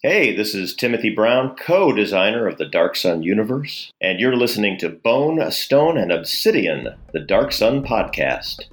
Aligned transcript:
Hey, 0.00 0.32
this 0.32 0.54
is 0.54 0.76
Timothy 0.76 1.10
Brown, 1.10 1.56
co 1.56 1.90
designer 1.90 2.46
of 2.46 2.56
the 2.56 2.66
Dark 2.66 2.94
Sun 2.94 3.24
universe, 3.24 3.92
and 4.00 4.20
you're 4.20 4.36
listening 4.36 4.78
to 4.78 4.88
Bone, 4.88 5.50
Stone, 5.50 5.98
and 5.98 6.12
Obsidian, 6.12 6.94
the 7.12 7.18
Dark 7.18 7.50
Sun 7.50 7.84
podcast. 7.84 8.66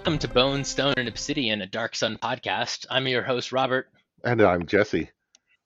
Welcome 0.00 0.18
to 0.20 0.28
Bone, 0.28 0.64
Stone, 0.64 0.94
and 0.96 1.08
Obsidian, 1.08 1.60
a 1.60 1.66
Dark 1.66 1.94
Sun 1.94 2.16
podcast. 2.16 2.86
I'm 2.88 3.06
your 3.06 3.22
host, 3.22 3.52
Robert. 3.52 3.90
And 4.24 4.40
I'm 4.40 4.64
Jesse. 4.64 5.10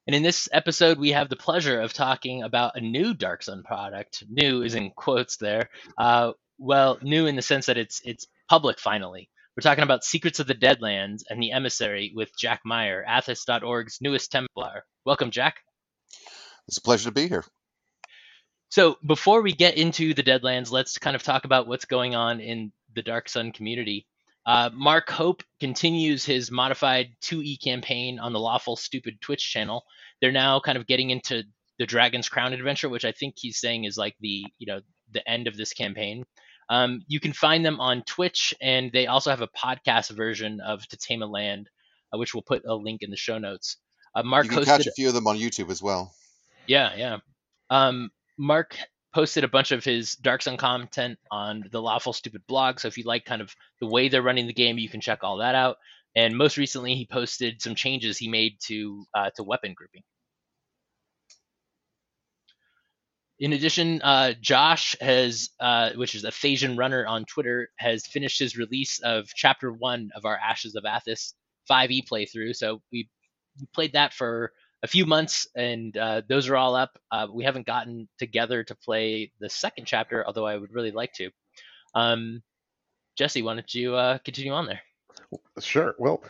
And 0.09 0.17
in 0.17 0.25
this 0.25 0.49
episode, 0.51 0.99
we 0.99 1.13
have 1.13 1.29
the 1.29 1.37
pleasure 1.37 1.81
of 1.81 1.93
talking 1.93 2.43
about 2.43 2.75
a 2.75 2.81
new 2.81 3.15
Dark 3.15 3.45
Sun 3.45 3.63
product. 3.63 4.25
New 4.29 4.63
is 4.63 4.75
in 4.75 4.91
quotes 4.91 5.37
there. 5.37 5.71
Uh, 5.97 6.33
well, 6.59 6.99
new 7.01 7.27
in 7.27 7.37
the 7.37 7.43
sense 7.43 7.67
that 7.67 7.79
it's 7.79 8.01
it's 8.05 8.27
public 8.49 8.81
finally. 8.81 9.31
We're 9.57 9.63
talking 9.63 9.85
about 9.85 10.03
Secrets 10.03 10.41
of 10.41 10.49
the 10.49 10.55
Deadlands 10.57 11.23
and 11.31 11.41
the 11.41 11.53
Emissary 11.53 12.11
with 12.13 12.37
Jack 12.37 12.63
Meyer, 12.65 13.05
Athas.org's 13.09 13.99
newest 14.01 14.33
Templar. 14.33 14.85
Welcome, 15.05 15.31
Jack. 15.31 15.59
It's 16.67 16.79
a 16.79 16.83
pleasure 16.83 17.09
to 17.09 17.15
be 17.15 17.29
here. 17.29 17.45
So, 18.71 18.97
before 19.07 19.43
we 19.43 19.53
get 19.53 19.79
into 19.79 20.13
the 20.13 20.25
Deadlands, 20.25 20.73
let's 20.73 20.99
kind 20.99 21.15
of 21.15 21.23
talk 21.23 21.45
about 21.45 21.69
what's 21.69 21.85
going 21.85 22.17
on 22.17 22.41
in 22.41 22.73
the 22.97 23.03
Dark 23.03 23.29
Sun 23.29 23.53
community. 23.53 24.09
Uh, 24.47 24.71
Mark 24.73 25.11
Hope 25.11 25.43
continues 25.59 26.25
his 26.25 26.51
modified 26.51 27.11
2e 27.23 27.63
campaign 27.63 28.19
on 28.19 28.33
the 28.33 28.41
Lawful 28.41 28.77
Stupid 28.77 29.21
Twitch 29.21 29.51
channel. 29.51 29.85
They're 30.21 30.33
now 30.33 30.61
kind 30.61 30.77
of 30.77 30.87
getting 30.87 31.11
into 31.11 31.45
the 31.79 31.87
Dragon's 31.87 32.29
Crown 32.29 32.53
adventure, 32.53 32.89
which 32.89 33.05
I 33.05 33.13
think 33.13 33.35
he's 33.39 33.59
saying 33.59 33.85
is 33.85 33.97
like 33.97 34.15
the 34.21 34.45
you 34.59 34.67
know 34.67 34.81
the 35.13 35.29
end 35.29 35.47
of 35.47 35.57
this 35.57 35.73
campaign. 35.73 36.25
Um, 36.69 37.03
you 37.09 37.21
can 37.21 37.33
find 37.33 37.65
them 37.65 37.81
on 37.81 38.03
Twitch, 38.03 38.55
and 38.61 38.91
they 38.93 39.07
also 39.07 39.31
have 39.31 39.43
a 39.43 39.49
podcast 39.49 40.11
version 40.11 40.61
of 40.61 40.87
To 40.89 40.97
Tame 40.97 41.23
a 41.23 41.27
Land, 41.27 41.69
uh, 42.13 42.19
which 42.19 42.35
we'll 42.35 42.43
put 42.43 42.65
a 42.65 42.75
link 42.75 43.03
in 43.03 43.11
the 43.11 43.17
show 43.17 43.39
notes. 43.39 43.77
Uh, 44.15 44.23
Mark 44.23 44.45
you 44.45 44.51
can 44.51 44.61
hosted, 44.61 44.67
catch 44.67 44.87
a 44.87 44.93
few 44.93 45.09
of 45.09 45.15
them 45.15 45.27
on 45.27 45.37
YouTube 45.37 45.71
as 45.71 45.83
well. 45.83 46.15
Yeah, 46.67 46.95
yeah. 46.97 47.19
Um, 47.71 48.11
Mark 48.39 48.77
posted 49.15 49.45
a 49.45 49.49
bunch 49.49 49.71
of 49.71 49.85
his 49.85 50.17
Dark 50.17 50.43
Sun 50.43 50.57
content 50.57 51.19
on 51.31 51.65
the 51.71 51.81
Lawful 51.81 52.13
Stupid 52.13 52.43
blog. 52.47 52.81
So 52.81 52.89
if 52.89 52.99
you 52.99 53.05
like 53.05 53.25
kind 53.25 53.41
of 53.41 53.55
the 53.81 53.87
way 53.87 54.09
they're 54.09 54.23
running 54.23 54.47
the 54.47 54.53
game, 54.53 54.77
you 54.77 54.89
can 54.89 55.01
check 55.01 55.21
all 55.23 55.39
that 55.39 55.55
out. 55.55 55.77
And 56.17 56.37
most 56.37 56.57
recently, 56.57 56.95
he 56.95 57.07
posted 57.07 57.63
some 57.63 57.75
changes 57.75 58.19
he 58.19 58.29
made 58.29 58.57
to 58.67 59.05
uh, 59.15 59.31
to 59.37 59.43
weapon 59.43 59.75
grouping. 59.75 60.03
In 63.41 63.53
addition, 63.53 64.01
uh, 64.03 64.35
Josh 64.41 64.95
has, 65.01 65.51
uh, 65.59 65.91
which 65.97 66.15
is 66.15 66.25
Athasian 66.25 66.79
runner 66.79 67.05
on 67.05 67.25
Twitter, 67.25 67.69
has 67.79 68.07
finished 68.07 68.39
his 68.39 68.57
release 68.57 69.01
of 69.01 69.29
Chapter 69.35 69.73
One 69.73 70.11
of 70.15 70.25
our 70.25 70.37
Ashes 70.37 70.77
of 70.77 70.85
Athas 70.85 71.35
5e 71.69 72.07
playthrough. 72.09 72.55
So 72.55 72.81
we 72.93 73.09
played 73.73 73.95
that 73.95 74.13
for 74.13 74.53
a 74.85 74.87
few 74.87 75.07
months, 75.07 75.49
and 75.57 75.97
uh, 75.97 76.21
those 76.29 76.49
are 76.51 76.57
all 76.57 76.77
up. 76.77 76.99
Uh, 77.11 77.27
we 77.33 77.43
haven't 77.43 77.67
gotten 77.67 78.07
together 78.19 78.63
to 78.63 78.75
play 78.75 79.33
the 79.41 79.49
second 79.49 79.87
chapter, 79.87 80.25
although 80.27 80.47
I 80.47 80.59
would 80.59 80.75
really 80.75 80.91
like 80.91 81.15
to. 81.15 81.31
Um, 81.95 82.43
Jesse, 83.17 83.41
why 83.41 83.55
don't 83.55 83.75
you 83.75 83.95
uh, 83.95 84.19
continue 84.19 84.53
on 84.53 84.67
there? 84.67 84.83
Sure. 85.59 85.97
Well, 85.99 86.23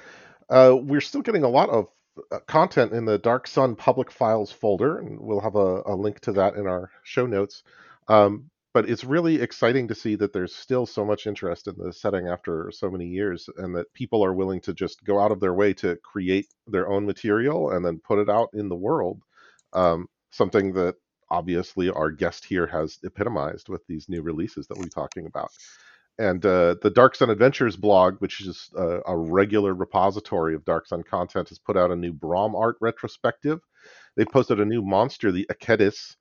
uh, 0.48 0.76
we're 0.80 1.00
still 1.00 1.22
getting 1.22 1.42
a 1.42 1.48
lot 1.48 1.68
of 1.68 1.88
uh, 2.30 2.38
content 2.46 2.92
in 2.92 3.04
the 3.04 3.18
Dark 3.18 3.48
Sun 3.48 3.74
public 3.74 4.12
files 4.12 4.52
folder, 4.52 5.00
and 5.00 5.18
we'll 5.18 5.40
have 5.40 5.56
a, 5.56 5.82
a 5.86 5.96
link 5.96 6.20
to 6.20 6.32
that 6.32 6.54
in 6.54 6.68
our 6.68 6.92
show 7.02 7.26
notes. 7.26 7.64
Um, 8.06 8.50
but 8.74 8.90
it's 8.90 9.04
really 9.04 9.40
exciting 9.40 9.86
to 9.88 9.94
see 9.94 10.16
that 10.16 10.32
there's 10.32 10.54
still 10.54 10.84
so 10.84 11.04
much 11.04 11.28
interest 11.28 11.68
in 11.68 11.76
the 11.78 11.92
setting 11.92 12.26
after 12.26 12.70
so 12.72 12.90
many 12.90 13.06
years 13.06 13.48
and 13.56 13.74
that 13.76 13.94
people 13.94 14.22
are 14.24 14.34
willing 14.34 14.60
to 14.60 14.74
just 14.74 15.04
go 15.04 15.20
out 15.20 15.30
of 15.30 15.40
their 15.40 15.54
way 15.54 15.72
to 15.72 15.96
create 16.02 16.48
their 16.66 16.90
own 16.90 17.06
material 17.06 17.70
and 17.70 17.86
then 17.86 18.00
put 18.00 18.18
it 18.18 18.28
out 18.28 18.50
in 18.52 18.68
the 18.68 18.76
world 18.76 19.22
um, 19.72 20.08
something 20.32 20.72
that 20.72 20.96
obviously 21.30 21.88
our 21.88 22.10
guest 22.10 22.44
here 22.44 22.66
has 22.66 22.98
epitomized 23.04 23.68
with 23.68 23.86
these 23.86 24.08
new 24.08 24.22
releases 24.22 24.66
that 24.66 24.78
we're 24.78 24.86
talking 24.86 25.26
about. 25.26 25.50
And 26.18 26.44
uh, 26.44 26.76
the 26.82 26.90
dark 26.90 27.14
sun 27.14 27.30
adventures 27.30 27.76
blog 27.76 28.16
which 28.18 28.40
is 28.40 28.70
uh, 28.76 29.00
a 29.06 29.16
regular 29.16 29.72
repository 29.74 30.54
of 30.54 30.64
dark 30.64 30.86
sun 30.86 31.04
content 31.04 31.48
has 31.48 31.58
put 31.60 31.76
out 31.76 31.92
a 31.92 31.96
new 31.96 32.12
brom 32.12 32.56
art 32.56 32.76
retrospective. 32.80 33.60
They 34.16 34.24
posted 34.24 34.58
a 34.58 34.64
new 34.64 34.82
monster 34.82 35.30
the 35.30 35.46
akedis 35.50 36.16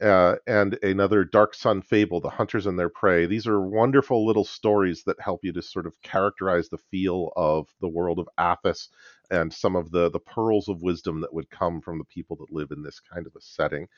uh, 0.00 0.36
and 0.46 0.78
another 0.82 1.24
Dark 1.24 1.54
Sun 1.54 1.82
Fable, 1.82 2.20
The 2.20 2.30
Hunters 2.30 2.66
and 2.66 2.78
Their 2.78 2.88
Prey. 2.88 3.26
These 3.26 3.46
are 3.46 3.60
wonderful 3.60 4.26
little 4.26 4.44
stories 4.44 5.02
that 5.04 5.20
help 5.20 5.40
you 5.42 5.52
to 5.52 5.62
sort 5.62 5.86
of 5.86 6.00
characterize 6.02 6.68
the 6.68 6.78
feel 6.78 7.32
of 7.36 7.68
the 7.80 7.88
world 7.88 8.18
of 8.18 8.28
Athas 8.38 8.88
and 9.30 9.52
some 9.52 9.76
of 9.76 9.90
the, 9.90 10.10
the 10.10 10.20
pearls 10.20 10.68
of 10.68 10.82
wisdom 10.82 11.20
that 11.20 11.34
would 11.34 11.50
come 11.50 11.80
from 11.80 11.98
the 11.98 12.04
people 12.04 12.36
that 12.36 12.52
live 12.52 12.70
in 12.70 12.82
this 12.82 13.00
kind 13.00 13.26
of 13.26 13.34
a 13.36 13.40
setting. 13.40 13.88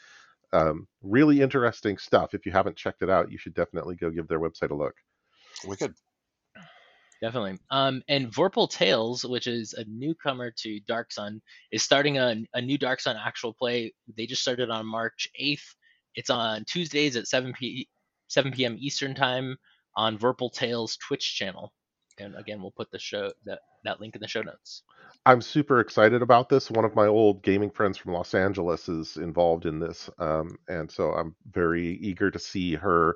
Um, 0.53 0.89
really 1.03 1.41
interesting 1.41 1.97
stuff. 1.99 2.35
If 2.35 2.47
you 2.47 2.53
haven't 2.53 2.77
checked 2.77 3.03
it 3.03 3.11
out, 3.11 3.31
you 3.31 3.39
should 3.39 3.55
definitely 3.55 3.97
go 3.97 4.11
give 4.11 4.29
their 4.29 4.41
website 4.41 4.71
a 4.71 4.75
look. 4.75 4.95
Wicked. 5.65 5.95
Definitely. 7.23 7.61
Um, 7.71 8.03
and 8.09 8.33
Vorpal 8.33 8.69
Tales, 8.69 9.25
which 9.25 9.47
is 9.47 9.75
a 9.75 9.85
newcomer 9.87 10.51
to 10.59 10.81
Dark 10.81 11.13
Sun, 11.13 11.41
is 11.71 11.85
starting 11.85 12.19
a, 12.19 12.43
a 12.53 12.61
new 12.61 12.77
Dark 12.77 12.99
Sun 12.99 13.17
actual 13.17 13.55
play. 13.55 13.95
They 14.17 14.27
just 14.27 14.43
started 14.43 14.71
on 14.71 14.85
March 14.85 15.29
8th 15.41 15.63
it's 16.15 16.31
on 16.31 16.65
Tuesdays 16.65 17.17
at 17.17 17.27
7 17.27 17.53
p 17.53 17.89
7 18.29 18.53
p.m. 18.53 18.77
Eastern 18.79 19.15
time 19.15 19.57
on 19.97 20.19
Vorpal 20.19 20.53
Tales 20.53 20.97
Twitch 20.97 21.37
channel. 21.37 21.73
And 22.19 22.35
again, 22.37 22.61
we'll 22.61 22.71
put 22.71 22.91
the 22.91 22.99
show 22.99 23.33
that 23.45 23.61
that 23.85 24.01
link 24.01 24.15
in 24.15 24.21
the 24.21 24.29
show 24.29 24.43
notes. 24.43 24.83
I'm 25.25 25.41
super 25.41 25.81
excited 25.81 26.23
about 26.23 26.49
this. 26.49 26.71
One 26.71 26.85
of 26.85 26.95
my 26.95 27.07
old 27.07 27.43
gaming 27.43 27.71
friends 27.71 27.97
from 27.97 28.13
Los 28.13 28.35
Angeles 28.35 28.89
is 28.89 29.17
involved 29.17 29.67
in 29.67 29.79
this, 29.79 30.11
um, 30.19 30.59
and 30.69 30.91
so 30.91 31.13
I'm 31.13 31.37
very 31.51 31.97
eager 31.99 32.31
to 32.31 32.39
see 32.39 32.75
her 32.75 33.15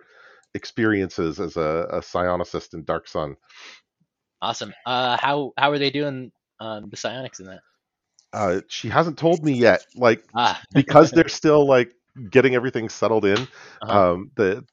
experiences 0.54 1.40
as 1.40 1.56
a, 1.56 1.88
a 1.90 2.00
psionicist 2.00 2.74
in 2.74 2.84
Dark 2.84 3.08
Sun. 3.08 3.36
Awesome. 4.40 4.72
Uh, 4.84 5.16
how 5.20 5.52
how 5.56 5.70
are 5.72 5.78
they 5.78 5.90
doing 5.90 6.30
um, 6.60 6.90
the 6.90 6.96
psionics 6.96 7.40
in 7.40 7.46
that? 7.46 7.60
Uh, 8.32 8.60
she 8.68 8.88
hasn't 8.88 9.18
told 9.18 9.44
me 9.44 9.52
yet, 9.52 9.84
like 9.96 10.22
ah. 10.34 10.60
because 10.72 11.10
they're 11.10 11.28
still 11.28 11.66
like 11.66 11.92
getting 12.30 12.54
everything 12.54 12.88
settled 12.88 13.24
in. 13.24 13.38
Uh-huh. 13.82 14.12
Um, 14.12 14.30
the 14.36 14.64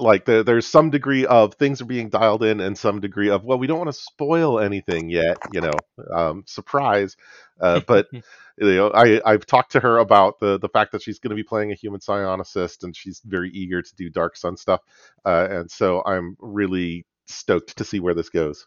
like 0.00 0.24
the, 0.24 0.42
there's 0.42 0.66
some 0.66 0.90
degree 0.90 1.26
of 1.26 1.54
things 1.54 1.80
are 1.80 1.86
being 1.86 2.08
dialed 2.08 2.42
in 2.42 2.60
and 2.60 2.76
some 2.76 3.00
degree 3.00 3.30
of 3.30 3.44
well 3.44 3.58
we 3.58 3.66
don't 3.66 3.78
want 3.78 3.92
to 3.92 4.00
spoil 4.00 4.58
anything 4.58 5.10
yet 5.10 5.36
you 5.52 5.60
know 5.60 5.72
um, 6.12 6.42
surprise 6.46 7.16
uh, 7.60 7.80
but 7.86 8.06
you 8.12 8.22
know 8.58 8.90
I, 8.90 9.20
i've 9.24 9.46
talked 9.46 9.72
to 9.72 9.80
her 9.80 9.98
about 9.98 10.40
the 10.40 10.58
the 10.58 10.68
fact 10.68 10.92
that 10.92 11.02
she's 11.02 11.18
going 11.18 11.30
to 11.30 11.36
be 11.36 11.42
playing 11.42 11.72
a 11.72 11.74
human 11.74 12.00
psionicist 12.00 12.84
and 12.84 12.96
she's 12.96 13.20
very 13.24 13.50
eager 13.50 13.82
to 13.82 13.96
do 13.96 14.10
dark 14.10 14.36
sun 14.36 14.56
stuff 14.56 14.80
uh, 15.24 15.48
and 15.50 15.70
so 15.70 16.02
i'm 16.04 16.36
really 16.38 17.04
stoked 17.26 17.76
to 17.76 17.84
see 17.84 18.00
where 18.00 18.14
this 18.14 18.28
goes 18.28 18.66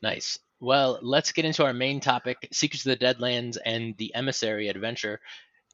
nice 0.00 0.38
well 0.60 0.98
let's 1.02 1.32
get 1.32 1.44
into 1.44 1.64
our 1.64 1.72
main 1.72 2.00
topic 2.00 2.48
secrets 2.52 2.86
of 2.86 2.98
the 2.98 3.04
deadlands 3.04 3.56
and 3.64 3.96
the 3.98 4.14
emissary 4.14 4.68
adventure 4.68 5.20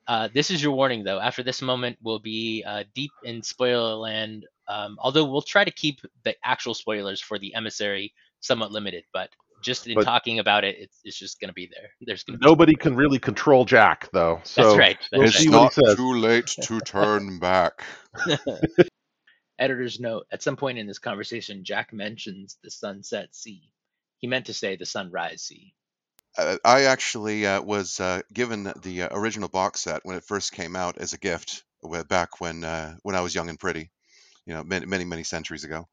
uh, 0.08 0.28
this 0.32 0.50
is 0.50 0.62
your 0.62 0.72
warning, 0.72 1.04
though. 1.04 1.20
After 1.20 1.42
this 1.42 1.60
moment, 1.60 1.98
we'll 2.02 2.18
be 2.18 2.64
uh, 2.66 2.84
deep 2.94 3.10
in 3.24 3.42
spoiler 3.42 3.94
land. 3.94 4.46
Um, 4.66 4.96
although 4.98 5.24
we'll 5.24 5.42
try 5.42 5.64
to 5.64 5.70
keep 5.70 6.00
the 6.24 6.34
actual 6.42 6.72
spoilers 6.72 7.20
for 7.20 7.38
the 7.38 7.54
emissary 7.54 8.14
somewhat 8.40 8.72
limited, 8.72 9.04
but 9.12 9.28
just 9.62 9.86
in 9.86 9.94
but 9.94 10.04
talking 10.04 10.38
about 10.38 10.64
it, 10.64 10.76
it's, 10.78 10.98
it's 11.04 11.18
just 11.18 11.40
going 11.40 11.48
to 11.48 11.54
be 11.54 11.70
there. 11.70 11.90
There's 12.00 12.24
gonna 12.24 12.38
nobody 12.40 12.74
can 12.74 12.96
really 12.96 13.18
control 13.18 13.66
Jack, 13.66 14.08
though. 14.12 14.40
So 14.44 14.62
that's 14.62 14.78
right. 14.78 14.98
That's 15.12 15.40
it's 15.40 15.46
not 15.46 15.74
too 15.94 16.14
late 16.14 16.46
to 16.46 16.80
turn 16.80 17.38
back. 17.40 17.84
Editor's 19.58 20.00
note: 20.00 20.26
At 20.32 20.42
some 20.42 20.56
point 20.56 20.78
in 20.78 20.86
this 20.86 20.98
conversation, 20.98 21.64
Jack 21.64 21.92
mentions 21.92 22.56
the 22.62 22.70
sunset 22.70 23.34
sea. 23.34 23.70
He 24.18 24.26
meant 24.26 24.46
to 24.46 24.54
say 24.54 24.76
the 24.76 24.86
sunrise 24.86 25.42
sea. 25.42 25.74
Uh, 26.38 26.56
I 26.64 26.84
actually 26.84 27.46
uh, 27.46 27.60
was 27.60 27.98
uh, 27.98 28.22
given 28.32 28.72
the 28.82 29.02
uh, 29.02 29.08
original 29.10 29.48
box 29.48 29.80
set 29.80 30.04
when 30.04 30.16
it 30.16 30.24
first 30.24 30.52
came 30.52 30.76
out 30.76 30.96
as 30.98 31.12
a 31.12 31.18
gift 31.18 31.64
back 32.08 32.40
when 32.40 32.62
uh, 32.64 32.94
when 33.02 33.16
I 33.16 33.20
was 33.20 33.34
young 33.34 33.48
and 33.48 33.58
pretty, 33.58 33.90
you 34.46 34.54
know, 34.54 34.62
many 34.62 34.86
many, 34.86 35.04
many 35.04 35.24
centuries 35.24 35.64
ago 35.64 35.88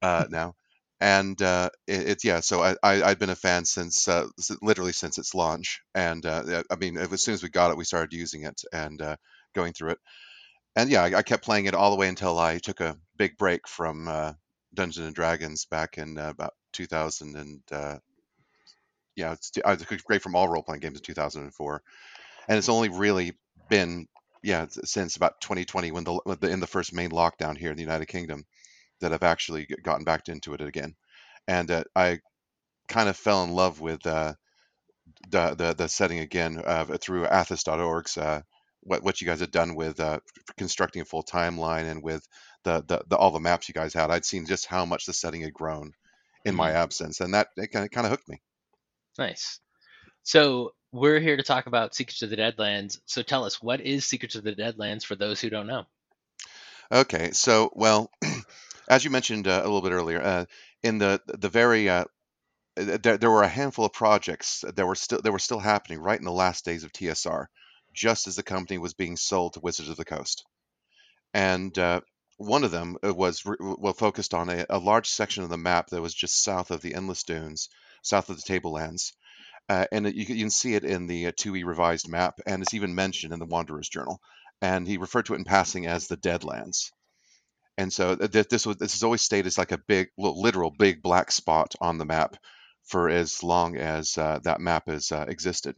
uh, 0.00 0.26
now. 0.30 0.54
And 1.02 1.40
it, 1.40 1.72
it's 1.86 2.24
yeah, 2.24 2.40
so 2.40 2.62
I, 2.62 2.76
I 2.82 2.96
had 2.96 3.18
been 3.18 3.30
a 3.30 3.34
fan 3.34 3.64
since 3.64 4.06
literally 4.60 4.92
since 4.92 5.16
its 5.16 5.34
launch, 5.34 5.80
and 5.94 6.26
I 6.26 6.62
mean 6.78 6.98
as 6.98 7.22
soon 7.22 7.34
as 7.34 7.42
we 7.42 7.48
got 7.48 7.70
it, 7.70 7.78
we 7.78 7.84
started 7.84 8.12
using 8.12 8.44
it 8.44 8.62
and 8.72 9.02
going 9.54 9.72
through 9.72 9.92
it, 9.92 9.98
and 10.76 10.90
yeah, 10.90 11.04
I, 11.04 11.18
I, 11.18 11.22
kept 11.22 11.44
playing 11.44 11.64
it 11.66 11.74
all 11.74 11.90
the 11.90 11.96
way 11.96 12.08
until 12.08 12.38
I 12.38 12.58
took 12.58 12.80
a 12.80 12.98
big 13.16 13.38
break 13.38 13.66
from 13.66 14.04
Dungeons 14.74 15.06
and 15.06 15.14
Dragons 15.14 15.64
back 15.64 15.96
in 15.96 16.18
about 16.18 16.52
2000 16.74 17.34
and 17.34 17.60
uh, 17.72 17.96
yeah, 19.20 19.32
it's, 19.32 19.52
I 19.64 19.74
was 19.74 19.84
great 19.84 20.22
from 20.22 20.34
all 20.34 20.48
role 20.48 20.62
playing 20.62 20.80
games 20.80 20.98
in 20.98 21.04
2004, 21.04 21.82
and 22.48 22.58
it's 22.58 22.68
only 22.68 22.88
really 22.88 23.32
been 23.68 24.06
yeah 24.42 24.66
since 24.68 25.16
about 25.16 25.40
2020 25.42 25.92
when 25.92 26.04
the, 26.04 26.48
in 26.48 26.60
the 26.60 26.66
first 26.66 26.94
main 26.94 27.10
lockdown 27.10 27.56
here 27.56 27.70
in 27.70 27.76
the 27.76 27.82
United 27.82 28.06
Kingdom 28.06 28.44
that 29.00 29.12
I've 29.12 29.22
actually 29.22 29.66
gotten 29.82 30.04
back 30.04 30.28
into 30.28 30.54
it 30.54 30.60
again, 30.60 30.94
and 31.46 31.70
uh, 31.70 31.84
I 31.94 32.20
kind 32.88 33.08
of 33.08 33.16
fell 33.16 33.44
in 33.44 33.52
love 33.52 33.80
with 33.80 34.06
uh, 34.06 34.34
the, 35.28 35.54
the 35.54 35.74
the 35.74 35.88
setting 35.88 36.20
again 36.20 36.62
uh, 36.64 36.84
through 37.00 37.26
Athas.org's 37.26 38.16
uh, 38.16 38.42
what 38.82 39.02
what 39.02 39.20
you 39.20 39.26
guys 39.26 39.40
had 39.40 39.50
done 39.50 39.74
with 39.74 40.00
uh, 40.00 40.20
constructing 40.56 41.02
a 41.02 41.04
full 41.04 41.22
timeline 41.22 41.90
and 41.90 42.02
with 42.02 42.26
the, 42.64 42.82
the, 42.86 43.02
the 43.08 43.16
all 43.16 43.30
the 43.30 43.40
maps 43.40 43.68
you 43.68 43.74
guys 43.74 43.94
had. 43.94 44.10
I'd 44.10 44.24
seen 44.24 44.46
just 44.46 44.66
how 44.66 44.84
much 44.84 45.06
the 45.06 45.12
setting 45.12 45.42
had 45.42 45.52
grown 45.52 45.92
in 46.44 46.52
mm-hmm. 46.52 46.56
my 46.56 46.72
absence, 46.72 47.20
and 47.20 47.34
that 47.34 47.48
it 47.56 47.68
kind 47.68 47.84
of 47.84 47.90
kind 47.90 48.06
of 48.06 48.10
hooked 48.10 48.28
me. 48.28 48.40
Nice. 49.18 49.60
So 50.22 50.74
we're 50.92 51.20
here 51.20 51.36
to 51.36 51.42
talk 51.42 51.66
about 51.66 51.94
Secrets 51.94 52.22
of 52.22 52.30
the 52.30 52.36
Deadlands. 52.36 53.00
So 53.06 53.22
tell 53.22 53.44
us, 53.44 53.62
what 53.62 53.80
is 53.80 54.04
Secrets 54.04 54.34
of 54.34 54.44
the 54.44 54.54
Deadlands 54.54 55.04
for 55.04 55.14
those 55.14 55.40
who 55.40 55.50
don't 55.50 55.66
know? 55.66 55.84
Okay, 56.92 57.30
so 57.32 57.70
well, 57.74 58.10
as 58.88 59.04
you 59.04 59.10
mentioned 59.10 59.46
uh, 59.46 59.60
a 59.62 59.62
little 59.62 59.82
bit 59.82 59.92
earlier, 59.92 60.20
uh, 60.20 60.44
in 60.82 60.98
the 60.98 61.20
the 61.26 61.48
very 61.48 61.88
uh, 61.88 62.04
there, 62.74 63.18
there 63.18 63.30
were 63.30 63.42
a 63.42 63.48
handful 63.48 63.84
of 63.84 63.92
projects 63.92 64.64
that 64.74 64.86
were 64.86 64.96
still 64.96 65.20
that 65.22 65.32
were 65.32 65.38
still 65.38 65.60
happening 65.60 66.00
right 66.00 66.18
in 66.18 66.24
the 66.24 66.32
last 66.32 66.64
days 66.64 66.82
of 66.82 66.92
TSR, 66.92 67.46
just 67.92 68.26
as 68.26 68.34
the 68.34 68.42
company 68.42 68.78
was 68.78 68.94
being 68.94 69.16
sold 69.16 69.54
to 69.54 69.60
Wizards 69.60 69.88
of 69.88 69.96
the 69.96 70.04
Coast, 70.04 70.44
and 71.32 71.78
uh, 71.78 72.00
one 72.38 72.64
of 72.64 72.72
them 72.72 72.96
uh, 73.04 73.14
was 73.14 73.44
well 73.44 73.92
focused 73.92 74.34
on 74.34 74.48
a, 74.48 74.66
a, 74.70 74.78
large 74.78 75.08
section 75.08 75.44
of 75.44 75.50
the 75.50 75.58
map 75.58 75.88
that 75.90 76.02
was 76.02 76.14
just 76.14 76.42
south 76.42 76.70
of 76.70 76.80
the 76.80 76.94
Endless 76.94 77.22
Dunes, 77.22 77.68
south 78.02 78.28
of 78.30 78.36
the 78.36 78.42
Tablelands, 78.42 79.12
uh, 79.68 79.86
and 79.92 80.06
you, 80.06 80.24
you, 80.28 80.42
can 80.42 80.50
see 80.50 80.74
it 80.74 80.84
in 80.84 81.06
the 81.06 81.26
2e 81.26 81.62
uh, 81.62 81.66
revised 81.66 82.08
map, 82.08 82.40
and 82.46 82.62
it's 82.62 82.74
even 82.74 82.94
mentioned 82.94 83.32
in 83.32 83.38
the 83.38 83.46
Wanderer's 83.46 83.88
Journal, 83.88 84.20
and 84.60 84.86
he 84.86 84.96
referred 84.96 85.26
to 85.26 85.34
it 85.34 85.38
in 85.38 85.44
passing 85.44 85.86
as 85.86 86.08
the 86.08 86.16
Deadlands. 86.16 86.90
And 87.78 87.92
so 87.92 88.14
th- 88.16 88.48
this 88.48 88.66
was 88.66 88.76
this 88.76 88.94
is 88.94 89.04
always 89.04 89.22
stayed 89.22 89.46
as 89.46 89.56
like 89.56 89.72
a 89.72 89.78
big, 89.78 90.08
literal 90.18 90.70
big 90.70 91.02
black 91.02 91.30
spot 91.30 91.74
on 91.80 91.98
the 91.98 92.04
map 92.04 92.36
for 92.84 93.08
as 93.08 93.42
long 93.42 93.76
as 93.76 94.18
uh, 94.18 94.40
that 94.42 94.60
map 94.60 94.88
has 94.88 95.12
uh, 95.12 95.24
existed. 95.28 95.76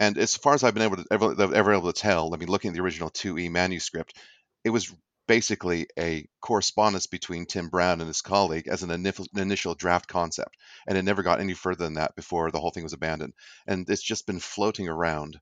And 0.00 0.18
as 0.18 0.34
far 0.34 0.54
as 0.54 0.64
I've 0.64 0.74
been 0.74 0.82
able 0.82 0.96
to 0.96 1.06
ever, 1.10 1.54
ever 1.54 1.74
able 1.74 1.92
to 1.92 2.00
tell, 2.00 2.34
I 2.34 2.38
mean, 2.38 2.48
looking 2.48 2.70
at 2.70 2.74
the 2.74 2.82
original 2.82 3.10
2e 3.10 3.50
manuscript, 3.50 4.18
it 4.64 4.70
was 4.70 4.92
basically 5.26 5.86
a 5.98 6.26
correspondence 6.40 7.06
between 7.06 7.46
Tim 7.46 7.68
Brown 7.68 8.00
and 8.00 8.08
his 8.08 8.22
colleague 8.22 8.68
as 8.68 8.82
an 8.82 8.90
initial 9.36 9.74
draft 9.74 10.08
concept, 10.08 10.56
and 10.86 10.98
it 10.98 11.02
never 11.02 11.22
got 11.22 11.40
any 11.40 11.54
further 11.54 11.84
than 11.84 11.94
that 11.94 12.16
before 12.16 12.50
the 12.50 12.60
whole 12.60 12.70
thing 12.70 12.82
was 12.82 12.92
abandoned. 12.92 13.32
And 13.66 13.88
it's 13.88 14.02
just 14.02 14.26
been 14.26 14.40
floating 14.40 14.88
around 14.88 15.40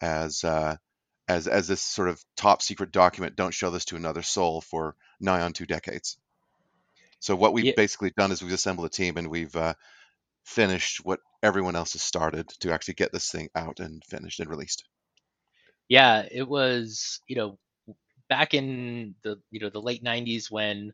as 0.00 0.44
uh, 0.44 0.76
as 1.28 1.48
as 1.48 1.68
this 1.68 1.82
sort 1.82 2.08
of 2.08 2.22
top 2.36 2.62
secret 2.62 2.92
document. 2.92 3.36
Don't 3.36 3.54
show 3.54 3.70
this 3.70 3.86
to 3.86 3.96
another 3.96 4.22
soul 4.22 4.60
for 4.60 4.96
nigh 5.20 5.40
on 5.40 5.52
two 5.52 5.66
decades. 5.66 6.18
So 7.20 7.34
what 7.34 7.54
we've 7.54 7.64
yeah. 7.64 7.72
basically 7.76 8.12
done 8.16 8.32
is 8.32 8.42
we've 8.42 8.52
assembled 8.52 8.86
a 8.86 8.90
team 8.90 9.16
and 9.16 9.30
we've 9.30 9.56
uh, 9.56 9.74
finished 10.44 11.00
what 11.04 11.20
everyone 11.42 11.74
else 11.74 11.94
has 11.94 12.02
started 12.02 12.48
to 12.60 12.72
actually 12.72 12.94
get 12.94 13.12
this 13.12 13.30
thing 13.30 13.48
out 13.54 13.80
and 13.80 14.04
finished 14.04 14.40
and 14.40 14.50
released. 14.50 14.84
Yeah, 15.88 16.26
it 16.30 16.46
was 16.46 17.20
you 17.26 17.36
know 17.36 17.58
back 18.28 18.54
in 18.54 19.14
the 19.22 19.40
you 19.50 19.60
know 19.60 19.70
the 19.70 19.80
late 19.80 20.02
90s 20.02 20.50
when 20.50 20.92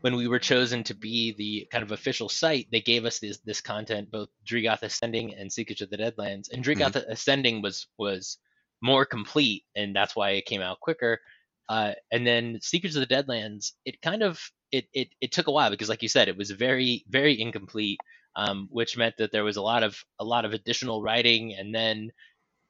when 0.00 0.16
we 0.16 0.28
were 0.28 0.38
chosen 0.38 0.84
to 0.84 0.94
be 0.94 1.32
the 1.32 1.66
kind 1.70 1.82
of 1.82 1.92
official 1.92 2.28
site, 2.28 2.68
they 2.70 2.80
gave 2.80 3.04
us 3.04 3.18
this 3.18 3.38
this 3.38 3.60
content, 3.60 4.10
both 4.10 4.28
Dregoth 4.46 4.82
Ascending 4.82 5.34
and 5.34 5.52
Secrets 5.52 5.80
of 5.80 5.90
the 5.90 5.98
Deadlands. 5.98 6.52
And 6.52 6.64
Dregoth 6.64 6.92
mm-hmm. 6.92 7.10
Ascending 7.10 7.62
was 7.62 7.86
was 7.98 8.38
more 8.80 9.04
complete, 9.04 9.64
and 9.74 9.94
that's 9.94 10.14
why 10.14 10.30
it 10.30 10.46
came 10.46 10.62
out 10.62 10.80
quicker. 10.80 11.20
Uh, 11.68 11.92
and 12.10 12.26
then 12.26 12.58
Secrets 12.62 12.96
of 12.96 13.06
the 13.06 13.14
Deadlands, 13.14 13.72
it 13.84 14.00
kind 14.00 14.22
of 14.22 14.40
it, 14.72 14.86
it 14.92 15.08
it 15.20 15.32
took 15.32 15.48
a 15.48 15.52
while 15.52 15.70
because, 15.70 15.88
like 15.88 16.02
you 16.02 16.08
said, 16.08 16.28
it 16.28 16.36
was 16.36 16.50
very 16.50 17.04
very 17.08 17.40
incomplete, 17.40 18.00
um, 18.36 18.68
which 18.70 18.96
meant 18.96 19.16
that 19.18 19.32
there 19.32 19.44
was 19.44 19.56
a 19.56 19.62
lot 19.62 19.82
of 19.82 20.02
a 20.18 20.24
lot 20.24 20.44
of 20.44 20.52
additional 20.52 21.02
writing, 21.02 21.54
and 21.54 21.74
then 21.74 22.10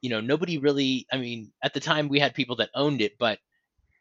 you 0.00 0.10
know 0.10 0.20
nobody 0.20 0.58
really. 0.58 1.06
I 1.12 1.18
mean, 1.18 1.52
at 1.62 1.74
the 1.74 1.80
time 1.80 2.08
we 2.08 2.20
had 2.20 2.34
people 2.34 2.56
that 2.56 2.70
owned 2.74 3.00
it, 3.02 3.12
but 3.18 3.38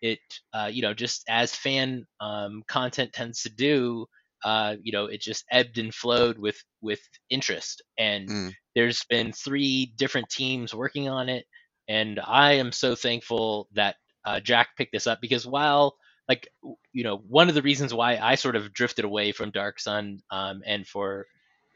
it 0.02 0.20
uh, 0.54 0.70
you 0.72 0.82
know 0.82 0.94
just 0.94 1.24
as 1.30 1.56
fan 1.56 2.06
um, 2.20 2.64
content 2.68 3.14
tends 3.14 3.42
to 3.44 3.50
do, 3.50 4.06
uh, 4.44 4.76
you 4.82 4.92
know, 4.92 5.06
it 5.06 5.22
just 5.22 5.46
ebbed 5.52 5.78
and 5.78 5.94
flowed 5.94 6.38
with 6.38 6.62
with 6.82 7.00
interest. 7.30 7.82
And 7.98 8.30
mm. 8.30 8.54
there's 8.76 9.04
been 9.10 9.32
three 9.32 9.94
different 9.98 10.30
teams 10.30 10.74
working 10.74 11.10
on 11.10 11.30
it, 11.30 11.46
and 11.88 12.20
I 12.26 12.54
am 12.54 12.72
so 12.72 12.96
thankful 12.96 13.68
that 13.74 13.96
uh, 14.26 14.40
Jack 14.40 14.70
picked 14.78 14.92
this 14.92 15.08
up 15.08 15.20
because 15.22 15.48
while 15.48 15.96
like 16.28 16.48
you 16.94 17.04
know 17.04 17.18
one 17.28 17.50
of 17.50 17.56
the 17.56 17.62
reasons 17.62 17.94
why 17.94 18.18
I 18.18 18.36
sort 18.36 18.56
of 18.56 18.74
drifted 18.74 19.06
away 19.06 19.32
from 19.32 19.52
Dark 19.52 19.80
Sun 19.80 20.20
um, 20.30 20.62
and 20.66 20.86
for 20.86 21.26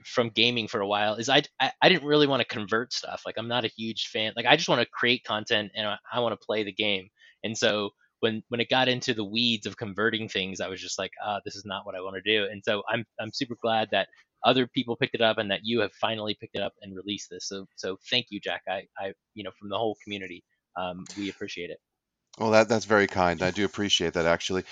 from 0.03 0.29
gaming 0.29 0.67
for 0.67 0.81
a 0.81 0.87
while 0.87 1.15
is 1.15 1.29
I, 1.29 1.43
I, 1.59 1.71
I 1.81 1.89
didn't 1.89 2.07
really 2.07 2.27
want 2.27 2.41
to 2.41 2.47
convert 2.47 2.91
stuff 2.91 3.21
like 3.25 3.35
I'm 3.37 3.47
not 3.47 3.65
a 3.65 3.71
huge 3.77 4.07
fan 4.07 4.33
like 4.35 4.47
I 4.47 4.55
just 4.55 4.67
want 4.67 4.81
to 4.81 4.87
create 4.87 5.23
content 5.23 5.71
and 5.75 5.87
I, 5.87 5.97
I 6.11 6.19
want 6.21 6.33
to 6.33 6.43
play 6.43 6.63
the 6.63 6.71
game 6.71 7.07
and 7.43 7.55
so 7.55 7.91
when 8.21 8.43
when 8.49 8.61
it 8.61 8.69
got 8.69 8.87
into 8.87 9.13
the 9.13 9.23
weeds 9.25 9.65
of 9.67 9.77
converting 9.77 10.29
things 10.29 10.61
I 10.61 10.69
was 10.69 10.81
just 10.81 10.97
like 10.97 11.11
ah 11.23 11.37
oh, 11.37 11.39
this 11.45 11.55
is 11.55 11.65
not 11.65 11.85
what 11.85 11.95
I 11.95 12.01
want 12.01 12.15
to 12.15 12.21
do 12.21 12.45
and 12.51 12.63
so 12.65 12.83
I'm 12.89 13.05
I'm 13.19 13.31
super 13.33 13.57
glad 13.61 13.89
that 13.91 14.07
other 14.45 14.67
people 14.67 14.95
picked 14.95 15.15
it 15.15 15.21
up 15.21 15.37
and 15.37 15.51
that 15.51 15.61
you 15.63 15.81
have 15.81 15.91
finally 15.99 16.35
picked 16.39 16.55
it 16.55 16.63
up 16.63 16.73
and 16.81 16.95
released 16.95 17.29
this 17.29 17.47
so 17.47 17.67
so 17.75 17.97
thank 18.09 18.27
you 18.29 18.39
Jack 18.39 18.61
I 18.69 18.83
I 18.97 19.13
you 19.35 19.43
know 19.43 19.51
from 19.59 19.69
the 19.69 19.77
whole 19.77 19.97
community 20.03 20.43
um, 20.77 21.03
we 21.17 21.29
appreciate 21.29 21.69
it 21.69 21.79
well, 22.37 22.51
that 22.51 22.69
that's 22.69 22.85
very 22.85 23.07
kind. 23.07 23.41
I 23.41 23.51
do 23.51 23.65
appreciate 23.65 24.13
that 24.13 24.25
actually. 24.25 24.63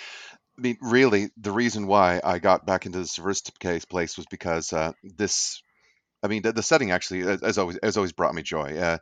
I 0.58 0.60
mean, 0.60 0.78
really, 0.80 1.30
the 1.36 1.52
reason 1.52 1.86
why 1.86 2.20
I 2.22 2.38
got 2.38 2.66
back 2.66 2.86
into 2.86 2.98
the 2.98 3.52
case 3.60 3.84
place 3.84 4.16
was 4.16 4.26
because 4.30 4.72
uh, 4.72 4.92
this. 5.02 5.62
I 6.22 6.28
mean, 6.28 6.42
the, 6.42 6.52
the 6.52 6.62
setting 6.62 6.90
actually, 6.90 7.22
as 7.22 7.58
always, 7.58 7.78
has 7.82 7.96
always 7.96 8.12
brought 8.12 8.34
me 8.34 8.42
joy. 8.42 8.76
Uh, 8.76 8.98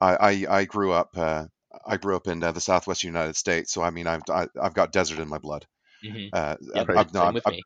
I, 0.00 0.16
I 0.16 0.58
I 0.58 0.64
grew 0.64 0.92
up. 0.92 1.10
Uh, 1.16 1.46
I 1.84 1.96
grew 1.96 2.16
up 2.16 2.26
in 2.26 2.42
uh, 2.42 2.52
the 2.52 2.60
Southwest 2.60 3.04
United 3.04 3.36
States, 3.36 3.72
so 3.72 3.82
I 3.82 3.90
mean, 3.90 4.06
I've 4.06 4.22
I, 4.30 4.40
have 4.40 4.50
i 4.60 4.64
have 4.64 4.74
got 4.74 4.92
desert 4.92 5.18
in 5.18 5.28
my 5.28 5.38
blood. 5.38 5.66
Mm-hmm. 6.04 6.28
Uh, 6.32 6.56
yeah, 6.74 6.80
I've, 6.82 6.96
I've, 6.96 7.14
no, 7.14 7.22
I've, 7.22 7.60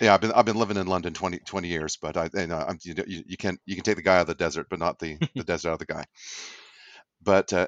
yeah, 0.00 0.14
I've 0.14 0.20
been 0.20 0.32
I've 0.32 0.44
been 0.44 0.56
living 0.56 0.76
in 0.76 0.86
London 0.86 1.14
20, 1.14 1.38
20 1.38 1.68
years, 1.68 1.96
but 1.96 2.16
I 2.16 2.30
you 2.34 2.46
know 2.46 2.58
I'm, 2.58 2.78
you, 2.82 2.94
you 3.06 3.36
can 3.36 3.58
you 3.66 3.74
can 3.74 3.84
take 3.84 3.96
the 3.96 4.02
guy 4.02 4.16
out 4.16 4.22
of 4.22 4.26
the 4.28 4.34
desert, 4.34 4.66
but 4.70 4.78
not 4.78 4.98
the 4.98 5.18
the 5.34 5.44
desert 5.44 5.70
out 5.70 5.74
of 5.74 5.78
the 5.80 5.86
guy. 5.86 6.04
But 7.22 7.52
uh, 7.52 7.66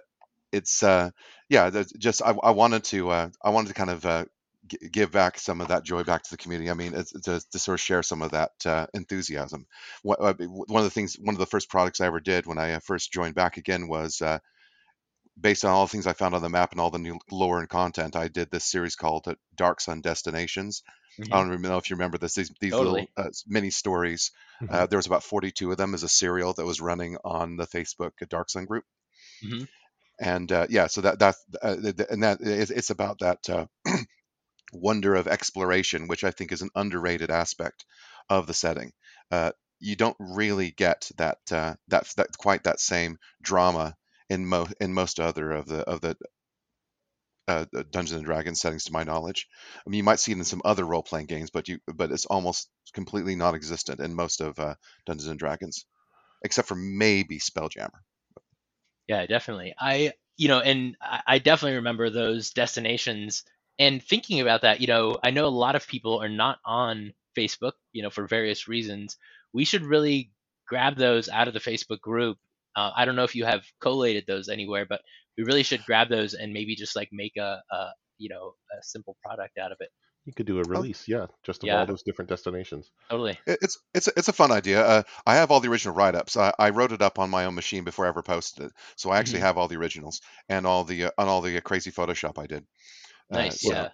it's 0.53 0.83
uh, 0.83 1.11
yeah, 1.49 1.83
just 1.99 2.23
I, 2.23 2.31
I 2.43 2.51
wanted 2.51 2.85
to 2.85 3.11
uh, 3.11 3.29
I 3.43 3.51
wanted 3.51 3.69
to 3.69 3.75
kind 3.75 3.91
of 3.91 4.07
uh, 4.07 4.25
g- 4.67 4.89
give 4.91 5.11
back 5.11 5.39
some 5.39 5.61
of 5.61 5.69
that 5.69 5.85
joy 5.85 6.05
back 6.05 6.23
to 6.23 6.31
the 6.31 6.37
community. 6.37 6.71
I 6.71 6.75
mean, 6.75 6.93
to, 6.93 7.41
to 7.41 7.59
sort 7.59 7.75
of 7.75 7.81
share 7.81 8.03
some 8.03 8.23
of 8.23 8.33
that 8.33 8.53
uh, 8.65 8.87
enthusiasm. 8.95 9.67
What, 10.03 10.21
uh, 10.21 10.35
one 10.45 10.81
of 10.81 10.85
the 10.85 10.91
things, 10.91 11.17
one 11.19 11.35
of 11.35 11.39
the 11.39 11.47
first 11.47 11.71
products 11.71 12.01
I 12.01 12.07
ever 12.07 12.21
did 12.21 12.47
when 12.47 12.59
I 12.59 12.79
first 12.79 13.13
joined 13.13 13.35
back 13.35 13.57
again 13.57 13.89
was 13.89 14.21
uh, 14.23 14.39
based 15.41 15.65
on 15.65 15.71
all 15.71 15.87
the 15.87 15.91
things 15.91 16.07
I 16.07 16.13
found 16.13 16.35
on 16.35 16.43
the 16.43 16.49
map 16.49 16.73
and 16.73 16.81
all 16.81 16.91
the 16.91 16.99
new 16.99 17.19
lore 17.31 17.59
and 17.59 17.69
content. 17.69 18.17
I 18.17 18.29
did 18.29 18.51
this 18.51 18.65
series 18.65 18.97
called 18.97 19.27
uh, 19.29 19.35
Dark 19.57 19.81
Sun 19.81 20.01
Destinations. 20.01 20.83
Mm-hmm. 21.19 21.33
I 21.33 21.39
don't 21.39 21.53
even 21.53 21.63
know 21.63 21.79
if 21.79 21.91
you 21.91 21.97
remember 21.97 22.19
this. 22.19 22.35
These, 22.35 22.53
these 22.61 22.73
totally. 22.73 23.09
little 23.17 23.29
uh, 23.29 23.31
mini 23.47 23.71
stories. 23.71 24.31
Mm-hmm. 24.63 24.75
Uh, 24.75 24.87
there 24.87 24.99
was 24.99 25.07
about 25.07 25.25
42 25.25 25.71
of 25.71 25.77
them 25.77 25.95
as 25.95 26.03
a 26.03 26.09
serial 26.09 26.53
that 26.55 26.65
was 26.65 26.81
running 26.81 27.17
on 27.25 27.57
the 27.57 27.67
Facebook 27.67 28.13
Dark 28.29 28.51
Sun 28.51 28.67
group. 28.67 28.85
Mm-hmm 29.45 29.65
and 30.23 30.53
uh, 30.53 30.67
yeah, 30.71 30.87
so 30.87 31.01
that 31.01 31.19
that 31.19 31.35
uh, 31.63 31.77
and 32.11 32.23
that 32.23 32.39
it's 32.41 32.91
about 32.91 33.19
that 33.19 33.49
uh, 33.51 33.67
wonder 34.73 35.15
of 35.17 35.27
exploration, 35.27 36.07
which 36.07 36.23
I 36.23 36.31
think 36.31 36.53
is 36.53 36.63
an 36.63 36.71
underrated 36.75 37.31
aspect 37.31 37.85
of 38.29 38.47
the 38.47 38.55
setting. 38.55 38.93
Uh, 39.31 39.51
you 39.81 39.97
don't 39.97 40.17
really 40.21 40.71
get 40.71 41.11
that 41.19 41.39
uh, 41.51 41.75
that 41.89 42.07
that 42.17 42.39
quite 42.39 42.65
that 42.65 42.79
same 42.79 43.19
drama 43.43 43.97
in 44.33 44.47
most 44.47 44.75
in 44.81 44.95
most 44.95 45.21
other 45.21 45.53
of 45.53 45.67
the 45.67 45.81
of 45.89 46.01
the 46.01 46.17
uh, 47.49 47.65
Dungeons 47.91 48.13
and 48.13 48.25
Dragons 48.25 48.61
settings, 48.61 48.85
to 48.85 48.93
my 48.93 49.03
knowledge. 49.03 49.49
I 49.85 49.91
mean, 49.91 49.99
you 49.99 50.05
might 50.05 50.21
see 50.21 50.33
it 50.33 50.39
in 50.39 50.45
some 50.45 50.63
other 50.65 50.85
role 50.85 51.03
playing 51.03 51.27
games, 51.27 51.51
but 51.51 51.69
you 51.69 51.79
but 51.87 52.11
it's 52.11 52.27
almost 52.27 52.71
completely 52.95 53.35
non-existent 53.35 54.01
in 54.01 54.15
most 54.15 54.41
of 54.41 54.59
uh, 54.59 54.75
Dungeons 55.07 55.29
and 55.29 55.39
Dragons, 55.39 55.85
except 56.45 56.69
for 56.69 56.77
maybe 56.77 57.39
Spelljammer. 57.39 58.01
Yeah, 59.09 59.27
definitely. 59.27 59.75
I, 59.79 60.13
you 60.37 60.49
know, 60.49 60.61
and 60.61 60.97
I 61.27 61.39
definitely 61.39 61.77
remember 61.77 62.09
those 62.09 62.51
destinations 62.51 63.45
and 63.79 64.03
thinking 64.03 64.41
about 64.41 64.63
that, 64.63 64.81
you 64.81 64.87
know, 64.87 65.19
I 65.23 65.31
know 65.31 65.47
a 65.47 65.49
lot 65.49 65.77
of 65.77 65.89
people 65.89 66.23
are 66.23 66.29
not 66.29 66.59
on 66.65 67.13
Facebook, 67.37 67.73
you 67.93 68.03
know, 68.03 68.11
for 68.11 68.27
various 68.27 68.69
reasons. 68.69 69.17
We 69.53 69.65
should 69.65 69.85
really 69.85 70.31
grab 70.67 70.97
those 70.97 71.29
out 71.29 71.49
of 71.49 71.55
the 71.55 71.61
Facebook 71.61 72.01
group. 72.01 72.39
Uh, 72.77 72.91
I 72.97 73.05
don't 73.05 73.17
know 73.17 73.25
if 73.25 73.35
you 73.35 73.45
have 73.45 73.63
collated 73.81 74.25
those 74.27 74.49
anywhere, 74.49 74.87
but 74.89 75.01
we 75.37 75.45
really 75.45 75.63
should 75.63 75.85
grab 75.85 76.09
those 76.09 76.35
and 76.35 76.53
maybe 76.53 76.75
just 76.77 76.97
like 76.97 77.09
make 77.13 77.37
a, 77.37 77.63
a 77.71 77.87
you 78.19 78.29
know, 78.29 78.55
a 78.79 78.83
simple 78.83 79.17
product 79.25 79.59
out 79.59 79.73
of 79.73 79.79
it. 79.81 79.89
You 80.25 80.33
could 80.33 80.47
do 80.47 80.61
a 80.61 80.63
release, 80.63 81.09
yeah, 81.09 81.27
just 81.43 81.65
of 81.65 81.67
Yeah. 81.67 81.81
all 81.81 81.87
those 81.87 82.05
different 82.05 82.29
destinations. 82.29 82.89
Totally. 83.11 83.37
It's 83.45 83.77
it's 83.93 84.07
it's 84.17 84.29
a 84.29 84.33
fun 84.33 84.53
idea. 84.53 84.81
Uh, 84.87 85.03
I 85.27 85.35
have 85.35 85.51
all 85.51 85.59
the 85.59 85.69
original 85.69 85.97
write-ups. 85.97 86.37
I, 86.37 86.53
I 86.59 86.71
wrote 86.71 86.93
it 86.93 87.03
up 87.03 87.19
on 87.19 87.29
my 87.29 87.45
own 87.47 87.57
machine 87.57 87.83
before 87.83 88.05
I 88.07 88.09
ever 88.09 88.23
posted 88.23 88.67
it, 88.67 88.73
so 88.95 89.11
I 89.11 89.19
actually 89.19 89.41
Mhm. 89.41 89.47
have 89.47 89.59
all 89.59 89.67
the 89.67 89.77
originals 89.79 90.21
and 90.49 90.65
all 90.65 90.85
the 90.85 91.07
uh, 91.07 91.11
on 91.19 91.27
all 91.27 91.41
the 91.41 91.57
uh, 91.59 91.61
crazy 91.61 91.91
Photoshop 91.91 92.39
I 92.39 92.47
did. 92.47 92.65
Uh, 93.33 93.37
Nice. 93.39 93.63
so- 93.63 93.73
yeah. 93.73 93.89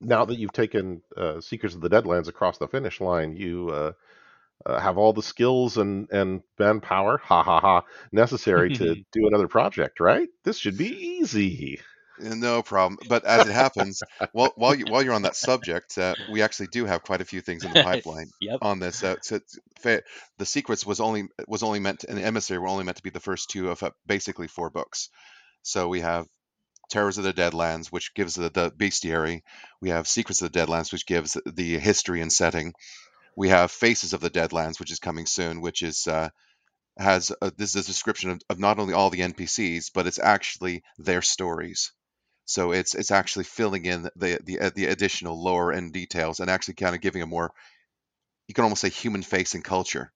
Now 0.00 0.24
that 0.24 0.38
you've 0.38 0.52
taken 0.52 1.02
uh, 1.16 1.40
Secrets 1.42 1.74
of 1.74 1.80
the 1.82 1.88
Deadlands 1.90 2.28
across 2.28 2.58
the 2.58 2.66
finish 2.68 3.00
line, 3.00 3.36
you 3.36 3.70
uh, 4.66 4.78
have 4.80 4.98
all 4.98 5.12
the 5.12 5.22
skills 5.22 5.76
and 5.78 6.08
and 6.10 6.42
manpower, 6.58 7.18
ha 7.18 7.42
ha 7.42 7.60
ha, 7.60 7.84
necessary 8.12 8.70
to 8.72 8.96
do 9.12 9.26
another 9.26 9.48
project, 9.48 10.00
right? 10.00 10.28
This 10.44 10.58
should 10.58 10.76
be 10.76 10.88
easy. 11.20 11.80
Uh, 12.24 12.34
No 12.34 12.62
problem. 12.62 12.98
But 13.08 13.24
as 13.24 13.46
it 13.46 13.52
happens, 13.52 14.04
while 14.32 14.52
while 14.56 14.74
you 14.74 14.86
while 14.86 15.02
you're 15.02 15.14
on 15.14 15.22
that 15.22 15.36
subject, 15.36 15.98
uh, 15.98 16.16
we 16.28 16.42
actually 16.42 16.68
do 16.68 16.84
have 16.84 17.02
quite 17.02 17.20
a 17.20 17.24
few 17.24 17.40
things 17.40 17.64
in 17.64 17.70
the 17.70 17.76
pipeline 17.78 18.30
Yep. 18.40 18.60
on 18.60 18.78
this. 18.78 19.02
Uh, 19.02 19.16
so 19.22 19.40
fa- 19.80 20.02
the 20.38 20.46
secrets 20.46 20.86
was 20.86 21.00
only 21.00 21.24
was 21.48 21.62
only 21.62 21.80
meant 21.80 22.04
and 22.04 22.16
the 22.18 22.24
emissary 22.24 22.58
were 22.60 22.68
only 22.68 22.84
meant 22.84 22.96
to 22.98 23.02
be 23.02 23.10
the 23.10 23.20
first 23.20 23.50
two 23.50 23.70
of 23.70 23.82
uh, 23.82 23.90
basically 24.06 24.48
four 24.48 24.70
books. 24.70 25.08
So 25.62 25.88
we 25.88 26.00
have 26.00 26.26
Terrors 26.90 27.18
of 27.18 27.24
the 27.24 27.32
Deadlands, 27.32 27.88
which 27.88 28.14
gives 28.14 28.34
the, 28.34 28.50
the 28.50 28.70
bestiary. 28.70 29.42
We 29.80 29.90
have 29.90 30.06
Secrets 30.08 30.42
of 30.42 30.52
the 30.52 30.58
Deadlands, 30.58 30.92
which 30.92 31.06
gives 31.06 31.36
the 31.46 31.78
history 31.78 32.20
and 32.20 32.32
setting. 32.32 32.74
We 33.36 33.48
have 33.48 33.70
Faces 33.70 34.12
of 34.12 34.20
the 34.20 34.30
Deadlands, 34.30 34.78
which 34.78 34.92
is 34.92 34.98
coming 34.98 35.26
soon, 35.26 35.60
which 35.60 35.82
is 35.82 36.06
uh, 36.06 36.28
has 36.98 37.32
a, 37.42 37.50
this 37.50 37.74
is 37.74 37.84
a 37.84 37.88
description 37.88 38.30
of, 38.30 38.42
of 38.50 38.58
not 38.58 38.78
only 38.78 38.94
all 38.94 39.10
the 39.10 39.20
NPCs, 39.20 39.90
but 39.92 40.06
it's 40.06 40.18
actually 40.18 40.82
their 40.98 41.22
stories. 41.22 41.92
So 42.44 42.72
it's 42.72 42.94
it's 42.94 43.10
actually 43.10 43.44
filling 43.44 43.86
in 43.86 44.02
the 44.16 44.38
the 44.44 44.60
uh, 44.60 44.70
the 44.74 44.86
additional 44.86 45.42
lore 45.42 45.72
and 45.72 45.92
details, 45.92 46.40
and 46.40 46.50
actually 46.50 46.74
kind 46.74 46.94
of 46.94 47.00
giving 47.00 47.22
a 47.22 47.26
more 47.26 47.52
you 48.46 48.54
can 48.54 48.64
almost 48.64 48.82
say 48.82 48.90
human 48.90 49.22
face 49.22 49.54
and 49.54 49.64
culture 49.64 50.12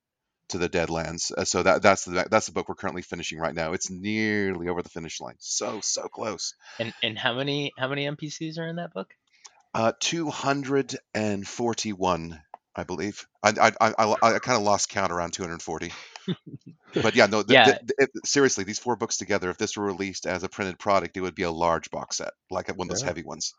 to 0.51 0.59
the 0.59 0.69
Deadlands. 0.69 1.33
Uh, 1.33 1.45
so 1.45 1.63
that 1.63 1.83
that's 1.83 2.05
the 2.05 2.27
that's 2.31 2.47
the 2.47 2.53
book 2.53 2.69
we're 2.69 2.75
currently 2.75 3.03
finishing 3.03 3.39
right 3.39 3.55
now. 3.55 3.73
It's 3.73 3.91
nearly 3.91 4.69
over 4.69 4.83
the 4.83 4.91
finish 4.91 5.21
line. 5.21 5.37
So 5.39 5.81
so 5.83 6.09
close. 6.09 6.55
And 6.79 6.93
and 7.03 7.19
how 7.19 7.35
many 7.35 7.73
how 7.79 7.89
many 7.89 8.07
NPCs 8.07 8.59
are 8.59 8.67
in 8.67 8.77
that 8.77 8.93
book? 8.93 9.15
Uh, 9.75 9.93
241, 10.01 12.41
I 12.79 12.85
believe. 12.85 13.27
I 13.43 13.51
I 13.61 13.73
I, 13.81 13.95
I, 14.05 14.35
I 14.35 14.39
kind 14.39 14.57
of 14.57 14.63
lost 14.63 14.89
count 14.89 15.13
around 15.13 15.33
240. 15.33 15.93
but 16.95 17.15
yeah, 17.17 17.27
no. 17.27 17.43
Th- 17.49 17.59
Yeah. 17.59 17.65
th- 17.65 17.81
th- 17.99 18.11
seriously, 18.25 18.65
these 18.65 18.79
four 18.79 18.97
books 18.97 19.17
together, 19.17 19.51
if 19.51 19.59
this 19.59 19.77
were 19.77 19.85
released 19.85 20.27
as 20.27 20.43
a 20.45 20.49
printed 20.49 20.79
product, 20.79 21.17
it 21.17 21.21
would 21.21 21.35
be 21.35 21.43
a 21.43 21.51
large 21.51 21.91
box 21.91 22.19
set, 22.19 22.33
like 22.51 22.69
one 22.69 22.87
of 22.87 22.91
those 22.91 23.03
Yeah. 23.03 23.09
heavy 23.09 23.23
ones. 23.25 23.55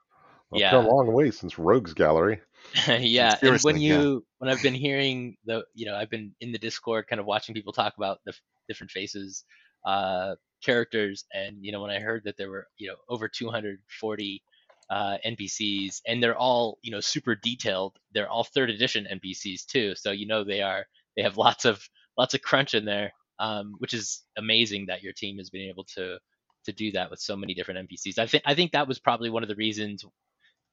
Well, 0.50 0.62
Yeah. 0.62 0.68
It's 0.68 0.72
come 0.72 0.86
a 0.86 0.90
long 0.90 1.14
way 1.14 1.32
since 1.32 1.60
Rogues 1.60 1.94
Gallery. 1.94 2.42
yeah, 2.88 3.32
and 3.32 3.40
Seriously, 3.40 3.74
when 3.74 3.82
yeah. 3.82 4.00
you 4.00 4.26
when 4.38 4.50
I've 4.50 4.62
been 4.64 4.74
hearing 4.74 5.38
the 5.46 5.64
you 5.74 5.86
know 5.86 5.96
I've 5.96 6.10
been 6.10 6.34
in 6.42 6.52
the 6.52 6.58
Discord 6.60 7.08
kind 7.08 7.20
of 7.20 7.26
watching 7.26 7.56
people 7.56 7.74
talk 7.74 7.94
about 7.98 8.20
the 8.26 8.32
f- 8.32 8.42
different 8.68 8.92
faces, 8.92 9.44
uh, 9.86 10.36
characters, 10.64 11.26
and 11.34 11.58
you 11.62 11.72
know 11.72 11.82
when 11.82 11.92
I 11.92 12.00
heard 12.00 12.24
that 12.26 12.36
there 12.38 12.50
were 12.50 12.68
you 12.78 12.88
know 12.90 12.96
over 13.10 13.28
240 13.30 14.44
uh, 14.90 15.18
NPCs 15.26 16.02
and 16.08 16.22
they're 16.22 16.38
all 16.38 16.80
you 16.82 16.92
know 16.92 17.00
super 17.00 17.36
detailed. 17.36 17.98
They're 18.14 18.30
all 18.30 18.44
third 18.44 18.70
edition 18.70 19.08
NPCs 19.12 19.66
too, 19.66 19.96
so 19.96 20.12
you 20.12 20.28
know 20.28 20.44
they 20.44 20.62
are 20.62 20.86
they 21.16 21.24
have 21.24 21.38
lots 21.46 21.66
of 21.66 21.82
lots 22.18 22.34
of 22.34 22.42
crunch 22.42 22.74
in 22.74 22.86
there, 22.86 23.14
um, 23.40 23.74
which 23.80 23.94
is 23.94 24.24
amazing 24.38 24.88
that 24.88 25.04
your 25.04 25.14
team 25.14 25.38
has 25.38 25.50
been 25.50 25.70
able 25.70 25.86
to 25.96 26.18
to 26.66 26.74
do 26.74 26.92
that 26.92 27.10
with 27.10 27.20
so 27.20 27.36
many 27.36 27.54
different 27.54 27.90
NPCs. 27.90 28.20
I 28.20 28.28
think 28.28 28.44
I 28.46 28.56
think 28.56 28.72
that 28.72 28.88
was 28.88 29.00
probably 29.00 29.30
one 29.30 29.44
of 29.44 29.50
the 29.50 29.56
reasons 29.56 30.04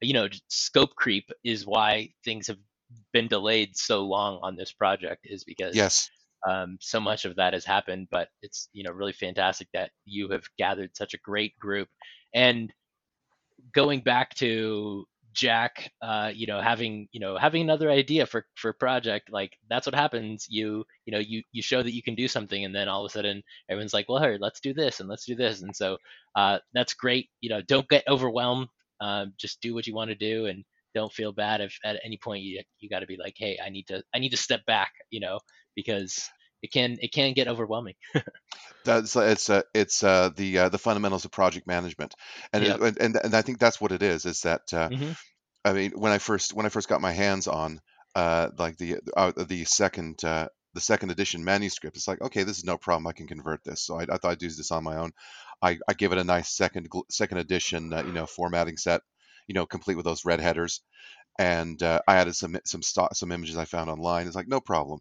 you 0.00 0.12
know, 0.12 0.28
scope 0.48 0.94
creep 0.94 1.30
is 1.44 1.66
why 1.66 2.10
things 2.24 2.46
have 2.48 2.58
been 3.12 3.28
delayed 3.28 3.76
so 3.76 4.02
long 4.02 4.38
on 4.42 4.56
this 4.56 4.72
project 4.72 5.22
is 5.24 5.44
because 5.44 5.74
Yes. 5.74 6.10
um, 6.46 6.78
so 6.80 7.00
much 7.00 7.24
of 7.24 7.36
that 7.36 7.54
has 7.54 7.64
happened. 7.64 8.08
But 8.10 8.28
it's 8.42 8.68
you 8.72 8.84
know 8.84 8.92
really 8.92 9.12
fantastic 9.12 9.68
that 9.72 9.90
you 10.04 10.30
have 10.30 10.44
gathered 10.58 10.96
such 10.96 11.14
a 11.14 11.18
great 11.18 11.58
group. 11.58 11.88
And 12.34 12.72
going 13.72 14.00
back 14.00 14.34
to 14.36 15.06
Jack, 15.34 15.92
uh, 16.00 16.32
you 16.34 16.46
know, 16.46 16.62
having 16.62 17.08
you 17.12 17.20
know 17.20 17.36
having 17.36 17.60
another 17.62 17.90
idea 17.90 18.24
for 18.26 18.46
for 18.54 18.72
project 18.72 19.30
like 19.30 19.52
that's 19.68 19.86
what 19.86 19.94
happens. 19.94 20.46
You 20.48 20.84
you 21.04 21.12
know 21.12 21.18
you 21.18 21.42
you 21.52 21.62
show 21.62 21.82
that 21.82 21.92
you 21.94 22.02
can 22.02 22.14
do 22.14 22.26
something, 22.26 22.64
and 22.64 22.74
then 22.74 22.88
all 22.88 23.04
of 23.04 23.10
a 23.10 23.12
sudden 23.12 23.42
everyone's 23.68 23.92
like, 23.92 24.08
well, 24.08 24.22
hey, 24.22 24.38
let's 24.40 24.60
do 24.60 24.72
this 24.72 25.00
and 25.00 25.08
let's 25.08 25.26
do 25.26 25.34
this. 25.34 25.60
And 25.62 25.76
so 25.76 25.98
uh, 26.34 26.58
that's 26.72 26.94
great. 26.94 27.28
You 27.40 27.50
know, 27.50 27.60
don't 27.62 27.88
get 27.88 28.04
overwhelmed. 28.08 28.68
Um, 29.00 29.34
just 29.38 29.60
do 29.60 29.74
what 29.74 29.86
you 29.86 29.94
want 29.94 30.08
to 30.10 30.14
do, 30.16 30.46
and 30.46 30.64
don't 30.94 31.12
feel 31.12 31.32
bad 31.32 31.60
if 31.60 31.76
at 31.84 32.00
any 32.02 32.16
point 32.16 32.42
you 32.42 32.62
you 32.80 32.88
got 32.88 33.00
to 33.00 33.06
be 33.06 33.18
like, 33.18 33.34
hey, 33.36 33.58
I 33.64 33.68
need 33.68 33.88
to 33.88 34.02
I 34.14 34.18
need 34.20 34.30
to 34.30 34.38
step 34.38 34.64
back. 34.66 34.92
You 35.10 35.20
know, 35.20 35.38
because 35.74 36.30
it 36.66 36.72
can 36.72 36.98
it 37.00 37.12
can 37.12 37.32
get 37.32 37.48
overwhelming. 37.48 37.94
That's 38.84 39.16
it's 39.16 39.50
uh, 39.50 39.62
it's 39.74 40.02
uh, 40.04 40.30
the 40.36 40.58
uh, 40.58 40.68
the 40.68 40.78
fundamentals 40.78 41.24
of 41.24 41.32
project 41.32 41.66
management, 41.66 42.14
and, 42.52 42.64
Yep. 42.64 42.80
and 42.80 42.98
and 43.00 43.16
and 43.16 43.34
I 43.34 43.42
think 43.42 43.58
that's 43.58 43.80
what 43.80 43.92
it 43.92 44.02
is. 44.02 44.24
Is 44.26 44.42
that 44.42 44.72
uh, 44.72 44.90
Mhm. 44.90 45.16
I 45.64 45.72
mean 45.72 45.92
when 45.92 46.12
I 46.12 46.18
first 46.18 46.54
when 46.54 46.66
I 46.66 46.70
first 46.70 46.88
got 46.88 47.00
my 47.00 47.12
hands 47.12 47.48
on 47.48 47.80
uh, 48.14 48.50
like 48.58 48.76
the 48.78 48.98
uh, 49.16 49.32
the 49.36 49.64
second 49.64 50.24
uh, 50.24 50.48
the 50.74 50.80
second 50.80 51.10
edition 51.10 51.44
manuscript, 51.44 51.96
it's 51.96 52.08
like 52.08 52.22
okay, 52.22 52.44
this 52.44 52.58
is 52.58 52.64
no 52.64 52.78
problem. 52.78 53.06
I 53.08 53.12
can 53.12 53.26
convert 53.26 53.64
this. 53.64 53.82
So 53.82 53.98
I, 53.98 54.02
I 54.04 54.18
thought 54.18 54.32
I'd 54.32 54.38
do 54.38 54.48
this 54.48 54.70
on 54.70 54.84
my 54.84 54.98
own. 54.98 55.12
I, 55.62 55.78
I 55.88 55.94
give 55.94 56.12
it 56.12 56.18
a 56.18 56.24
nice 56.24 56.50
second 56.56 56.88
second 57.10 57.38
edition 57.38 57.92
uh, 57.92 58.04
you 58.06 58.12
know 58.12 58.26
formatting 58.26 58.76
set, 58.76 59.02
you 59.48 59.54
know 59.54 59.66
complete 59.66 59.96
with 59.96 60.06
those 60.06 60.24
red 60.24 60.40
headers, 60.40 60.82
and 61.38 61.82
uh, 61.82 62.00
I 62.08 62.16
added 62.16 62.36
some 62.36 62.56
some 62.64 62.82
stock 62.82 63.14
some 63.16 63.32
images 63.32 63.56
I 63.58 63.64
found 63.64 63.90
online. 63.90 64.26
It's 64.26 64.36
like 64.36 64.48
no 64.48 64.60
problem. 64.60 65.00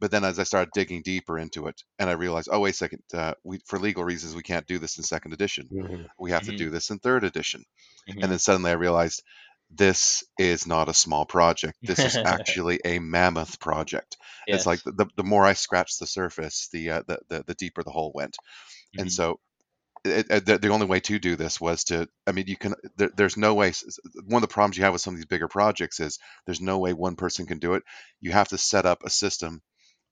But 0.00 0.10
then 0.10 0.24
as 0.24 0.38
I 0.38 0.44
started 0.44 0.72
digging 0.72 1.02
deeper 1.02 1.38
into 1.38 1.68
it, 1.68 1.82
and 1.98 2.10
I 2.10 2.14
realized, 2.14 2.48
oh 2.52 2.60
wait 2.60 2.70
a 2.70 2.78
second, 2.78 3.02
uh, 3.14 3.34
we 3.44 3.60
for 3.66 3.78
legal 3.78 4.04
reasons 4.04 4.34
we 4.34 4.42
can't 4.42 4.66
do 4.66 4.78
this 4.78 4.98
in 4.98 5.04
second 5.04 5.32
edition. 5.34 5.70
Mhm. 5.70 6.06
We 6.18 6.32
have 6.32 6.44
to 6.46 6.52
Mhm. 6.52 6.56
do 6.56 6.70
this 6.70 6.90
in 6.90 6.98
third 6.98 7.24
edition. 7.24 7.64
Mhm. 8.06 8.22
And 8.22 8.30
then 8.32 8.38
suddenly 8.38 8.70
I 8.70 8.74
realized 8.74 9.22
this 9.70 10.24
is 10.38 10.66
not 10.66 10.88
a 10.88 10.94
small 10.94 11.26
project. 11.26 11.78
This 11.86 12.04
is 12.04 12.18
actually 12.24 12.80
a 12.84 12.98
mammoth 12.98 13.60
project. 13.60 14.16
It's 14.50 14.66
like 14.66 14.80
Yes. 14.80 14.84
the, 14.84 15.06
the 15.16 15.24
more 15.24 15.44
I 15.46 15.52
scratched 15.54 16.00
the 16.00 16.06
surface, 16.06 16.68
the 16.72 16.90
uh, 16.90 17.02
the, 17.06 17.20
the 17.28 17.44
the 17.48 17.54
deeper 17.54 17.82
the 17.84 17.90
hole 17.92 18.12
went. 18.14 18.38
And 18.98 19.10
Mhm. 19.10 19.12
so 19.12 19.40
it, 20.04 20.26
it, 20.30 20.46
the, 20.46 20.58
the 20.58 20.68
only 20.68 20.86
way 20.86 21.00
to 21.00 21.18
do 21.18 21.36
this 21.36 21.60
was 21.60 21.84
to 21.84 22.08
i 22.26 22.32
mean 22.32 22.46
you 22.46 22.56
can 22.56 22.74
there, 22.96 23.10
there's 23.16 23.36
no 23.36 23.54
way 23.54 23.68
s- 23.68 23.84
s- 23.86 23.98
one 24.24 24.42
of 24.42 24.48
the 24.48 24.52
problems 24.52 24.76
you 24.78 24.84
have 24.84 24.92
with 24.92 25.02
some 25.02 25.14
of 25.14 25.18
these 25.18 25.26
bigger 25.26 25.48
projects 25.48 26.00
is 26.00 26.18
there's 26.46 26.60
no 26.60 26.78
way 26.78 26.92
one 26.92 27.16
person 27.16 27.46
can 27.46 27.58
do 27.58 27.74
it 27.74 27.82
you 28.20 28.30
have 28.32 28.48
to 28.48 28.58
set 28.58 28.86
up 28.86 29.02
a 29.04 29.10
system 29.10 29.60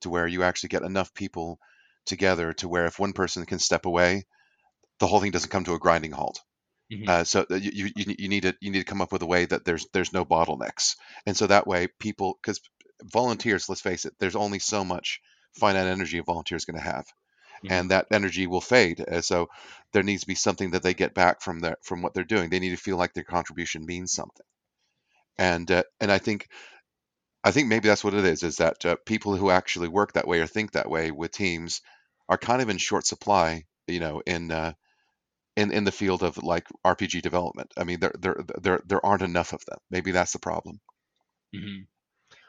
to 0.00 0.10
where 0.10 0.26
you 0.26 0.42
actually 0.42 0.68
get 0.70 0.82
enough 0.82 1.12
people 1.14 1.58
together 2.06 2.52
to 2.54 2.68
where 2.68 2.86
if 2.86 2.98
one 2.98 3.12
person 3.12 3.46
can 3.46 3.58
step 3.58 3.86
away 3.86 4.24
the 5.00 5.06
whole 5.06 5.20
thing 5.20 5.30
doesn't 5.32 5.50
come 5.50 5.64
to 5.64 5.74
a 5.74 5.78
grinding 5.78 6.12
halt 6.12 6.40
Mhm. 6.90 7.08
uh, 7.08 7.24
so 7.24 7.46
you, 7.50 7.70
you 7.72 7.90
you 7.96 8.14
you 8.18 8.28
need 8.28 8.42
to 8.42 8.54
you 8.60 8.70
need 8.70 8.80
to 8.80 8.84
come 8.84 9.02
up 9.02 9.12
with 9.12 9.22
a 9.22 9.26
way 9.26 9.44
that 9.44 9.64
there's 9.64 9.86
there's 9.92 10.12
no 10.12 10.24
bottlenecks 10.24 10.96
and 11.26 11.36
so 11.36 11.46
that 11.46 11.66
way 11.66 11.88
people 12.00 12.38
because 12.42 12.60
volunteers 13.04 13.68
let's 13.68 13.80
face 13.80 14.04
it 14.04 14.14
there's 14.18 14.36
only 14.36 14.58
so 14.58 14.84
much 14.84 15.20
finite 15.58 15.86
energy 15.86 16.18
a 16.18 16.22
volunteer 16.22 16.56
is 16.56 16.64
going 16.64 16.78
to 16.78 16.84
have 16.84 17.06
Mhm. 17.62 17.78
and 17.78 17.90
that 17.90 18.06
energy 18.12 18.46
will 18.46 18.60
fade. 18.62 19.00
Uh, 19.00 19.20
so 19.22 19.48
there 19.92 20.02
needs 20.02 20.22
to 20.22 20.26
be 20.28 20.34
something 20.34 20.72
that 20.72 20.82
they 20.82 20.94
get 20.94 21.14
back 21.14 21.42
from 21.42 21.60
their 21.60 21.76
from 21.84 22.02
what 22.02 22.14
they're 22.14 22.24
doing. 22.24 22.50
They 22.50 22.60
need 22.60 22.70
to 22.70 22.76
feel 22.76 22.96
like 22.98 23.14
their 23.14 23.24
contribution 23.24 23.86
means 23.86 24.12
something. 24.12 24.46
And 25.38 25.70
uh, 25.70 25.84
and 26.00 26.10
I 26.12 26.18
think 26.18 26.48
I 27.48 27.52
think 27.52 27.68
maybe 27.68 27.88
that's 27.88 28.04
what 28.04 28.14
it 28.14 28.24
is. 28.24 28.42
Is 28.42 28.56
that 28.58 28.84
uh, 28.86 28.96
people 29.06 29.36
who 29.36 29.50
actually 29.50 29.88
work 29.88 30.12
that 30.12 30.28
way 30.28 30.40
or 30.40 30.46
think 30.46 30.72
that 30.72 30.90
way 30.90 31.10
with 31.10 31.32
teams 31.32 31.80
are 32.28 32.38
kind 32.38 32.62
of 32.62 32.68
in 32.68 32.78
short 32.78 33.06
supply. 33.06 33.64
You 33.88 34.00
know, 34.00 34.20
in 34.26 34.52
uh, 34.52 34.74
in 35.56 35.72
in 35.72 35.84
the 35.84 35.92
field 35.92 36.22
of 36.22 36.38
like 36.38 36.68
RPG 36.84 37.20
development. 37.22 37.72
I 37.76 37.84
mean, 37.84 38.00
there 38.00 38.14
there 38.18 38.36
there 38.60 38.82
there 38.86 39.06
aren't 39.06 39.22
enough 39.22 39.52
of 39.54 39.64
them. 39.66 39.78
Maybe 39.90 40.12
that's 40.12 40.32
the 40.32 40.40
problem. 40.40 40.80
hmm 41.54 41.82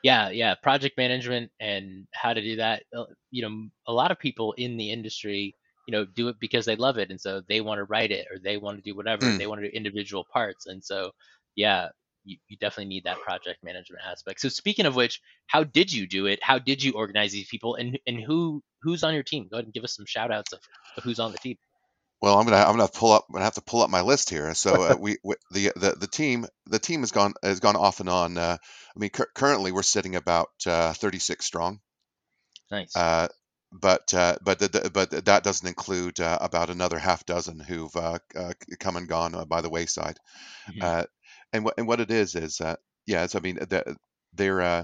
Yeah, 0.03 0.29
yeah. 0.31 0.55
Project 0.55 0.97
management 0.97 1.51
and 1.59 2.07
how 2.13 2.33
to 2.33 2.41
do 2.41 2.57
that. 2.57 2.83
uh, 2.95 3.05
You 3.31 3.43
know, 3.43 3.69
a 3.87 3.93
lot 3.93 4.11
of 4.11 4.19
people 4.19 4.53
in 4.53 4.77
the 4.77 4.91
industry, 4.91 5.55
you 5.87 5.93
know, 5.93 6.05
do 6.05 6.29
it 6.29 6.37
because 6.39 6.65
they 6.65 6.75
love 6.77 6.97
it, 6.99 7.11
and 7.11 7.21
so 7.21 7.41
they 7.49 7.61
want 7.61 7.79
to 7.79 7.85
write 7.85 8.11
it 8.11 8.27
or 8.31 8.39
they 8.39 8.57
want 8.57 8.77
to 8.79 8.83
do 8.83 8.95
whatever. 8.97 9.23
Mm. 9.23 9.37
They 9.37 9.47
want 9.47 9.61
to 9.61 9.69
do 9.69 9.75
individual 9.77 10.25
parts, 10.33 10.67
and 10.67 10.83
so 10.83 11.11
yeah, 11.55 11.89
you, 12.29 12.37
you 12.47 12.57
definitely 12.57 12.89
need 12.89 13.03
that 13.05 13.19
project 13.19 13.63
management 13.63 14.03
aspect. 14.05 14.39
So 14.41 14.49
speaking 14.49 14.85
of 14.85 14.95
which, 14.95 15.21
how 15.47 15.63
did 15.63 15.91
you 15.91 16.07
do 16.07 16.27
it? 16.27 16.39
How 16.41 16.59
did 16.59 16.83
you 16.83 16.93
organize 16.93 17.31
these 17.31 17.47
people, 17.47 17.75
and 17.75 17.99
and 18.07 18.19
who 18.21 18.61
who's 18.81 19.03
on 19.03 19.13
your 19.13 19.23
team? 19.23 19.47
Go 19.49 19.57
ahead 19.57 19.65
and 19.65 19.73
give 19.73 19.83
us 19.83 19.95
some 19.95 20.05
shout 20.05 20.31
outs 20.31 20.53
of, 20.53 20.59
of 20.97 21.03
who's 21.03 21.19
on 21.19 21.31
the 21.31 21.37
team. 21.37 21.57
Well, 22.21 22.37
I'm 22.37 22.45
gonna 22.45 22.57
I'm 22.57 22.77
gonna 22.77 22.87
pull 22.87 23.11
up 23.13 23.25
I'm 23.29 23.33
gonna 23.33 23.45
have 23.45 23.55
to 23.55 23.61
pull 23.61 23.81
up 23.81 23.89
my 23.89 24.01
list 24.01 24.29
here. 24.29 24.53
So 24.53 24.73
uh, 24.83 24.95
we, 24.99 25.17
we 25.23 25.35
the, 25.51 25.71
the 25.75 25.95
the 25.99 26.07
team 26.07 26.45
the 26.65 26.79
team 26.79 27.01
has 27.01 27.11
gone 27.11 27.33
has 27.43 27.59
gone 27.59 27.75
off 27.75 27.99
and 27.99 28.09
on. 28.09 28.37
Uh, 28.37 28.57
I 28.95 28.99
mean, 28.99 29.09
cur- 29.09 29.31
currently 29.33 29.71
we're 29.71 29.83
sitting 29.83 30.15
about 30.15 30.49
uh, 30.67 30.93
36 30.93 31.45
strong. 31.45 31.79
Nice. 32.71 32.95
Uh, 32.95 33.27
but 33.71 34.13
uh, 34.13 34.35
but 34.41 34.59
the, 34.59 34.67
the, 34.67 34.89
but 34.91 35.25
that 35.25 35.43
doesn't 35.43 35.67
include 35.67 36.19
uh, 36.19 36.37
about 36.41 36.69
another 36.69 36.97
half 36.97 37.25
dozen 37.25 37.59
who've 37.59 37.95
uh, 37.95 38.17
uh, 38.35 38.53
come 38.79 38.95
and 38.95 39.07
gone 39.07 39.35
uh, 39.35 39.45
by 39.45 39.61
the 39.61 39.69
wayside. 39.69 40.17
Mhm. 40.69 40.81
And 41.53 41.65
what 41.65 41.75
and 41.77 41.87
what 41.87 41.99
it 41.99 42.11
is 42.11 42.35
is 42.35 42.61
uh, 42.61 42.75
yeah, 43.05 43.23
it's 43.23 43.35
I 43.35 43.39
mean 43.39 43.55
the, 43.55 43.97
they're 44.33 44.61
uh, 44.61 44.83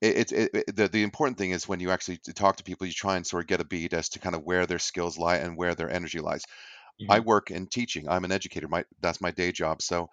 it, 0.00 0.32
it, 0.32 0.50
it, 0.54 0.76
the 0.76 0.88
the 0.88 1.02
important 1.02 1.38
thing 1.38 1.52
is 1.52 1.68
when 1.68 1.80
you 1.80 1.90
actually 1.90 2.18
talk 2.18 2.56
to 2.56 2.64
people, 2.64 2.86
you 2.86 2.92
try 2.92 3.16
and 3.16 3.26
sort 3.26 3.44
of 3.44 3.48
get 3.48 3.60
a 3.60 3.64
beat 3.64 3.92
as 3.92 4.08
to 4.10 4.18
kind 4.20 4.34
of 4.34 4.42
where 4.44 4.66
their 4.66 4.78
skills 4.80 5.18
lie 5.18 5.36
and 5.36 5.56
where 5.56 5.74
their 5.74 5.90
energy 5.90 6.20
lies. 6.20 6.44
I 7.08 7.20
Mhm. 7.20 7.22
work 7.22 7.50
in 7.50 7.68
teaching. 7.68 8.08
I'm 8.08 8.24
an 8.24 8.32
educator. 8.32 8.68
My 8.68 8.84
that's 9.00 9.20
my 9.22 9.30
day 9.32 9.52
job. 9.52 9.82
So 9.82 10.08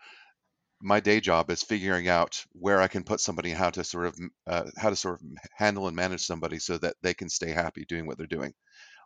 my 0.81 0.99
day 0.99 1.19
job 1.19 1.49
is 1.51 1.63
figuring 1.63 2.07
out 2.07 2.45
where 2.53 2.81
I 2.81 2.87
can 2.87 3.03
put 3.03 3.19
somebody, 3.19 3.51
how 3.51 3.69
to 3.71 3.83
sort 3.83 4.07
of 4.07 4.19
uh, 4.47 4.69
how 4.77 4.89
to 4.89 4.95
sort 4.95 5.21
of 5.21 5.27
handle 5.53 5.87
and 5.87 5.95
manage 5.95 6.21
somebody 6.25 6.59
so 6.59 6.77
that 6.79 6.95
they 7.01 7.13
can 7.13 7.29
stay 7.29 7.51
happy 7.51 7.85
doing 7.85 8.07
what 8.07 8.17
they're 8.17 8.27
doing, 8.27 8.53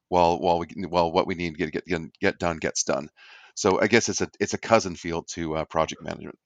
while 0.09 0.39
while 0.39 0.59
we 0.59 0.67
while 0.87 1.11
what 1.11 1.27
we 1.27 1.35
need 1.35 1.57
to 1.57 1.67
get 1.71 1.85
get 1.85 2.19
get 2.19 2.39
done 2.39 2.57
gets 2.57 2.83
done. 2.83 3.09
So 3.55 3.81
I 3.81 3.87
guess 3.87 4.09
it's 4.09 4.21
a 4.21 4.29
it's 4.39 4.53
a 4.53 4.57
cousin 4.59 4.95
field 4.95 5.27
to 5.29 5.57
uh, 5.57 5.65
project 5.65 6.01
management, 6.01 6.39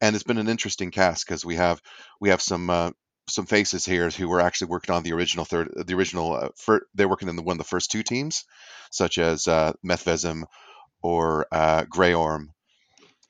and 0.00 0.14
it's 0.14 0.24
been 0.24 0.38
an 0.38 0.48
interesting 0.48 0.90
cast 0.90 1.26
because 1.26 1.44
we 1.44 1.56
have 1.56 1.80
we 2.20 2.30
have 2.30 2.42
some. 2.42 2.70
Uh, 2.70 2.90
some 3.26 3.46
faces 3.46 3.86
here 3.86 4.10
who 4.10 4.28
were 4.28 4.42
actually 4.42 4.66
working 4.68 4.94
on 4.94 5.02
the 5.02 5.14
original 5.14 5.46
third, 5.46 5.72
the 5.86 5.94
original. 5.94 6.34
Uh, 6.34 6.50
fir- 6.58 6.86
they're 6.92 7.08
working 7.08 7.30
in 7.30 7.36
the 7.36 7.42
one 7.42 7.54
of 7.54 7.58
the 7.58 7.64
first 7.64 7.90
two 7.90 8.02
teams, 8.02 8.44
such 8.90 9.16
as 9.16 9.48
uh, 9.48 9.72
or 11.02 11.46
uh, 11.52 11.84
Grey 11.88 12.14
Orm, 12.14 12.50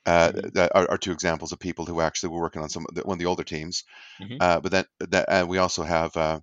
uh, 0.05 0.31
Mhm. 0.33 0.69
are, 0.75 0.91
are 0.91 0.97
two 0.97 1.11
examples 1.11 1.51
of 1.51 1.59
people 1.59 1.85
who 1.85 2.01
actually 2.01 2.29
were 2.29 2.41
working 2.41 2.61
on 2.61 2.69
some 2.69 2.85
one 3.03 3.15
of 3.15 3.19
the 3.19 3.25
older 3.25 3.43
teams. 3.43 3.83
Mhm. 4.19 4.37
Uh, 4.39 4.59
but 4.61 4.71
then 4.71 4.85
that, 4.99 5.25
uh, 5.29 5.45
we 5.47 5.57
also 5.57 5.83
have 5.83 6.15
uh, 6.17 6.39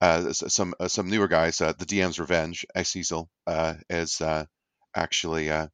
uh, 0.00 0.32
some 0.32 0.74
uh, 0.80 0.88
some 0.88 1.08
newer 1.10 1.28
guys. 1.28 1.60
Uh, 1.60 1.72
the 1.78 1.86
DM's 1.86 2.20
Revenge, 2.20 2.66
Cecil, 2.82 3.30
uh, 3.46 3.74
is 3.90 4.20
uh, 4.20 4.46
actually. 4.96 5.50
Uh, 5.50 5.68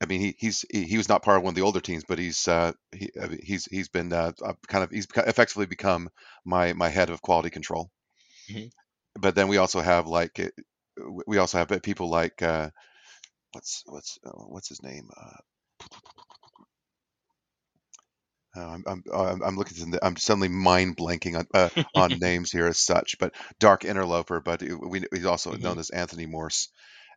I 0.00 0.06
mean, 0.06 0.20
he, 0.20 0.36
he's 0.38 0.64
he, 0.70 0.84
he 0.84 0.96
was 0.96 1.08
not 1.08 1.22
part 1.22 1.38
of 1.38 1.42
one 1.44 1.52
of 1.52 1.54
the 1.56 1.62
older 1.62 1.80
teams, 1.80 2.04
but 2.06 2.18
he's 2.18 2.46
uh, 2.48 2.72
he, 2.92 3.10
he's 3.42 3.64
he's 3.66 3.88
been 3.88 4.12
uh, 4.12 4.32
uh, 4.44 4.54
kind 4.68 4.84
of 4.84 4.90
he's 4.90 5.06
effectively 5.16 5.66
become 5.66 6.10
my 6.44 6.72
my 6.74 6.88
head 6.88 7.10
of 7.10 7.22
quality 7.22 7.50
control. 7.50 7.90
Mhm. 8.48 8.70
But 9.18 9.34
then 9.34 9.48
we 9.48 9.56
also 9.56 9.80
have 9.80 10.06
like 10.06 10.38
uh, 10.38 10.50
we 11.26 11.38
also 11.38 11.58
have 11.58 11.82
people 11.82 12.08
like 12.08 12.40
uh, 12.42 12.70
what's 13.52 13.82
what's 13.86 14.18
uh, 14.26 14.30
what's 14.32 14.68
his 14.68 14.82
name 14.82 15.10
uh, 15.16 15.38
Uh, 18.56 18.60
I'm, 18.68 18.84
I'm, 18.86 19.02
I'm 19.12 19.42
I'm 19.42 19.56
looking 19.56 19.82
at 19.82 19.90
the, 19.90 20.04
I'm 20.06 20.16
suddenly 20.16 20.48
mind 20.48 20.96
blanking 20.96 21.36
on 21.36 21.46
uh, 21.54 21.70
on 21.94 22.18
names 22.20 22.52
here 22.52 22.66
as 22.68 22.78
such, 22.78 23.16
but 23.18 23.34
Dark 23.58 23.84
Interloper, 23.84 24.40
but 24.40 24.62
we, 24.62 25.04
he's 25.12 25.24
also 25.26 25.56
Mhm. 25.56 25.56
known 25.56 25.78
as 25.78 25.90
Anthony 25.90 26.26
Morse, 26.26 26.68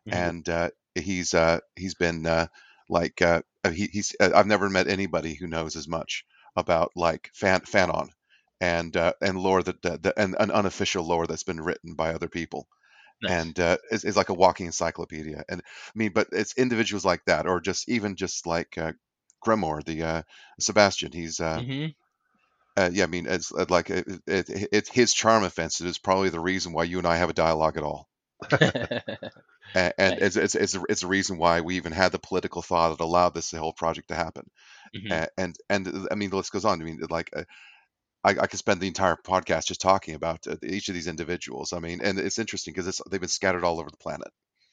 Mhm. 0.06 0.32
and 0.32 0.48
uh, 0.48 0.70
he's 0.94 1.34
uh, 1.34 1.60
he's 1.76 1.94
been 1.94 2.26
uh, 2.26 2.46
like 2.88 3.20
uh, 3.22 3.42
uh, 3.64 3.70
he, 3.70 3.86
he's 3.92 4.14
uh, 4.20 4.30
I've 4.34 4.46
never 4.46 4.68
met 4.70 4.88
anybody 4.88 5.34
who 5.34 5.46
knows 5.46 5.76
as 5.76 5.88
much 5.88 6.24
about 6.56 6.92
like 6.96 7.30
fan 7.34 7.60
Fanon 7.62 8.08
and 8.60 8.96
uh, 8.96 9.12
and 9.22 9.38
lore 9.38 9.62
that, 9.62 9.82
that, 9.82 10.02
that 10.02 10.14
and 10.16 10.36
an 10.40 10.50
unofficial 10.50 11.04
lore 11.06 11.26
that's 11.26 11.44
been 11.44 11.60
written 11.60 11.94
by 11.94 12.14
other 12.14 12.28
people 12.28 12.68
Nice. 13.22 13.48
and 13.48 13.58
uh, 13.60 13.78
is, 13.90 14.04
is 14.04 14.16
like 14.16 14.28
a 14.30 14.34
walking 14.34 14.66
encyclopedia. 14.66 15.44
And 15.48 15.60
I 15.62 15.90
mean, 15.94 16.12
but 16.14 16.28
it's 16.32 16.56
individuals 16.58 17.04
like 17.04 17.24
that, 17.26 17.46
or 17.46 17.60
just 17.60 17.88
even 17.88 18.16
just 18.16 18.46
like 18.46 18.76
uh, 18.78 18.92
Grimoire, 19.44 19.84
the 19.84 20.02
uh, 20.02 20.22
Sebastian. 20.60 21.12
He's 21.12 21.40
uh, 21.40 21.62
Mhm. 21.62 21.94
uh, 22.76 22.90
yeah, 22.92 23.04
I 23.04 23.06
mean, 23.06 23.26
it's 23.26 23.52
uh, 23.52 23.66
like 23.68 23.90
it, 23.90 24.06
it, 24.26 24.48
it, 24.48 24.68
it's 24.72 24.88
his 24.90 25.12
charm 25.12 25.42
offensive 25.44 25.86
is 25.86 25.98
probably 25.98 26.30
the 26.30 26.40
reason 26.40 26.72
why 26.72 26.84
you 26.84 26.98
and 26.98 27.06
I 27.06 27.16
have 27.16 27.30
a 27.30 27.34
dialogue 27.34 27.76
at 27.76 27.82
all, 27.82 28.08
and, 29.74 29.94
and 29.98 30.18
Nice. 30.18 30.20
it's, 30.20 30.36
it's 30.36 30.54
it's 30.54 30.74
a- 30.74 30.84
it's 30.88 31.02
a 31.02 31.08
reason 31.08 31.38
why 31.38 31.60
we 31.60 31.76
even 31.76 31.92
had 31.92 32.12
the 32.12 32.18
political 32.18 32.62
thought 32.62 32.90
that 32.96 33.04
allowed 33.04 33.34
this 33.34 33.52
whole 33.52 33.72
project 33.72 34.08
to 34.08 34.14
happen. 34.14 34.50
Mhm. 34.92 35.12
A- 35.12 35.28
And 35.38 35.56
and 35.70 35.88
uh, 35.88 36.06
I 36.12 36.16
mean, 36.16 36.30
the 36.30 36.36
list 36.36 36.52
goes 36.52 36.64
on. 36.66 36.80
I 36.82 36.84
mean, 36.84 37.00
like. 37.10 37.30
Uh, 37.36 37.44
I, 38.24 38.30
I 38.30 38.46
could 38.48 38.58
spend 38.58 38.80
the 38.80 38.88
entire 38.88 39.16
podcast 39.16 39.66
just 39.66 39.80
talking 39.80 40.14
about 40.14 40.46
uh, 40.46 40.56
each 40.62 40.88
of 40.88 40.94
these 40.94 41.06
individuals. 41.06 41.72
I 41.72 41.78
mean, 41.78 42.00
and 42.02 42.18
it's 42.18 42.38
interesting 42.38 42.74
because 42.74 43.00
they've 43.10 43.20
been 43.20 43.28
scattered 43.28 43.64
all 43.64 43.80
over 43.80 43.90
the 43.90 43.96
planet. 43.96 44.28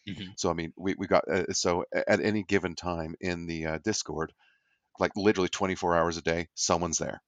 Mhm. 0.06 0.36
So 0.36 0.50
I 0.50 0.54
mean, 0.54 0.74
we 0.78 0.96
we 0.98 1.08
got 1.08 1.28
uh, 1.30 1.54
so 1.54 1.86
at 1.94 2.22
any 2.22 2.44
given 2.44 2.76
time 2.76 3.16
in 3.22 3.48
the 3.48 3.66
uh, 3.68 3.80
Discord, 3.84 4.34
like 5.00 5.12
literally 5.16 5.50
24 5.50 5.96
hours 5.96 6.18
a 6.18 6.22
day, 6.24 6.50
someone's 6.56 6.98
there. 7.00 7.22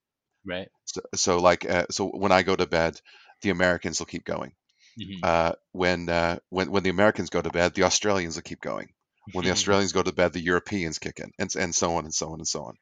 Right. 0.45 0.69
So, 0.86 1.01
so 1.15 1.38
like 1.39 1.69
uh, 1.69 1.88
so 1.91 2.08
when 2.10 2.32
I 2.32 2.43
go 2.43 2.56
to 2.56 2.67
bed, 2.67 2.99
the 3.41 3.51
Americans 3.51 3.99
will 3.99 4.08
keep 4.08 4.25
going. 4.25 4.53
Mhm. 4.97 5.23
Uh, 5.23 5.53
when 5.71 6.10
uh, 6.10 6.39
when 6.49 6.71
when 6.71 6.83
the 6.83 6.89
Americans 6.89 7.29
go 7.29 7.41
to 7.41 7.49
bed, 7.49 7.73
the 7.73 7.83
Australians 7.83 8.36
will 8.36 8.43
keep 8.43 8.62
going. 8.62 8.93
When 9.31 9.45
the 9.45 9.51
Australians 9.51 9.93
go 9.93 10.03
to 10.03 10.13
bed, 10.13 10.33
the 10.33 10.41
Europeans 10.41 10.99
kick 10.99 11.19
in, 11.19 11.31
and 11.39 11.49
and 11.55 11.73
so 11.75 11.95
on 11.95 12.05
and 12.05 12.13
so 12.13 12.29
on 12.31 12.39
and 12.39 12.47
so 12.47 12.63
on. 12.65 12.75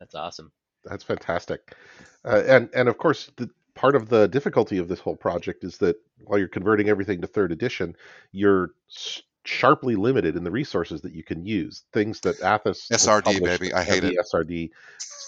That's 0.00 0.14
awesome. 0.14 0.52
That's 0.84 1.04
fantastic. 1.04 1.74
Uh, 2.24 2.42
and 2.46 2.70
and 2.74 2.88
of 2.88 2.98
course, 2.98 3.30
the, 3.36 3.50
part 3.74 3.96
of 3.96 4.08
the 4.08 4.28
difficulty 4.28 4.78
of 4.78 4.88
this 4.88 5.00
whole 5.00 5.16
project 5.16 5.64
is 5.64 5.78
that 5.78 5.96
while 6.24 6.38
you're 6.38 6.48
converting 6.48 6.88
everything 6.88 7.20
to 7.20 7.26
third 7.26 7.52
edition, 7.52 7.96
you're 8.32 8.70
s- 8.90 9.22
sharply 9.46 9.96
limited 9.96 10.36
in 10.36 10.44
the 10.44 10.50
resources 10.50 11.00
that 11.02 11.12
you 11.12 11.22
can 11.22 11.44
use. 11.44 11.84
Things 11.92 12.20
that 12.20 12.38
Athas 12.40 12.88
SRD 12.90 13.42
baby, 13.42 13.72
I 13.72 13.82
hate 13.82 14.04
it. 14.04 14.16
SRD. 14.32 14.70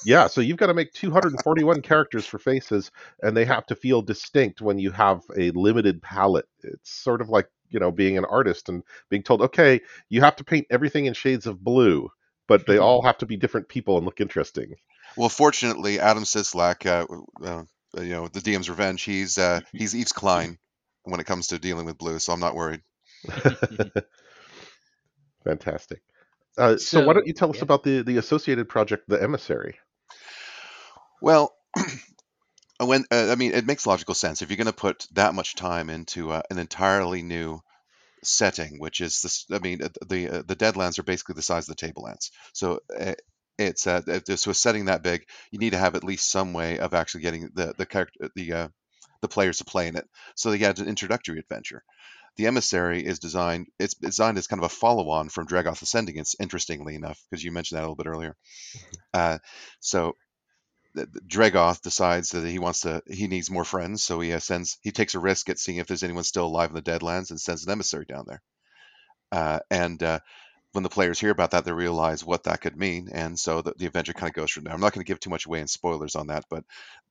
Yeah, 0.05 0.29
so 0.29 0.41
you've 0.41 0.57
got 0.57 0.67
to 0.67 0.75
make 0.75 0.93
241 0.93 1.83
characters 1.83 2.25
for 2.25 2.39
faces, 2.39 2.91
and 3.23 3.37
they 3.37 3.45
have 3.45 3.67
to 3.67 3.75
feel 3.75 4.03
distinct 4.03 4.61
when 4.61 4.79
you 4.79 4.91
have 4.93 5.23
a 5.37 5.51
limited 5.51 6.03
palette. 6.03 6.49
It's 6.63 6.91
sort 6.91 7.21
of 7.21 7.29
like 7.29 7.49
you 7.71 7.81
know 7.81 7.91
being 7.91 8.17
an 8.17 8.25
artist 8.25 8.69
and 8.69 8.83
being 9.09 9.23
told, 9.23 9.43
okay, 9.43 9.81
you 10.09 10.21
have 10.21 10.37
to 10.37 10.45
paint 10.45 10.67
everything 10.71 11.07
in 11.07 11.15
shades 11.15 11.47
of 11.47 11.63
blue, 11.63 12.11
but 12.47 12.67
they 12.67 12.79
all 12.79 13.03
have 13.03 13.19
to 13.19 13.27
be 13.27 13.37
different 13.37 13.69
people 13.69 13.97
and 13.97 14.05
look 14.05 14.21
interesting. 14.21 14.75
Well, 15.17 15.29
fortunately, 15.29 15.99
Adam 15.99 16.25
Sislak, 16.25 16.87
uh, 16.87 17.07
uh, 17.45 17.65
you 18.01 18.11
know, 18.11 18.29
the 18.29 18.41
DM's 18.41 18.71
revenge. 18.71 19.03
He's 19.03 19.39
uh, 19.39 19.61
he's 19.73 19.95
Yves 19.95 20.13
Klein 20.13 20.59
when 21.05 21.21
it 21.21 21.27
comes 21.27 21.49
to 21.49 21.59
dealing 21.59 21.87
with 21.87 21.99
blue, 21.99 22.19
so 22.19 22.33
I'm 22.33 22.41
not 22.41 22.55
worried. 22.55 22.83
Fantastic. 25.45 26.03
Uh, 26.57 26.77
so, 26.77 27.05
why 27.07 27.13
don't 27.13 27.27
you 27.27 27.33
tell 27.33 27.51
us 27.51 27.57
yeah. 27.57 27.63
about 27.63 27.85
the 27.85 28.03
the 28.03 28.17
associated 28.19 28.69
project, 28.69 29.05
the 29.09 29.23
emissary? 29.23 29.79
Well, 31.23 31.55
when 32.81 33.05
uh, 33.11 33.31
I 33.31 33.37
mean, 33.37 33.53
it 33.53 33.67
makes 33.67 33.87
logical 33.87 34.15
sense 34.15 34.43
if 34.43 34.51
you're 34.51 34.57
going 34.57 34.67
to 34.67 34.73
put 34.73 35.07
that 35.13 35.35
much 35.35 35.55
time 35.55 35.91
into 35.91 36.31
uh, 36.33 36.43
an 36.51 36.59
entirely 36.59 37.23
new 37.23 37.61
setting, 38.25 38.81
which 38.81 39.01
is 39.01 39.21
this. 39.23 39.47
I 39.53 39.59
mean, 39.61 39.83
uh, 39.83 39.89
the 40.09 40.29
uh, 40.29 40.43
the 40.47 40.57
Deadlands 40.57 40.99
are 40.99 41.05
basically 41.05 41.35
the 41.35 41.43
size 41.43 41.69
of 41.69 41.77
the 41.77 41.87
Tablelands, 41.87 42.31
so. 42.53 42.81
Uh, 42.99 43.15
it's 43.61 43.89
uh, 43.89 44.01
uh, 44.07 44.37
so 44.37 44.53
a 44.53 44.55
setting 44.55 44.85
that 44.85 45.03
big, 45.03 45.27
you 45.51 45.59
need 45.59 45.71
to 45.71 45.79
have 45.79 45.97
at 45.97 46.05
least 46.05 46.31
some 46.31 46.53
way 46.53 46.79
of 46.79 46.95
actually 46.95 47.23
getting 47.23 47.51
the 47.55 47.75
the 47.77 47.87
character 47.87 48.31
the 48.37 48.53
uh, 48.53 48.69
the 49.21 49.29
players 49.29 49.59
to 49.59 49.65
play 49.65 49.89
in 49.89 49.97
it. 49.97 50.09
So 50.37 50.51
they 50.51 50.59
had 50.59 50.79
an 50.79 50.89
introductory 50.89 51.41
adventure. 51.41 51.83
The 52.39 52.47
emissary 52.47 53.05
is 53.05 53.19
designed. 53.19 53.67
It's 53.81 53.95
designed 53.95 54.39
as 54.39 54.47
kind 54.47 54.63
of 54.63 54.71
a 54.71 54.75
follow-on 54.75 55.29
from 55.29 55.49
Dregoth 55.49 55.83
Ascending. 55.83 56.17
It's 56.17 56.37
interestingly 56.39 56.95
enough 56.95 57.21
because 57.29 57.43
you 57.43 57.51
mentioned 57.51 57.77
that 57.77 57.83
a 57.83 57.89
little 57.89 57.97
bit 57.97 58.07
earlier. 58.07 58.37
Uh, 59.13 59.39
so 59.81 60.15
Dregoth 60.97 61.83
decides 61.83 62.31
that 62.31 62.47
he 62.47 62.59
wants 62.59 62.83
to. 62.83 63.03
He 63.09 63.27
needs 63.27 63.51
more 63.51 63.65
friends, 63.65 64.05
so 64.05 64.21
he 64.21 64.33
uh, 64.33 64.39
sends. 64.39 64.79
He 64.83 64.93
takes 64.93 65.15
a 65.15 65.19
risk 65.19 65.49
at 65.51 65.59
seeing 65.59 65.79
if 65.79 65.87
there's 65.87 66.03
anyone 66.03 66.25
still 66.25 66.47
alive 66.47 66.71
in 66.71 66.77
the 66.77 66.83
Deadlands 66.83 67.31
and 67.31 67.41
sends 67.41 67.65
an 67.65 67.73
emissary 67.73 68.05
down 68.05 68.25
there. 68.27 68.43
Uh, 69.31 69.59
and 69.71 70.03
uh, 70.03 70.21
when 70.73 70.83
the 70.83 70.89
players 70.89 71.21
hear 71.21 71.31
about 71.31 71.51
that, 71.51 71.65
they 71.65 71.73
realize 71.73 72.25
what 72.25 72.45
that 72.45 72.61
could 72.61 72.77
mean, 72.77 73.09
and 73.13 73.39
so 73.39 73.63
the, 73.63 73.75
the 73.77 73.87
adventure 73.87 74.13
kind 74.13 74.31
of 74.31 74.35
goes 74.35 74.51
from 74.51 74.65
there. 74.65 74.73
I'm 74.73 74.81
not 74.81 74.93
going 74.93 75.05
to 75.05 75.09
give 75.09 75.21
too 75.21 75.31
much 75.31 75.47
away 75.47 75.61
in 75.61 75.67
spoilers 75.67 76.15
on 76.17 76.29
that, 76.29 76.45
but 76.49 76.65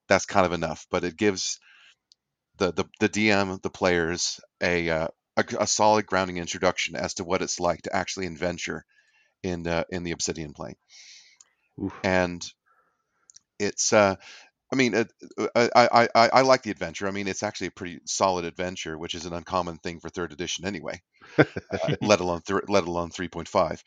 that's 0.08 0.26
kind 0.26 0.46
of 0.46 0.54
enough. 0.54 0.88
But 0.90 1.04
it 1.04 1.18
gives 1.18 1.60
the 2.58 2.72
the, 2.72 2.86
the 3.00 3.10
DM, 3.10 3.62
the 3.62 3.70
players, 3.70 4.40
a, 4.62 4.90
uh, 4.90 5.08
a 5.38 5.46
a 5.62 5.68
solid 5.68 6.06
grounding 6.06 6.38
introduction 6.38 6.96
as 6.96 7.16
to 7.16 7.24
what 7.24 7.42
it's 7.42 7.60
like 7.60 7.84
to 7.84 7.96
actually 7.96 8.28
adventure 8.28 8.86
in 9.44 9.68
uh, 9.68 9.84
in 9.90 10.04
the 10.04 10.12
Obsidian 10.12 10.54
plane, 10.54 10.76
Oof. 11.82 11.94
and 12.04 12.46
it's. 13.60 13.94
Uh, 13.94 14.16
I 14.72 14.76
mean, 14.76 14.94
it, 14.96 15.14
I, 15.56 15.70
I, 15.76 16.10
I, 16.14 16.30
I 16.30 16.42
like 16.42 16.64
the 16.64 16.72
adventure. 16.72 17.08
I 17.08 17.12
mean, 17.12 17.30
it's 17.30 17.44
actually 17.44 17.68
a 17.68 17.72
pretty 17.72 18.00
solid 18.06 18.44
adventure, 18.44 18.98
which 18.98 19.16
is 19.16 19.26
an 19.26 19.34
uncommon 19.34 19.78
thing 19.78 20.02
for 20.02 20.10
third 20.10 20.34
edition 20.34 20.66
anyway, 20.66 21.02
uh, 21.40 21.96
let 22.02 22.20
alone 22.20 22.42
th- 22.42 22.64
let 22.68 22.84
alone 22.84 23.10
3.5. 23.12 23.84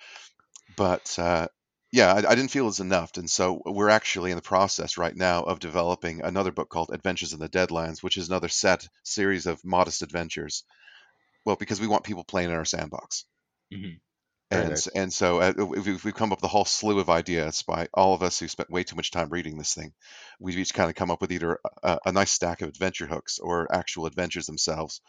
But 0.76 1.18
uh, 1.18 1.48
yeah, 1.92 2.12
I, 2.14 2.18
I 2.18 2.34
didn't 2.34 2.50
feel 2.50 2.64
it 2.64 2.68
was 2.68 2.80
enough, 2.80 3.16
and 3.16 3.28
so 3.28 3.60
we're 3.66 3.90
actually 3.90 4.30
in 4.30 4.36
the 4.36 4.42
process 4.42 4.96
right 4.96 5.14
now 5.14 5.42
of 5.42 5.58
developing 5.58 6.22
another 6.22 6.52
book 6.52 6.70
called 6.70 6.90
Adventures 6.92 7.34
in 7.34 7.40
the 7.40 7.48
Deadlands, 7.48 8.02
which 8.02 8.16
is 8.16 8.28
another 8.28 8.48
set 8.48 8.88
series 9.02 9.46
of 9.46 9.64
modest 9.64 10.02
adventures. 10.02 10.64
Well, 11.44 11.56
because 11.56 11.80
we 11.80 11.86
want 11.86 12.04
people 12.04 12.24
playing 12.24 12.50
in 12.50 12.56
our 12.56 12.64
sandbox. 12.64 13.24
Mhm. 13.72 14.00
And 14.52 14.70
nice. 14.70 14.88
and 14.88 15.12
so 15.12 15.40
uh, 15.40 15.52
we've, 15.56 16.04
we've 16.04 16.14
come 16.14 16.32
up 16.32 16.38
with 16.38 16.44
a 16.44 16.48
whole 16.48 16.64
slew 16.64 16.98
of 16.98 17.08
ideas 17.08 17.62
by 17.62 17.86
all 17.94 18.14
of 18.14 18.22
us 18.24 18.40
who 18.40 18.48
spent 18.48 18.68
way 18.68 18.82
too 18.82 18.96
much 18.96 19.12
time 19.12 19.28
reading 19.28 19.56
this 19.56 19.74
thing. 19.74 19.92
We've 20.40 20.58
each 20.58 20.74
kind 20.74 20.90
of 20.90 20.96
come 20.96 21.12
up 21.12 21.20
with 21.20 21.30
either 21.30 21.60
a, 21.84 21.98
a 22.06 22.12
nice 22.12 22.32
stack 22.32 22.60
of 22.60 22.68
adventure 22.68 23.06
hooks 23.06 23.38
or 23.38 23.72
actual 23.72 24.06
adventures 24.06 24.46
themselves 24.46 25.02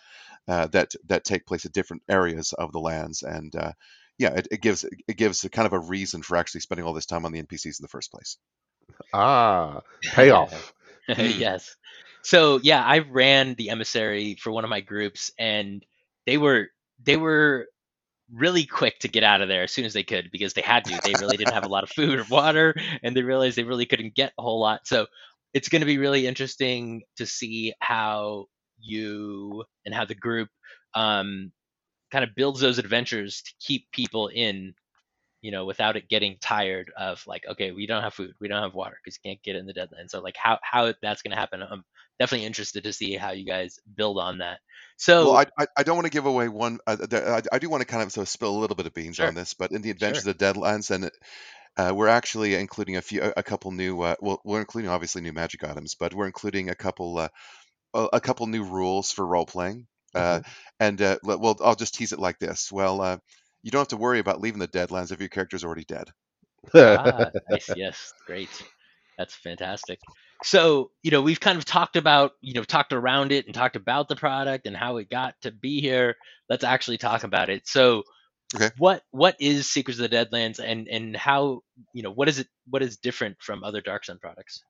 uh, 0.48 0.68
that 0.68 0.92
that 1.08 1.24
take 1.24 1.48
place 1.48 1.66
at 1.66 1.72
different 1.72 2.04
areas 2.08 2.54
of 2.54 2.72
the 2.72 2.80
lands. 2.80 3.24
And 3.24 3.56
uh, 3.56 3.72
yeah, 4.20 4.36
it, 4.36 4.48
it 4.52 4.62
gives 4.62 4.84
it 4.84 5.18
gives 5.18 5.44
a 5.44 5.50
kind 5.50 5.66
of 5.66 5.74
a 5.74 5.80
reason 5.80 6.22
for 6.22 6.38
actually 6.38 6.62
spending 6.62 6.86
all 6.86 6.94
this 6.94 7.08
time 7.08 7.26
on 7.26 7.32
the 7.32 7.42
NPCs 7.42 7.80
in 7.80 7.84
the 7.84 7.88
first 7.88 8.12
place. 8.12 8.38
Ah, 9.12 9.82
payoff. 10.04 10.74
yes. 11.08 11.76
So 12.22 12.60
yeah, 12.62 12.84
I 12.86 13.00
ran 13.00 13.56
the 13.56 13.72
emissary 13.72 14.38
for 14.40 14.52
one 14.52 14.66
of 14.66 14.70
my 14.70 14.82
groups, 14.82 15.32
and 15.40 15.84
they 16.26 16.38
were 16.38 16.68
they 17.04 17.18
were 17.18 17.68
really 18.34 18.66
quick 18.66 19.00
to 19.00 19.08
get 19.08 19.24
out 19.24 19.42
of 19.42 19.48
there 19.50 19.64
as 19.64 19.72
soon 19.72 19.86
as 19.86 19.94
they 19.94 20.04
could 20.04 20.30
because 20.32 20.54
they 20.54 20.62
had 20.62 20.86
to. 20.86 21.00
They 21.04 21.16
really 21.16 21.38
didn't 21.38 21.54
have 21.54 21.64
a 21.64 21.68
lot 21.68 21.84
of 21.84 21.90
food 21.92 22.20
or 22.20 22.26
water, 22.30 22.76
and 23.04 23.16
they 23.16 23.24
realized 23.24 23.58
they 23.58 23.64
really 23.64 23.86
couldn't 23.86 24.16
get 24.16 24.34
a 24.38 24.42
whole 24.42 24.60
lot. 24.60 24.82
So 24.88 25.08
it's 25.54 25.70
going 25.70 25.82
to 25.82 25.86
be 25.86 25.98
really 25.98 26.28
interesting 26.28 27.04
to 27.18 27.26
see 27.26 27.74
how 27.80 28.46
you 28.80 29.64
and 29.86 29.94
how 29.94 30.06
the 30.06 30.16
group 30.16 30.50
um, 30.96 31.52
kind 32.12 32.24
of 32.24 32.36
builds 32.36 32.60
those 32.62 32.80
adventures 32.80 33.42
to 33.44 33.54
keep 33.60 33.92
people 33.92 34.28
in 34.30 34.74
you 35.42 35.52
know 35.52 35.66
without 35.66 35.96
it 35.96 36.10
getting 36.10 36.38
tired 36.42 36.92
of 36.98 37.24
like 37.28 37.44
okay 37.50 37.72
we 37.72 37.86
don't 37.88 38.04
have 38.04 38.14
food 38.14 38.34
we 38.40 38.48
don't 38.48 38.62
have 38.64 38.74
water 38.74 38.98
because 39.04 39.20
you 39.24 39.30
can't 39.30 39.44
get 39.44 39.56
in 39.56 39.66
the 39.66 39.74
deadline 39.74 40.08
so 40.10 40.20
like 40.22 40.36
how 40.38 40.60
how 40.64 40.94
that's 41.02 41.22
going 41.22 41.32
to 41.32 41.38
happen 41.38 41.62
i'm 41.64 41.84
definitely 42.22 42.46
interested 42.46 42.84
to 42.84 42.94
see 42.94 43.16
how 43.16 43.32
you 43.32 43.46
guys 43.46 43.80
build 43.96 44.18
on 44.20 44.40
that 44.40 44.60
so 45.02 45.32
well, 45.32 45.46
I, 45.58 45.66
I, 45.76 45.82
don't 45.82 45.96
want 45.96 46.06
to 46.06 46.12
give 46.12 46.28
away 46.28 46.48
one. 46.48 46.78
Uh, 46.86 46.96
I, 47.12 47.42
I 47.52 47.58
do 47.58 47.72
want 47.72 47.82
to 47.82 47.88
kind 47.88 48.04
of, 48.04 48.12
sort 48.12 48.26
of 48.26 48.30
spill 48.30 48.56
a 48.56 48.60
little 48.60 48.76
bit 48.76 48.86
of 48.86 48.94
beans 48.94 49.16
Sure. 49.16 49.26
on 49.26 49.34
this, 49.34 49.56
but 49.56 49.72
in 49.72 49.82
the 49.82 49.90
Adventures 49.90 50.26
Sure. 50.26 50.32
of 50.32 50.38
Deadlands, 50.38 50.92
and 50.92 51.10
uh, 51.76 51.92
we're 51.96 52.08
actually 52.08 52.54
including 52.54 52.98
a 52.98 53.02
few, 53.02 53.34
a, 53.36 53.42
couple 53.42 53.72
new. 53.72 54.00
Uh, 54.00 54.16
well, 54.20 54.40
we're 54.46 54.60
including 54.60 54.92
obviously 54.92 55.24
new 55.24 55.34
magic 55.34 55.64
items, 55.64 55.96
but 55.96 56.14
we're 56.14 56.28
including 56.28 56.70
a 56.70 56.76
couple, 56.76 57.18
uh, 57.18 57.30
a, 58.14 58.22
couple 58.22 58.46
new 58.46 58.64
rules 58.64 59.12
for 59.12 59.26
role 59.26 59.48
playing. 59.48 59.88
Uh, 60.14 60.42
and 60.80 61.02
uh, 61.02 61.18
well, 61.24 61.58
I'll 61.62 61.74
just 61.74 61.96
tease 61.96 62.12
it 62.12 62.20
like 62.20 62.38
this. 62.38 62.72
Well, 62.72 63.02
uh, 63.02 63.18
you 63.64 63.72
don't 63.72 63.82
have 63.82 63.88
to 63.88 63.98
worry 63.98 64.20
about 64.20 64.40
leaving 64.40 64.60
the 64.60 64.68
Deadlands 64.68 65.12
if 65.12 65.20
your 65.20 65.30
character's 65.30 65.64
already 65.64 65.86
dead. 65.86 66.10
ah, 66.76 67.32
nice 67.50 67.72
yes 67.76 68.14
great 68.28 68.50
that's 69.18 69.34
fantastic 69.34 70.00
so 70.44 70.92
you 71.04 71.12
know 71.12 71.22
we've 71.22 71.40
kind 71.40 71.58
of 71.58 71.66
talked 71.66 71.96
about 71.96 72.34
you 72.42 72.54
know 72.54 72.64
talked 72.64 72.94
around 72.94 73.32
it 73.32 73.46
and 73.46 73.54
talked 73.56 73.76
about 73.76 74.10
the 74.10 74.16
product 74.16 74.66
and 74.68 74.76
how 74.76 74.98
it 74.98 75.10
got 75.10 75.36
to 75.42 75.52
be 75.52 75.82
here. 75.82 76.16
Let's 76.50 76.64
actually 76.64 76.98
talk 76.98 77.24
about 77.24 77.50
it. 77.50 77.68
So 77.68 78.04
Okay. 78.56 78.72
what 78.78 79.04
what 79.12 79.36
is 79.40 79.70
secrets 79.70 80.00
of 80.00 80.10
the 80.10 80.16
deadlands 80.16 80.60
and 80.60 80.88
and 80.88 81.16
how 81.16 81.62
you 81.94 82.04
know 82.04 82.12
what 82.12 82.30
is 82.30 82.40
it 82.40 82.48
what 82.70 82.82
is 82.84 82.98
different 82.98 83.38
from 83.42 83.64
other 83.64 83.82
dark 83.82 84.06
sun 84.06 84.20
products 84.20 84.64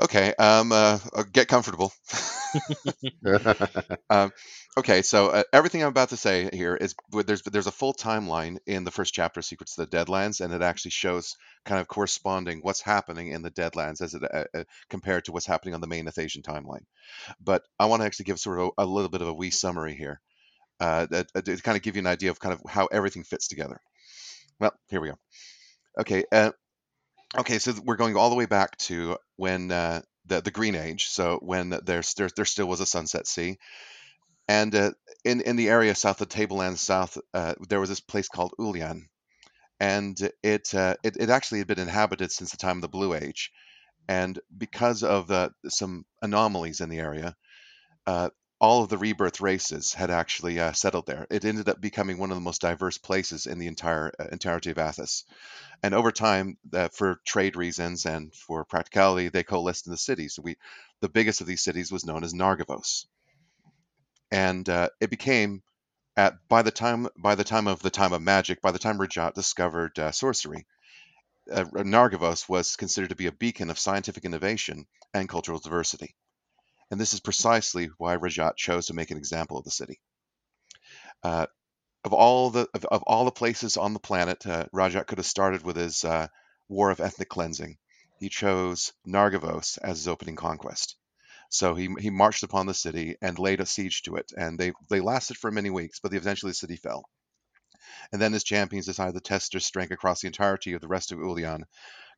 Okay, 0.00 0.32
um, 0.38 0.70
uh, 0.72 0.98
uh, 1.14 1.24
get 1.32 1.48
comfortable. 1.48 1.92
Um, 4.10 4.32
okay, 4.76 5.02
so 5.02 5.28
uh, 5.28 5.42
everything 5.52 5.82
I'm 5.82 5.88
about 5.88 6.10
to 6.10 6.16
say 6.16 6.48
here 6.52 6.74
is 6.74 6.94
there's 7.12 7.42
there's 7.42 7.66
a 7.66 7.70
full 7.72 7.92
timeline 7.92 8.56
in 8.66 8.84
the 8.84 8.90
first 8.90 9.12
chapter, 9.12 9.42
Secrets 9.42 9.76
of 9.76 9.90
the 9.90 9.96
Deadlands, 9.96 10.40
and 10.40 10.52
it 10.54 10.62
actually 10.62 10.92
shows 10.92 11.36
kind 11.66 11.80
of 11.80 11.88
corresponding 11.88 12.60
what's 12.62 12.80
happening 12.80 13.28
in 13.28 13.42
the 13.42 13.50
Deadlands 13.50 14.00
as 14.00 14.14
it 14.14 14.22
uh, 14.24 14.44
uh, 14.54 14.64
compared 14.88 15.26
to 15.26 15.32
what's 15.32 15.46
happening 15.46 15.74
on 15.74 15.82
the 15.82 15.86
main 15.86 16.06
Athasian 16.06 16.42
timeline. 16.42 16.84
But 17.40 17.62
I 17.78 17.86
want 17.86 18.02
to 18.02 18.06
actually 18.06 18.26
give 18.26 18.40
sort 18.40 18.60
of 18.60 18.70
a, 18.78 18.84
a 18.84 18.86
little 18.86 19.10
bit 19.10 19.22
of 19.22 19.28
a 19.28 19.34
wee 19.34 19.50
summary 19.50 19.94
here, 19.96 20.20
uh, 20.80 21.06
that, 21.10 21.28
to 21.44 21.56
kind 21.62 21.76
of 21.76 21.82
give 21.82 21.96
you 21.96 22.00
an 22.02 22.06
idea 22.06 22.30
of 22.30 22.40
kind 22.40 22.54
of 22.54 22.62
how 22.70 22.86
everything 22.86 23.24
fits 23.24 23.48
together. 23.48 23.80
Well, 24.60 24.72
here 24.88 25.00
we 25.00 25.08
go. 25.08 25.18
Okay, 26.00 26.24
uh, 26.32 26.52
okay, 27.36 27.58
so 27.58 27.74
we're 27.84 27.96
going 27.96 28.16
all 28.16 28.30
the 28.30 28.36
way 28.36 28.46
back 28.46 28.76
to 28.78 29.18
when 29.36 29.70
uh, 29.70 30.02
the 30.26 30.40
the 30.40 30.50
Green 30.50 30.74
Age. 30.74 31.06
So 31.06 31.38
when 31.42 31.70
there's 31.84 32.14
there, 32.14 32.28
there 32.34 32.44
still 32.44 32.66
was 32.66 32.80
a 32.80 32.86
Sunset 32.86 33.26
Sea, 33.26 33.58
and 34.48 34.74
uh, 34.74 34.92
in 35.24 35.40
in 35.40 35.56
the 35.56 35.68
area 35.68 35.94
south 35.94 36.20
of 36.20 36.28
Tableland 36.28 36.78
South, 36.78 37.18
uh, 37.34 37.54
there 37.68 37.80
was 37.80 37.88
this 37.88 38.00
place 38.00 38.28
called 38.28 38.54
Ulian, 38.58 39.06
and 39.80 40.18
it, 40.42 40.74
uh, 40.74 40.94
it 41.02 41.16
it 41.18 41.30
actually 41.30 41.58
had 41.58 41.68
been 41.68 41.78
inhabited 41.78 42.32
since 42.32 42.50
the 42.50 42.56
time 42.56 42.78
of 42.78 42.82
the 42.82 42.88
Blue 42.88 43.14
Age, 43.14 43.52
and 44.08 44.38
because 44.56 45.02
of 45.02 45.30
uh, 45.30 45.50
some 45.68 46.04
anomalies 46.22 46.80
in 46.80 46.88
the 46.88 46.98
area, 46.98 47.36
uh, 48.06 48.30
all 48.60 48.82
of 48.82 48.88
the 48.88 48.98
rebirth 48.98 49.40
races 49.40 49.94
had 49.94 50.10
actually 50.10 50.60
uh, 50.60 50.72
settled 50.72 51.06
there. 51.06 51.26
It 51.30 51.44
ended 51.44 51.68
up 51.68 51.80
becoming 51.80 52.18
one 52.18 52.30
of 52.30 52.36
the 52.36 52.42
most 52.42 52.60
diverse 52.60 52.98
places 52.98 53.46
in 53.46 53.58
the 53.58 53.66
entire 53.68 54.12
uh, 54.18 54.26
entirety 54.32 54.70
of 54.70 54.78
Athas. 54.78 55.24
And 55.82 55.94
over 55.94 56.12
time, 56.12 56.58
uh, 56.72 56.88
for 56.88 57.20
trade 57.26 57.56
reasons 57.56 58.06
and 58.06 58.34
for 58.34 58.64
practicality, 58.64 59.28
they 59.28 59.44
coalesced 59.44 59.86
in 59.86 59.92
the 59.92 59.98
cities. 59.98 60.34
So 60.34 60.42
we, 60.42 60.56
the 61.00 61.08
biggest 61.08 61.40
of 61.40 61.46
these 61.48 61.62
cities 61.64 61.92
was 61.92 62.06
known 62.06 62.24
as 62.24 62.34
Nargavos, 62.34 63.06
and 64.30 64.68
uh, 64.68 64.88
it 65.00 65.10
became 65.10 65.62
at 66.16 66.34
by 66.48 66.62
the 66.62 66.70
time 66.70 67.08
by 67.18 67.34
the 67.34 67.44
time 67.44 67.66
of 67.68 67.82
the 67.82 67.90
time 67.90 68.12
of 68.12 68.22
magic, 68.22 68.60
by 68.62 68.72
the 68.72 68.78
time 68.78 68.98
Rajaat 68.98 69.34
discovered 69.34 69.98
uh, 69.98 70.12
sorcery, 70.12 70.66
uh, 71.52 71.64
Nargavos 71.64 72.48
was 72.48 72.76
considered 72.76 73.10
to 73.10 73.16
be 73.16 73.26
a 73.26 73.32
beacon 73.32 73.70
of 73.70 73.78
scientific 73.78 74.24
innovation 74.24 74.86
and 75.14 75.28
cultural 75.28 75.58
diversity. 75.60 76.14
And 76.90 77.00
this 77.00 77.14
is 77.14 77.20
precisely 77.20 77.90
why 77.98 78.16
Rajaat 78.16 78.56
chose 78.56 78.86
to 78.86 78.94
make 78.94 79.10
an 79.10 79.18
example 79.18 79.58
of 79.58 79.64
the 79.64 79.70
city. 79.70 80.00
Uh, 81.22 81.46
of 82.04 82.12
all 82.12 82.50
the 82.50 82.68
of, 82.74 82.84
of 82.86 83.02
all 83.02 83.24
the 83.24 83.30
places 83.30 83.76
on 83.76 83.92
the 83.92 84.00
planet, 84.00 84.46
uh, 84.46 84.66
Rajaat 84.72 85.06
could 85.06 85.18
have 85.18 85.26
started 85.26 85.62
with 85.62 85.76
his 85.76 86.04
uh, 86.04 86.28
war 86.68 86.90
of 86.90 87.00
ethnic 87.00 87.28
cleansing. 87.28 87.76
He 88.18 88.28
chose 88.28 88.92
Nargavos 89.06 89.78
as 89.78 89.98
his 89.98 90.08
opening 90.08 90.36
conquest. 90.36 90.96
So 91.50 91.74
he, 91.74 91.88
he 91.98 92.10
marched 92.10 92.42
upon 92.42 92.66
the 92.66 92.74
city 92.74 93.16
and 93.22 93.38
laid 93.38 93.60
a 93.60 93.66
siege 93.66 94.02
to 94.02 94.16
it, 94.16 94.32
and 94.36 94.58
they, 94.58 94.72
they 94.90 95.00
lasted 95.00 95.38
for 95.38 95.50
many 95.50 95.70
weeks, 95.70 95.98
but 96.00 96.12
eventually 96.12 96.50
the 96.50 96.54
city 96.54 96.76
fell. 96.76 97.08
And 98.12 98.20
then 98.20 98.32
his 98.32 98.44
champions 98.44 98.86
decided 98.86 99.14
to 99.14 99.20
test 99.20 99.52
their 99.52 99.60
strength 99.60 99.92
across 99.92 100.20
the 100.20 100.26
entirety 100.26 100.74
of 100.74 100.82
the 100.82 100.88
rest 100.88 101.10
of 101.10 101.18
Ulian, 101.18 101.62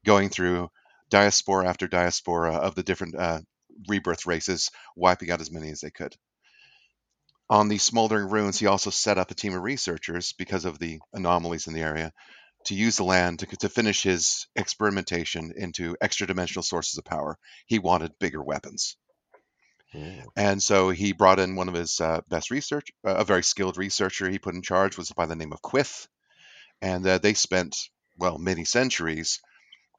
going 0.05 0.31
through 0.31 0.71
diaspora 1.11 1.69
after 1.69 1.87
diaspora 1.87 2.55
of 2.55 2.75
the 2.75 2.83
different 2.83 3.15
uh, 3.15 3.41
rebirth 3.89 4.27
races, 4.27 4.71
wiping 4.97 5.31
out 5.31 5.41
as 5.41 5.51
many 5.51 5.71
as 5.71 5.81
they 5.81 5.91
could. 5.91 6.15
On 7.49 7.69
the 7.69 7.79
smoldering 7.79 8.29
ruins, 8.29 8.59
he 8.59 8.67
also 8.67 8.91
set 8.91 9.19
up 9.19 9.31
a 9.31 9.35
team 9.35 9.55
of 9.55 9.63
researchers 9.63 10.33
because 10.39 10.65
of 10.65 10.79
the 10.79 11.01
anomalies 11.13 11.67
in 11.67 11.75
the 11.75 11.83
area 11.83 12.13
to 12.67 12.75
use 12.75 12.97
the 12.97 13.05
land 13.05 13.41
to, 13.41 13.47
to 13.47 13.69
finish 13.69 14.03
his 14.03 14.47
experimentation 14.55 15.53
into 15.57 15.97
extra 16.01 16.27
dimensional 16.27 16.63
sources 16.63 16.99
of 16.99 17.05
power. 17.05 17.39
He 17.67 17.79
wanted 17.79 18.19
bigger 18.21 18.43
weapons. 18.43 18.97
Mm. 19.95 20.25
And 20.37 20.63
so 20.63 20.91
he 20.91 21.13
brought 21.13 21.41
in 21.41 21.57
one 21.57 21.69
of 21.69 21.75
his 21.75 22.01
uh, 22.01 22.21
best 22.29 22.51
research, 22.51 22.89
uh, 23.05 23.17
a 23.17 23.25
very 23.25 23.43
skilled 23.43 23.77
researcher 23.77 24.29
he 24.31 24.39
put 24.39 24.55
in 24.55 24.63
charge 24.63 24.97
was 24.97 25.11
by 25.11 25.27
the 25.27 25.37
name 25.37 25.53
of 25.53 25.63
Quith. 25.63 26.07
And 26.81 27.07
uh, 27.07 27.19
they 27.19 27.35
spent, 27.35 27.77
well, 28.17 28.39
many 28.39 28.65
centuries 28.65 29.41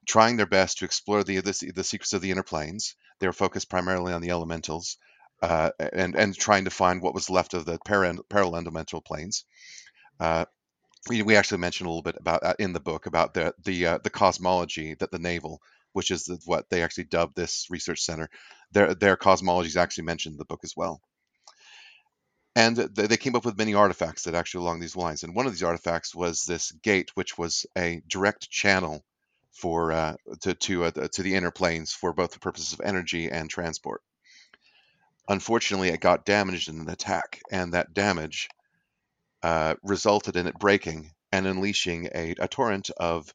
trying 0.08 0.38
their 0.38 0.46
best 0.46 0.78
to 0.78 0.86
explore 0.86 1.24
the, 1.24 1.40
the, 1.40 1.72
the 1.76 1.84
secrets 1.84 2.14
of 2.14 2.22
the 2.22 2.32
inner 2.32 2.44
planes. 2.44 2.96
They 3.22 3.28
were 3.28 3.34
focused 3.34 3.70
primarily 3.70 4.14
on 4.14 4.22
the 4.22 4.32
elementals 4.32 4.98
uh, 5.42 5.72
and, 5.80 6.16
and 6.16 6.36
trying 6.36 6.66
to 6.66 6.72
find 6.72 7.02
what 7.02 7.14
was 7.14 7.30
left 7.30 7.54
of 7.54 7.66
the 7.66 7.80
para- 7.86 8.18
parallel 8.30 8.64
elemental 8.64 9.02
planes. 9.02 9.46
Uh, 10.20 10.46
we, 11.08 11.22
we 11.22 11.36
actually 11.36 11.60
mentioned 11.60 11.88
a 11.88 11.90
little 11.92 12.04
bit 12.04 12.18
about 12.20 12.44
uh, 12.44 12.56
in 12.60 12.74
the 12.74 12.80
book 12.80 13.06
about 13.06 13.34
the 13.34 13.54
the 13.64 13.88
uh, 13.88 14.00
the 14.04 14.10
cosmology 14.10 14.96
that 14.96 15.12
the 15.12 15.20
naval, 15.20 15.62
which 15.94 16.12
is 16.12 16.26
the, 16.26 16.40
what 16.46 16.70
they 16.70 16.84
actually 16.84 17.06
dubbed 17.06 17.36
this 17.36 17.68
research 17.70 18.02
center, 18.02 18.30
their 18.72 18.96
their 18.96 19.16
cosmology 19.16 19.68
is 19.70 19.78
actually 19.78 20.06
mentioned 20.06 20.34
in 20.34 20.40
the 20.40 20.46
book 20.46 20.62
as 20.64 20.76
well. 20.76 21.02
And 22.56 22.76
they 22.76 23.08
they 23.08 23.18
came 23.18 23.36
up 23.36 23.46
with 23.46 23.58
many 23.58 23.74
artifacts 23.74 24.24
that 24.24 24.36
actually 24.36 24.64
along 24.66 24.80
these 24.80 24.96
lines. 24.96 25.24
And 25.24 25.36
one 25.36 25.48
of 25.48 25.54
these 25.54 25.64
artifacts 25.64 26.14
was 26.16 26.44
this 26.44 26.72
gate, 26.72 27.12
which 27.16 27.38
was 27.38 27.66
a 27.78 28.02
direct 28.08 28.50
channel 28.50 29.04
for 29.54 29.92
uh, 29.92 30.16
to 30.42 30.54
to 30.54 30.86
uh, 30.86 30.92
to 30.92 31.24
the 31.24 31.36
inner 31.36 31.52
planes 31.52 31.94
for 31.94 32.14
both 32.14 32.32
the 32.32 32.40
purposes 32.40 32.74
of 32.74 32.82
energy 32.84 33.30
and 33.30 33.50
transport. 33.50 34.02
Unfortunately, 35.28 35.90
it 35.90 36.02
got 36.02 36.26
damaged 36.26 36.70
in 36.70 36.80
an 36.80 36.90
attack, 36.90 37.42
and 37.52 37.74
that 37.74 37.94
damage 37.94 38.50
uh, 39.44 39.76
resulted 39.84 40.36
in 40.36 40.48
it 40.48 40.60
breaking 40.60 41.12
and 41.32 41.48
unleashing 41.48 42.10
a, 42.14 42.36
a 42.40 42.48
torrent 42.48 42.90
of 42.98 43.34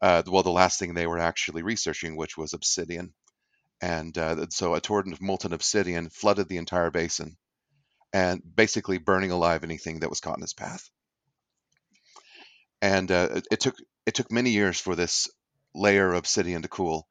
uh, 0.00 0.22
well, 0.26 0.42
the 0.42 0.50
last 0.50 0.78
thing 0.78 0.94
they 0.94 1.06
were 1.06 1.18
actually 1.18 1.62
researching, 1.62 2.16
which 2.16 2.36
was 2.36 2.52
obsidian, 2.52 3.12
and 3.80 4.16
uh, 4.16 4.46
so 4.50 4.74
a 4.74 4.80
torrent 4.80 5.12
of 5.12 5.20
molten 5.20 5.52
obsidian 5.52 6.08
flooded 6.08 6.48
the 6.48 6.56
entire 6.56 6.90
basin, 6.90 7.36
and 8.12 8.40
basically 8.54 8.98
burning 8.98 9.32
alive 9.32 9.64
anything 9.64 10.00
that 10.00 10.10
was 10.10 10.20
caught 10.20 10.38
in 10.38 10.44
its 10.44 10.54
path. 10.54 10.88
And 12.80 13.10
uh, 13.10 13.28
it, 13.34 13.48
it 13.50 13.60
took 13.60 13.74
it 14.06 14.14
took 14.14 14.30
many 14.30 14.50
years 14.50 14.78
for 14.78 14.94
this 14.94 15.28
layer 15.78 16.12
of 16.12 16.18
obsidian 16.18 16.62
to 16.62 16.68
cool, 16.68 17.08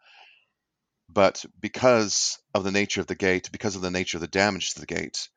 but 1.10 1.46
because 1.60 2.40
of 2.54 2.64
the 2.64 2.72
nature 2.72 3.02
of 3.02 3.08
the 3.08 3.16
gate, 3.16 3.50
because 3.52 3.76
of 3.76 3.84
the 3.84 3.92
nature 3.92 4.18
of 4.18 4.22
the 4.22 4.28
damage 4.28 4.72
to 4.74 4.82
the 4.82 4.88
gate, 4.88 5.30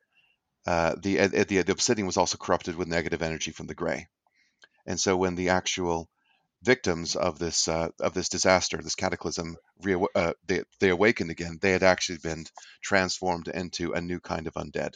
uh, 0.67 0.95
the, 1.01 1.19
uh, 1.19 1.27
the 1.29 1.63
the 1.63 1.71
obsidian 1.73 2.07
was 2.07 2.17
also 2.17 2.37
corrupted 2.37 2.75
with 2.75 2.87
negative 2.87 3.21
energy 3.23 3.51
from 3.51 3.67
the 3.67 3.75
gray. 3.75 4.07
And 4.87 4.99
so 4.99 5.17
when 5.17 5.35
the 5.35 5.49
actual 5.49 6.09
victims 6.63 7.15
of 7.15 7.39
this 7.39 7.67
uh, 7.67 7.89
of 8.01 8.13
this 8.13 8.29
disaster, 8.29 8.77
this 8.77 8.95
cataclysm, 8.95 9.57
re- 9.83 10.07
uh, 10.15 10.33
they, 10.47 10.63
they 10.79 10.89
awakened 10.89 11.31
again. 11.31 11.59
They 11.61 11.71
had 11.71 11.83
actually 11.83 12.19
been 12.23 12.45
transformed 12.83 13.47
into 13.49 13.93
a 13.93 14.01
new 14.01 14.19
kind 14.21 14.47
of 14.47 14.55
undead, 14.55 14.95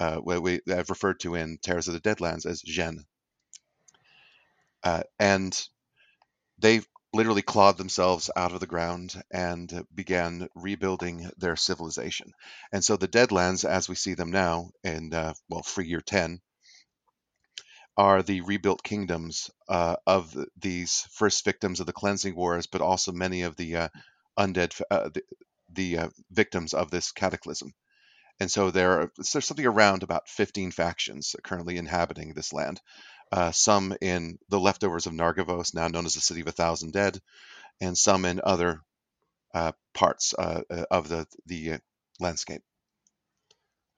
uh, 0.00 0.18
where 0.18 0.40
we 0.40 0.60
have 0.68 0.90
referred 0.90 1.20
to 1.20 1.36
in 1.36 1.58
Terrors 1.62 1.88
of 1.88 1.94
the 1.94 2.00
Deadlands 2.00 2.46
as 2.46 2.62
Gen. 2.62 3.00
uh, 4.84 5.02
and 5.18 5.68
they 6.58 6.80
literally 7.12 7.42
clawed 7.42 7.76
themselves 7.76 8.30
out 8.36 8.52
of 8.52 8.60
the 8.60 8.66
ground 8.66 9.20
and 9.32 9.84
began 9.94 10.48
rebuilding 10.54 11.30
their 11.38 11.56
civilization. 11.56 12.32
And 12.72 12.84
so 12.84 12.96
the 12.96 13.08
Deadlands, 13.08 13.68
as 13.68 13.88
we 13.88 13.94
see 13.96 14.14
them 14.14 14.30
now 14.30 14.70
in 14.84 15.12
uh, 15.12 15.34
well, 15.48 15.62
Free 15.62 15.88
Year 15.88 16.00
Ten, 16.00 16.40
are 17.96 18.22
the 18.22 18.40
rebuilt 18.42 18.82
kingdoms 18.82 19.50
uh, 19.68 19.96
of 20.06 20.32
the, 20.32 20.46
these 20.58 21.06
first 21.12 21.44
victims 21.44 21.80
of 21.80 21.86
the 21.86 21.92
cleansing 21.92 22.34
wars, 22.34 22.66
but 22.66 22.80
also 22.80 23.12
many 23.12 23.42
of 23.42 23.56
the 23.56 23.76
uh, 23.76 23.88
undead, 24.38 24.80
uh, 24.90 25.10
the, 25.12 25.22
the 25.72 25.98
uh, 25.98 26.08
victims 26.30 26.74
of 26.74 26.90
this 26.90 27.12
cataclysm. 27.12 27.72
And 28.40 28.50
so 28.50 28.70
there 28.70 29.02
are 29.02 29.12
there's 29.16 29.44
something 29.44 29.66
around 29.66 30.02
about 30.02 30.28
15 30.28 30.70
factions 30.70 31.36
currently 31.44 31.76
inhabiting 31.76 32.32
this 32.32 32.54
land. 32.54 32.80
Uh, 33.32 33.52
some 33.52 33.94
in 34.00 34.38
the 34.48 34.58
leftovers 34.58 35.06
of 35.06 35.12
Nargavos, 35.12 35.74
now 35.74 35.88
known 35.88 36.06
as 36.06 36.14
the 36.14 36.20
City 36.20 36.40
of 36.40 36.48
a 36.48 36.52
Thousand 36.52 36.92
Dead, 36.92 37.20
and 37.80 37.96
some 37.96 38.24
in 38.24 38.40
other 38.42 38.82
uh, 39.54 39.72
parts 39.94 40.34
uh, 40.38 40.62
uh 40.70 40.84
of 40.90 41.08
the 41.08 41.26
the 41.46 41.78
landscape. 42.18 42.62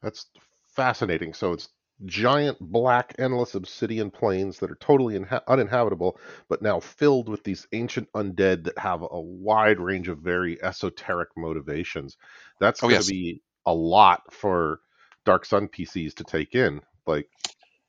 That's 0.03 0.27
fascinating. 0.75 1.35
So 1.35 1.53
it's 1.53 1.69
giant 2.05 2.59
black 2.61 3.15
endless 3.19 3.55
obsidian 3.55 4.11
plains 4.11 4.59
that 4.59 4.71
are 4.71 4.77
totally 4.77 5.19
inha- 5.19 5.43
uninhabitable 5.47 6.19
but 6.49 6.63
now 6.63 6.81
filled 6.81 7.29
with 7.29 7.45
these 7.45 7.67
ancient 7.73 8.09
undead 8.13 8.65
that 8.65 8.77
have 8.79 9.03
a 9.03 9.21
wide 9.21 9.79
range 9.79 10.09
of 10.09 10.19
very 10.19 10.61
esoteric 10.63 11.29
motivations 11.37 12.17
that's 12.59 12.81
Oh 12.83 12.89
going 12.89 12.99
to 12.99 13.05
yes, 13.05 13.09
be 13.09 13.41
a 13.67 13.73
lot 13.73 14.23
for 14.33 14.81
dark 15.25 15.45
sun 15.45 15.69
pcs 15.69 16.15
to 16.15 16.25
take 16.25 16.57
in 16.57 16.81
like 17.07 17.29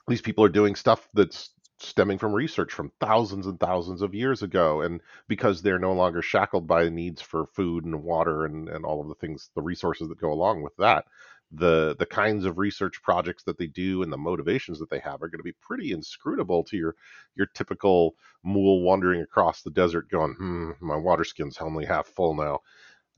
these 0.08 0.22
people 0.22 0.44
are 0.44 0.50
doing 0.50 0.76
stuff 0.76 1.08
that's 1.14 1.52
stemming 1.80 2.18
from 2.18 2.34
research 2.34 2.72
from 2.72 2.92
thousands 3.02 3.48
and 3.48 3.60
thousands 3.60 4.02
of 4.02 4.14
years 4.16 4.42
ago 4.42 4.82
and 4.82 5.02
because 5.28 5.62
they're 5.62 5.80
no 5.80 5.92
longer 5.94 6.22
shackled 6.22 6.66
by 6.68 6.84
the 6.84 6.92
needs 6.92 7.22
for 7.22 7.46
food 7.46 7.84
and 7.84 8.04
water 8.04 8.46
and, 8.46 8.70
and 8.70 8.86
all 8.86 9.02
of 9.02 9.08
the 9.10 9.16
things 9.16 9.50
the 9.56 9.62
resources 9.62 10.08
that 10.08 10.20
go 10.22 10.32
along 10.32 10.62
with 10.62 10.76
that 10.78 11.06
the 11.52 11.96
the 12.00 12.06
kinds 12.06 12.46
of 12.46 12.58
research 12.58 13.02
projects 13.04 13.44
that 13.44 13.58
they 13.58 13.68
do 13.68 14.02
and 14.02 14.12
the 14.12 14.18
motivations 14.18 14.80
that 14.80 14.90
they 14.90 15.00
have 15.00 15.22
are 15.22 15.28
going 15.28 15.40
to 15.40 15.44
be 15.44 15.56
pretty 15.62 15.92
inscrutable 15.92 16.64
to 16.64 16.78
your 16.78 16.96
your 17.36 17.48
typical 17.48 18.16
mule 18.44 18.82
wandering 18.82 19.22
across 19.22 19.62
the 19.62 19.72
desert 19.72 20.10
going 20.10 20.36
hmm 20.38 20.72
my 20.80 20.96
water 20.96 21.24
skin's 21.24 21.58
only 21.60 21.86
half 21.86 22.08
full 22.08 22.34
now. 22.36 22.60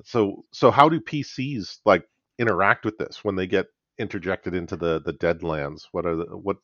So 0.03 0.43
so 0.51 0.71
how 0.71 0.89
do 0.89 0.99
pcs 0.99 1.79
like 1.85 2.07
interact 2.39 2.85
with 2.85 2.97
this 2.97 3.23
when 3.23 3.35
they 3.35 3.47
get 3.47 3.67
interjected 3.97 4.53
into 4.53 4.75
the 4.75 5.01
the 5.01 5.13
deadlands? 5.13 5.87
What 5.91 6.05
are 6.05 6.15
the 6.17 6.37
what 6.37 6.57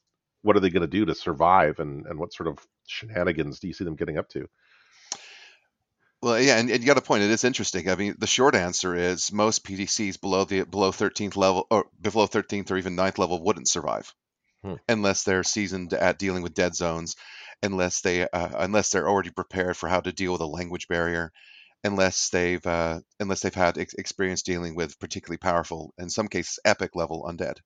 what 0.44 0.56
are 0.56 0.60
they 0.60 0.70
going 0.70 0.82
to 0.82 0.88
do 0.88 1.06
to 1.06 1.16
survive 1.16 1.80
and 1.80 2.06
and 2.08 2.20
what 2.20 2.34
sort 2.34 2.48
of 2.48 2.60
shenanigans 2.88 3.60
do 3.60 3.68
you 3.68 3.74
see 3.74 3.84
them 3.84 3.96
getting 3.96 4.18
up 4.18 4.30
to 4.30 4.48
Well, 6.24 6.40
yeah, 6.42 6.58
and, 6.58 6.68
and 6.72 6.82
you 6.82 6.88
got 6.88 6.98
a 6.98 7.02
point. 7.02 7.22
It 7.24 7.30
is 7.30 7.44
interesting. 7.44 7.88
I 7.88 7.96
mean, 7.96 8.16
the 8.18 8.26
short 8.28 8.56
answer 8.56 8.96
is 8.96 9.32
most 9.32 9.64
PDCs 9.64 10.18
below 10.18 10.46
the 10.46 10.64
below 10.64 10.92
13th 10.92 11.36
level 11.36 11.68
or 11.70 11.90
below 12.00 12.26
13th 12.28 12.72
or 12.72 12.78
even 12.78 12.96
9th 12.96 13.20
level 13.20 13.42
wouldn't 13.44 13.68
survive 13.68 14.12
Hmm. 14.64 14.76
unless 14.90 15.24
they're 15.24 15.44
seasoned 15.44 15.94
at 15.94 16.20
dealing 16.20 16.44
with 16.44 16.54
dead 16.56 16.76
zones, 16.76 17.16
unless 17.64 18.02
they 18.02 18.24
uh, 18.30 18.50
unless 18.66 18.92
they're 18.92 19.10
already 19.10 19.32
prepared 19.32 19.78
for 19.78 19.90
how 19.90 20.02
to 20.02 20.14
deal 20.14 20.34
with 20.34 20.42
a 20.42 20.48
language 20.48 20.88
barrier, 20.88 21.32
unless 21.84 22.30
they've 22.30 22.66
uh, 22.68 23.00
unless 23.20 23.42
they've 23.42 23.54
had 23.56 23.78
ex- 23.78 23.96
experience 23.96 24.44
dealing 24.44 24.76
with 24.76 25.00
particularly 25.00 25.38
powerful, 25.40 25.94
in 26.00 26.10
some 26.10 26.28
cases, 26.30 26.60
epic 26.66 26.96
level 26.96 27.24
undead. 27.24 27.60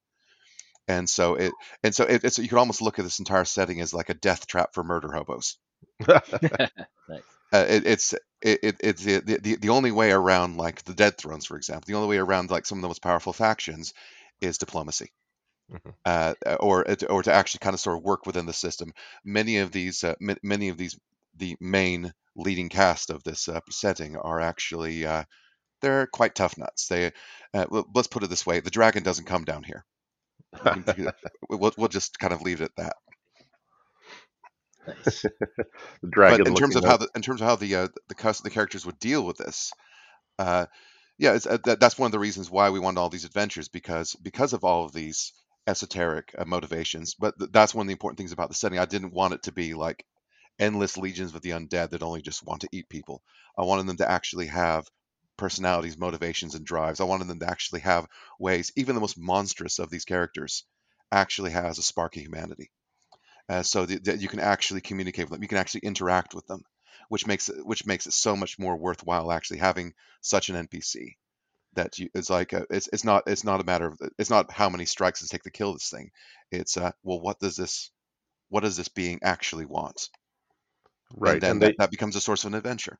And 0.88 1.10
so 1.10 1.36
it 1.36 1.56
and 1.84 1.96
so 1.96 2.06
it, 2.06 2.24
it's 2.24 2.38
you 2.40 2.48
could 2.50 2.58
almost 2.60 2.82
look 2.82 3.00
at 3.00 3.06
this 3.06 3.20
entire 3.20 3.46
setting 3.46 3.82
as 3.82 3.94
like 3.94 4.10
a 4.10 4.14
death 4.16 4.48
trap 4.48 4.74
for 4.74 4.84
murder 4.84 5.12
hobos. 5.12 5.58
nice. 7.08 7.40
uh, 7.54 7.66
it, 7.68 7.86
it's 7.86 8.14
it, 8.42 8.60
it, 8.64 8.76
it's 8.82 9.04
the, 9.04 9.20
the 9.42 9.56
the 9.56 9.70
only 9.70 9.92
way 9.92 10.12
around 10.12 10.58
like 10.58 10.84
the 10.84 10.94
dead 10.94 11.18
thrones 11.18 11.46
for 11.46 11.58
example 11.58 11.86
the 11.88 11.96
only 11.96 12.10
way 12.10 12.18
around 12.18 12.50
like 12.52 12.66
some 12.66 12.78
of 12.78 12.82
the 12.82 12.88
most 12.88 13.02
powerful 13.02 13.34
factions 13.34 13.94
is 14.42 14.58
diplomacy 14.58 15.12
Mhm. 15.70 15.92
uh, 16.06 16.34
or 16.60 16.86
or 17.10 17.24
to 17.24 17.34
actually 17.34 17.60
kind 17.60 17.74
of 17.74 17.80
sort 17.80 17.98
of 17.98 18.04
work 18.04 18.26
within 18.26 18.46
the 18.46 18.54
system 18.54 18.92
many 19.24 19.58
of 19.60 19.72
these 19.72 20.04
uh, 20.04 20.16
ma- 20.20 20.36
many 20.44 20.70
of 20.70 20.78
these 20.78 20.98
the 21.38 21.56
main 21.60 22.12
leading 22.36 22.70
cast 22.70 23.10
of 23.10 23.24
this 23.24 23.48
uh, 23.50 23.60
setting 23.70 24.16
are 24.18 24.40
actually 24.42 25.06
uh, 25.06 25.24
they're 25.82 26.08
quite 26.08 26.36
tough 26.36 26.58
nuts 26.58 26.88
they 26.88 27.12
uh, 27.54 27.66
let's 27.96 28.08
put 28.08 28.24
it 28.24 28.30
this 28.30 28.46
way 28.46 28.60
the 28.60 28.72
dragon 28.72 29.04
doesn't 29.04 29.26
come 29.26 29.46
down 29.46 29.64
here 29.64 29.86
can- 29.86 29.95
we'll, 31.50 31.74
we'll 31.78 31.88
just 31.88 32.20
kind 32.20 32.34
of 32.34 32.42
leave 32.42 32.62
it 32.62 32.66
at 32.66 32.76
that 32.78 32.96
Nice. 34.88 35.26
but 36.04 36.42
in 36.46 36.56
terms 36.56 36.76
of 36.76 36.84
looking 36.84 36.90
how 36.90 36.98
the 36.98 37.10
in 37.16 37.22
terms 37.22 37.42
of 37.42 37.48
how 37.48 37.56
the 37.56 37.76
uh, 37.76 37.88
the 38.10 38.42
the 38.44 38.50
characters 38.50 38.86
would 38.86 39.00
deal 39.00 39.26
with 39.26 39.38
this, 39.38 39.72
uh, 40.40 40.66
yeah, 41.18 41.34
it's, 41.34 41.48
uh, 41.48 41.58
that, 41.66 41.80
that's 41.80 41.98
one 41.98 42.08
of 42.08 42.12
the 42.12 42.20
reasons 42.20 42.52
why 42.52 42.70
we 42.70 42.80
wanted 42.80 43.00
all 43.00 43.10
these 43.10 43.26
adventures 43.26 43.70
because 43.70 44.16
because 44.22 44.54
of 44.54 44.64
all 44.64 44.86
of 44.86 44.94
these 44.94 45.34
esoteric 45.68 46.34
uh, 46.38 46.46
motivations. 46.46 47.16
But 47.16 47.38
th- 47.40 47.52
that's 47.52 47.74
one 47.74 47.86
of 47.86 47.88
the 47.88 47.94
important 47.94 48.18
things 48.18 48.32
about 48.32 48.50
the 48.50 48.56
setting. 48.56 48.80
I 48.80 48.86
didn't 48.86 49.14
want 49.14 49.34
it 49.34 49.44
to 49.44 49.52
be 49.52 49.74
like 49.74 50.06
endless 50.60 50.98
legions 50.98 51.36
of 51.36 51.42
the 51.42 51.52
undead 51.52 51.92
that 51.92 52.04
only 52.04 52.22
just 52.22 52.46
want 52.46 52.62
to 52.62 52.70
eat 52.72 52.90
people. 52.90 53.22
I 53.58 53.64
wanted 53.64 53.88
them 53.88 53.98
to 53.98 54.10
actually 54.10 54.48
have 54.48 54.86
personalities, 55.38 55.98
motivations, 55.98 56.56
and 56.56 56.66
drives. 56.66 57.00
I 57.00 57.06
wanted 57.06 57.28
them 57.28 57.40
to 57.40 57.50
actually 57.50 57.82
have 57.82 58.08
ways. 58.40 58.72
Even 58.76 58.96
the 58.96 59.02
most 59.02 59.18
monstrous 59.18 59.80
of 59.80 59.90
these 59.90 60.06
characters 60.06 60.66
actually 61.12 61.52
has 61.52 61.78
a 61.78 61.84
spark 61.84 62.16
of 62.16 62.24
humanity 62.24 62.72
uh, 63.50 63.64
so 63.64 63.86
that, 63.86 64.04
that 64.06 64.22
you 64.22 64.28
can 64.28 64.40
actually 64.40 64.82
communicate 64.82 65.26
with 65.26 65.32
them. 65.32 65.44
You 65.44 65.48
can 65.48 65.58
actually 65.58 65.82
interact 65.82 66.34
with 66.34 66.48
them, 66.48 66.64
which 67.10 67.28
makes 67.28 67.50
it 67.50 67.66
which 67.66 67.86
makes 67.86 68.08
it 68.08 68.14
so 68.14 68.36
much 68.36 68.58
more 68.60 68.76
worthwhile 68.76 69.32
actually 69.32 69.60
having 69.60 69.94
such 70.22 70.50
an 70.50 70.56
NPC. 70.56 71.18
That 71.74 72.00
you, 72.00 72.10
it's 72.16 72.30
like 72.30 72.54
a, 72.54 72.66
it's 72.70 72.90
it's 72.94 73.04
not 73.04 73.24
it's 73.28 73.44
not 73.44 73.62
a 73.62 73.66
matter 73.66 73.88
of 73.88 74.00
it's 74.18 74.30
not 74.30 74.52
how 74.52 74.70
many 74.70 74.86
strikes 74.86 75.22
it 75.22 75.30
take 75.30 75.44
to 75.44 75.52
kill 75.52 75.74
this 75.74 75.90
thing. 75.90 76.12
It's 76.52 76.78
uh 76.78 76.92
well 77.04 77.20
what 77.22 77.40
does 77.40 77.56
this 77.56 77.92
what 78.50 78.62
does 78.64 78.78
this 78.78 78.90
being 78.90 79.20
actually 79.24 79.66
want? 79.66 80.10
And 81.26 81.26
right 81.26 81.42
then 81.42 81.60
and 81.60 81.62
that, 81.62 81.76
that 81.78 81.92
becomes 81.92 82.16
a 82.16 82.22
source 82.22 82.46
of 82.46 82.54
an 82.54 82.58
adventure. 82.58 82.98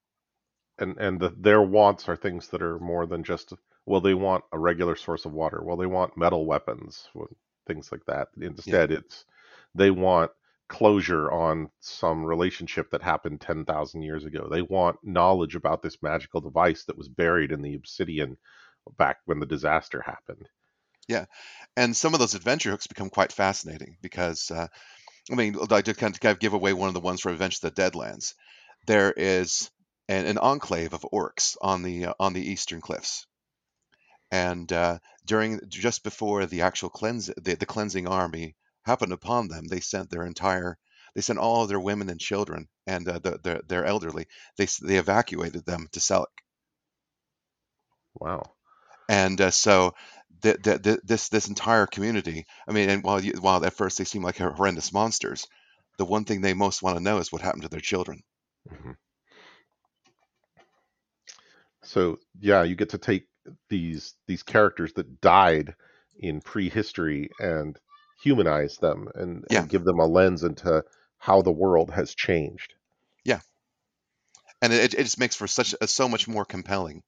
And 0.80 0.98
and 0.98 1.20
the, 1.20 1.34
their 1.38 1.62
wants 1.62 2.08
are 2.10 2.16
things 2.16 2.48
that 2.50 2.62
are 2.62 2.80
more 2.80 3.06
than 3.06 3.24
just 3.24 3.54
well 3.86 4.02
they 4.02 4.14
want 4.14 4.44
a 4.52 4.60
regular 4.60 4.96
source 4.96 5.26
of 5.26 5.34
water. 5.34 5.62
Well 5.64 5.78
they 5.78 5.86
want 5.86 6.18
metal 6.18 6.46
weapons 6.46 7.08
things 7.68 7.92
like 7.92 8.06
that. 8.06 8.30
Instead 8.40 8.92
it's 8.92 9.26
they 9.74 9.92
want 9.92 10.32
closure 10.68 11.32
on 11.32 11.70
some 11.80 12.26
relationship 12.26 12.90
that 12.90 13.02
happened 13.02 13.40
10,000 13.40 14.02
years 14.02 14.26
ago. 14.26 14.48
They 14.50 14.64
want 14.64 14.98
knowledge 15.04 15.56
about 15.56 15.84
this 15.84 16.02
magical 16.02 16.42
device 16.42 16.86
that 16.86 16.98
was 16.98 17.08
buried 17.08 17.52
in 17.52 17.62
the 17.62 17.76
obsidian 17.76 18.38
back 18.98 19.18
when 19.26 19.40
the 19.40 19.46
disaster 19.46 20.02
happened. 20.02 20.48
Yeah. 21.08 21.26
And 21.78 21.96
some 21.96 22.14
of 22.14 22.20
those 22.20 22.34
adventure 22.34 22.72
hooks 22.72 22.88
become 22.88 23.10
quite 23.10 23.32
fascinating 23.32 23.98
because 24.02 24.50
uh, 24.50 24.68
I 25.32 25.36
mean 25.36 25.56
I 25.70 25.82
did 25.82 25.98
kind 25.98 26.18
of, 26.24 26.40
give 26.40 26.54
away 26.54 26.74
one 26.74 26.88
of 26.88 26.94
the 26.94 27.00
ones 27.00 27.22
for 27.22 27.32
Adventure 27.32 27.60
the 27.62 27.72
Deadlands. 27.72 28.34
There 28.88 29.12
is 29.12 29.70
an, 30.10 30.26
an 30.26 30.38
enclave 30.38 30.94
of 30.94 31.06
orcs 31.14 31.58
on 31.62 31.84
the 31.84 32.06
uh, 32.08 32.14
on 32.20 32.34
the 32.34 32.46
eastern 32.52 32.82
cliffs. 32.82 33.28
And 34.32 34.72
uh, 34.72 35.00
during 35.26 35.62
just 35.68 36.04
before 36.04 36.46
the 36.46 36.62
actual 36.62 36.90
cleanse 36.92 37.26
the, 37.38 37.56
the 37.56 37.66
cleansing 37.66 38.08
army 38.08 38.56
happened 38.84 39.14
upon 39.14 39.48
them 39.48 39.66
they 39.66 39.80
sent 39.80 40.12
their 40.12 40.26
entire 40.28 40.78
they 41.16 41.22
sent 41.22 41.40
all 41.40 41.64
of 41.64 41.70
their 41.70 41.80
women 41.80 42.10
and 42.12 42.20
children 42.20 42.70
and 42.86 43.08
uh, 43.10 43.18
the, 43.18 43.40
their, 43.40 43.62
their 43.64 43.86
elderly 43.86 44.28
they 44.58 44.68
they 44.84 44.98
evacuated 44.98 45.66
them 45.66 45.88
to 45.94 46.00
Selleck 46.00 46.28
wow. 48.20 48.44
And 49.10 49.40
uh, 49.42 49.52
so 49.52 49.96
the, 50.42 50.54
the, 50.54 50.78
the, 50.78 51.02
this 51.04 51.30
this 51.30 51.48
entire 51.48 51.88
community 51.88 52.46
i 52.68 52.72
mean 52.72 52.90
and 52.90 53.04
while 53.04 53.24
you, 53.24 53.34
while 53.40 53.66
at 53.66 53.74
first 53.74 53.98
they 53.98 54.04
seem 54.04 54.22
like 54.22 54.38
horrendous 54.38 54.94
monsters 54.94 55.48
the 55.98 56.06
one 56.06 56.26
thing 56.26 56.42
they 56.42 56.54
most 56.54 56.84
want 56.84 56.98
to 56.98 57.04
know 57.04 57.18
is 57.20 57.32
what 57.32 57.42
happened 57.42 57.64
to 57.64 57.70
their 57.70 57.80
children. 57.80 58.22
Mhm. 58.70 58.96
So 61.86 62.20
yeah, 62.40 62.64
you 62.64 62.76
get 62.76 62.90
to 62.90 62.98
take 62.98 63.28
these 63.70 64.16
these 64.28 64.44
characters 64.44 64.94
that 64.94 65.22
died 65.22 65.76
in 66.18 66.42
prehistory 66.42 67.30
and 67.40 67.78
humanize 68.22 68.78
them 68.78 69.08
and, 69.16 69.46
Yeah. 69.50 69.62
and 69.62 69.70
give 69.70 69.84
them 69.84 70.00
a 70.00 70.06
lens 70.06 70.44
into 70.44 70.84
how 71.18 71.42
the 71.42 71.52
world 71.52 71.92
has 71.92 72.16
changed. 72.16 72.74
Yeah, 73.24 73.42
and 74.62 74.74
it, 74.74 74.94
it 74.94 75.04
just 75.04 75.20
makes 75.20 75.36
for 75.36 75.48
such 75.48 75.76
a, 75.80 75.88
so 75.88 76.10
much 76.10 76.28
more 76.28 76.46
compelling. 76.46 77.04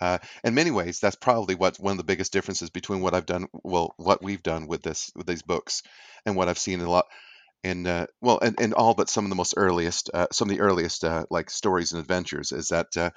Uh, 0.00 0.18
in 0.44 0.54
many 0.54 0.70
ways, 0.70 1.00
that's 1.00 1.16
probably 1.16 1.54
what 1.54 1.80
one 1.80 1.92
of 1.92 1.98
the 1.98 2.04
biggest 2.04 2.32
differences 2.32 2.70
between 2.70 3.00
what 3.00 3.14
I've 3.14 3.26
done, 3.26 3.46
well, 3.64 3.94
what 3.96 4.22
we've 4.22 4.42
done 4.42 4.66
with 4.66 4.82
this 4.82 5.10
with 5.14 5.26
these 5.26 5.42
books, 5.42 5.82
and 6.26 6.36
what 6.36 6.48
I've 6.48 6.58
seen 6.58 6.80
a 6.80 6.90
lot 6.90 7.06
in 7.64 7.86
uh, 7.86 8.06
well, 8.20 8.38
and, 8.40 8.60
in 8.60 8.74
all 8.74 8.94
but 8.94 9.08
some 9.08 9.24
of 9.24 9.30
the 9.30 9.36
most 9.36 9.54
earliest, 9.56 10.10
uh, 10.12 10.26
some 10.32 10.50
of 10.50 10.56
the 10.56 10.62
earliest 10.62 11.04
uh, 11.04 11.24
like 11.30 11.50
stories 11.50 11.92
and 11.92 12.00
adventures, 12.00 12.52
is 12.52 12.68
that 12.68 12.96
uh, 12.96 13.10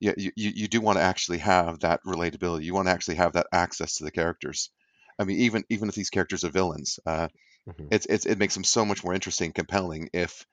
you, 0.00 0.14
you 0.36 0.52
you 0.56 0.68
do 0.68 0.80
want 0.80 0.98
to 0.98 1.02
actually 1.04 1.38
have 1.38 1.80
that 1.80 2.02
relatability. 2.04 2.64
You 2.64 2.74
want 2.74 2.88
to 2.88 2.92
actually 2.92 3.16
have 3.16 3.34
that 3.34 3.46
access 3.52 3.96
to 3.96 4.04
the 4.04 4.10
characters. 4.10 4.70
I 5.18 5.24
mean, 5.24 5.38
even 5.40 5.64
even 5.70 5.88
if 5.88 5.94
these 5.94 6.10
characters 6.10 6.44
are 6.44 6.50
villains, 6.50 6.98
uh, 7.06 7.28
Mhm. 7.66 7.90
it's, 7.90 8.06
it's 8.06 8.26
it 8.26 8.38
makes 8.38 8.54
them 8.54 8.64
so 8.64 8.84
much 8.86 9.04
more 9.04 9.14
interesting, 9.14 9.52
compelling 9.52 10.10
if 10.14 10.46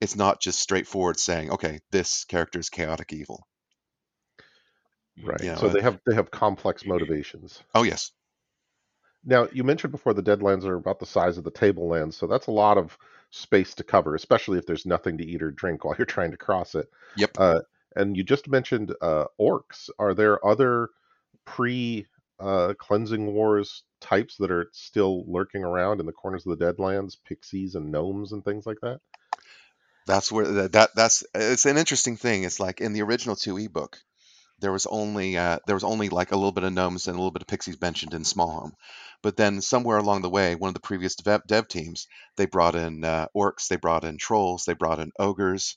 it's 0.00 0.16
not 0.16 0.40
just 0.42 0.60
straightforward 0.60 1.20
saying, 1.20 1.50
okay, 1.52 1.80
this 1.92 2.24
character 2.26 2.58
is 2.60 2.70
chaotic 2.70 3.12
evil. 3.12 3.46
Right. 5.20 5.42
You 5.42 5.52
know, 5.52 5.58
so 5.58 5.68
uh, 5.68 5.74
they 5.74 5.82
have 5.82 6.00
they 6.06 6.14
have 6.14 6.30
complex 6.30 6.86
motivations. 6.86 7.62
Oh 7.74 7.84
yes, 7.84 8.10
Now, 9.24 9.48
you 9.52 9.64
mentioned 9.64 9.90
before 9.90 10.14
the 10.14 10.22
Deadlands 10.22 10.64
are 10.64 10.76
about 10.76 11.00
the 11.00 11.06
size 11.06 11.36
of 11.36 11.44
the 11.44 11.50
tablelands, 11.50 12.16
so 12.16 12.26
that's 12.26 12.46
a 12.46 12.52
lot 12.52 12.78
of 12.78 12.96
space 13.30 13.74
to 13.74 13.84
cover, 13.84 14.14
especially 14.14 14.56
if 14.58 14.66
there's 14.66 14.86
nothing 14.86 15.18
to 15.18 15.24
eat 15.24 15.42
or 15.42 15.50
drink 15.50 15.84
while 15.84 15.94
you're 15.98 16.06
trying 16.06 16.30
to 16.30 16.36
cross 16.36 16.74
it. 16.74 16.88
Yep. 17.14 17.38
Uh, 17.38 17.60
and 17.96 18.16
you 18.16 18.22
just 18.22 18.48
mentioned 18.48 18.94
uh, 19.00 19.24
orcs. 19.40 19.90
Are 19.98 20.14
there 20.14 20.44
other 20.46 20.90
pre 21.44 22.06
uh, 22.38 22.74
cleansing 22.78 23.32
wars 23.32 23.82
types 24.00 24.36
that 24.36 24.50
are 24.50 24.68
still 24.72 25.24
lurking 25.26 25.64
around 25.64 26.00
in 26.00 26.06
the 26.06 26.12
corners 26.12 26.46
of 26.46 26.58
the 26.58 26.64
Deadlands, 26.64 27.16
pixies 27.24 27.74
and 27.74 27.90
gnomes 27.90 28.32
and 28.32 28.44
things 28.44 28.66
like 28.66 28.78
that? 28.82 29.00
that's 30.06 30.30
where 30.30 30.46
that, 30.46 30.72
that 30.72 30.90
that's 30.94 31.24
it's 31.34 31.66
an 31.66 31.76
interesting 31.76 32.16
thing. 32.16 32.44
It's 32.44 32.60
like 32.60 32.80
in 32.80 32.92
the 32.92 33.02
original 33.02 33.36
two 33.36 33.58
e 33.58 33.66
book, 33.66 33.98
there 34.60 34.72
was 34.72 34.86
only 34.86 35.36
uh, 35.36 35.58
there 35.66 35.76
was 35.76 35.84
only 35.84 36.08
like 36.08 36.32
a 36.32 36.36
little 36.36 36.52
bit 36.52 36.64
of 36.64 36.72
gnomes 36.72 37.08
and 37.08 37.16
a 37.16 37.18
little 37.18 37.32
bit 37.32 37.42
of 37.42 37.48
pixies 37.48 37.80
mentioned 37.80 38.14
in 38.14 38.22
Smallhome, 38.22 38.72
but 39.22 39.36
then 39.36 39.60
somewhere 39.60 39.98
along 39.98 40.22
the 40.22 40.30
way, 40.30 40.54
one 40.54 40.68
of 40.68 40.74
the 40.74 40.80
previous 40.80 41.16
dev, 41.16 41.42
dev 41.46 41.68
teams 41.68 42.06
they 42.36 42.46
brought 42.46 42.76
in 42.76 43.04
uh, 43.04 43.26
orcs, 43.36 43.68
they 43.68 43.76
brought 43.76 44.04
in 44.04 44.16
trolls, 44.16 44.64
they 44.64 44.74
brought 44.74 45.00
in 45.00 45.10
ogres, 45.18 45.76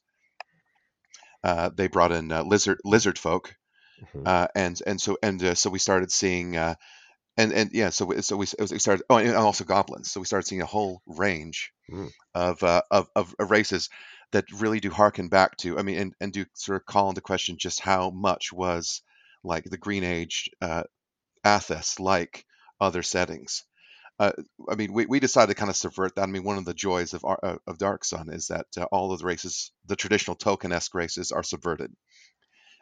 uh, 1.43 1.69
they 1.75 1.87
brought 1.87 2.11
in 2.11 2.31
uh, 2.31 2.43
lizard 2.43 2.79
lizard 2.85 3.17
folk, 3.19 3.55
Mhm. 3.97 4.25
uh, 4.25 4.47
and 4.55 4.81
and 4.87 5.01
so 5.01 5.17
and 5.23 5.43
uh, 5.43 5.55
so 5.55 5.69
we 5.69 5.79
started 5.79 6.11
seeing 6.11 6.57
uh, 6.57 6.75
and 7.37 7.53
and 7.53 7.71
yeah, 7.73 7.89
so 7.89 8.05
we, 8.05 8.21
so 8.21 8.37
we, 8.37 8.47
we 8.59 8.79
started 8.79 9.03
oh 9.09 9.17
and 9.17 9.35
also 9.35 9.63
goblins. 9.65 10.11
So 10.11 10.19
we 10.19 10.25
started 10.27 10.47
seeing 10.47 10.61
a 10.61 10.65
whole 10.67 11.01
range 11.07 11.71
Mm. 11.89 12.09
of, 12.35 12.63
uh, 12.63 12.81
of 12.91 13.09
of 13.15 13.35
of 13.39 13.51
races 13.51 13.89
that 14.31 14.45
really 14.53 14.79
do 14.79 14.91
harken 14.91 15.29
back 15.29 15.57
to 15.57 15.79
I 15.79 15.83
mean 15.83 15.97
and, 15.99 16.13
and 16.21 16.33
do 16.33 16.45
sort 16.55 16.81
of 16.81 16.85
call 16.87 17.09
into 17.09 17.21
question 17.21 17.57
just 17.57 17.81
how 17.81 18.11
much 18.11 18.53
was 18.53 19.01
like 19.43 19.65
the 19.65 19.77
Green 19.77 20.03
Age 20.03 20.49
uh, 20.61 20.83
Athas 21.45 21.99
like 21.99 22.45
other 22.79 23.03
settings. 23.03 23.65
Uh, 24.19 24.33
I 24.69 24.75
mean, 24.75 24.91
we, 24.91 25.05
we 25.05 25.19
decided 25.21 25.47
to 25.47 25.59
kind 25.59 25.69
of 25.69 25.77
subvert 25.77 26.15
that. 26.15 26.23
I 26.23 26.31
mean, 26.31 26.43
one 26.43 26.57
of 26.57 26.65
the 26.65 26.73
joys 26.73 27.13
of 27.13 27.23
our, 27.23 27.39
uh, 27.41 27.55
of 27.67 27.77
Dark 27.77 28.03
Sun 28.03 28.29
is 28.29 28.47
that 28.47 28.65
uh, 28.77 28.83
all 28.91 29.13
of 29.13 29.19
the 29.19 29.25
races, 29.25 29.71
the 29.85 29.95
traditional 29.95 30.35
Tolkien-esque 30.35 30.93
races, 30.93 31.31
are 31.31 31.43
subverted. 31.43 31.91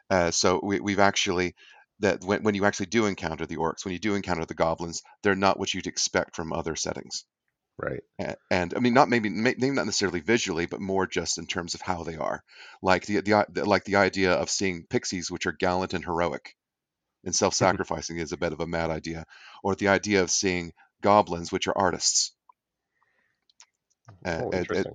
Uh, 0.10 0.32
so 0.32 0.60
we, 0.64 0.80
we've 0.80 1.00
actually 1.00 1.54
that 2.00 2.24
when, 2.24 2.44
when 2.44 2.56
you 2.56 2.66
actually 2.66 2.86
do 2.86 3.06
encounter 3.06 3.46
the 3.46 3.58
orcs, 3.58 3.84
when 3.84 3.94
you 3.94 4.00
do 4.00 4.16
encounter 4.16 4.46
the 4.46 4.54
goblins, 4.54 5.02
they're 5.24 5.36
not 5.36 5.60
what 5.60 5.74
you'd 5.74 5.88
expect 5.88 6.36
from 6.36 6.54
other 6.54 6.76
settings. 6.76 7.26
Right. 7.78 8.02
A- 8.20 8.36
And 8.50 8.74
I 8.76 8.80
mean, 8.80 8.94
not 8.94 9.10
maybe 9.10 9.30
maybe 9.30 9.70
not 9.70 9.86
necessarily 9.86 10.20
visually, 10.22 10.66
but 10.66 10.82
more 10.82 11.06
just 11.08 11.38
in 11.38 11.46
terms 11.46 11.76
of 11.76 11.82
how 11.82 12.04
they 12.04 12.16
are. 12.16 12.44
Like 12.82 13.06
the 13.06 13.22
the, 13.22 13.46
the 13.50 13.66
like 13.66 13.84
the 13.84 13.98
idea 13.98 14.34
of 14.34 14.50
seeing 14.50 14.86
pixies, 14.90 15.30
which 15.30 15.46
are 15.46 15.52
gallant 15.52 15.94
and 15.94 16.04
heroic, 16.04 16.56
and 17.26 17.36
self-sacrificing 17.36 18.18
is 18.18 18.32
a 18.32 18.38
bit 18.38 18.54
of 18.54 18.62
a 18.62 18.68
mad 18.68 18.90
idea, 18.90 19.26
or 19.64 19.76
the 19.76 19.90
idea 19.90 20.22
of 20.24 20.32
seeing 20.32 20.74
goblins, 21.02 21.52
which 21.52 21.68
are 21.68 21.78
artists. 21.78 22.34
Uh, 24.26 24.44
Oh, 24.44 24.52
it, 24.52 24.68
it, 24.72 24.88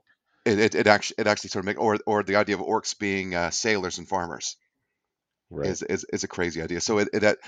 it, 0.45 0.75
it, 0.75 0.87
actually 0.87 1.17
it 1.19 1.27
actually 1.27 1.51
sort 1.51 1.63
of 1.63 1.67
make 1.67 1.81
or 1.81 1.99
or 2.07 2.23
the 2.23 2.37
idea 2.37 2.55
of 2.57 2.61
orcs 2.61 2.99
being 2.99 3.35
uh, 3.35 3.51
sailors 3.51 3.99
and 3.99 4.09
farmers 4.09 4.57
Right. 5.51 5.77
is, 5.77 5.83
is 5.83 6.05
is 6.13 6.25
a 6.25 6.29
crazy 6.29 6.63
idea. 6.63 6.81
So 6.81 6.99
it, 6.99 7.09
it 7.13 7.23
it- 7.23 7.39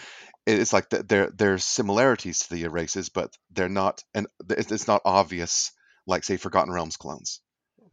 it's 0.46 0.72
like 0.72 0.90
th- 0.90 1.06
there 1.08 1.30
there's 1.30 1.64
similarities 1.64 2.40
to 2.40 2.54
the 2.54 2.68
races, 2.68 3.08
but 3.10 3.34
they're 3.50 3.68
not 3.68 4.02
and 4.14 4.26
it's 4.50 4.72
it's 4.72 4.86
not 4.88 5.02
obvious 5.04 5.72
like 6.06 6.24
say 6.24 6.36
Forgotten 6.36 6.72
Realms 6.72 6.96
clones. 6.96 7.40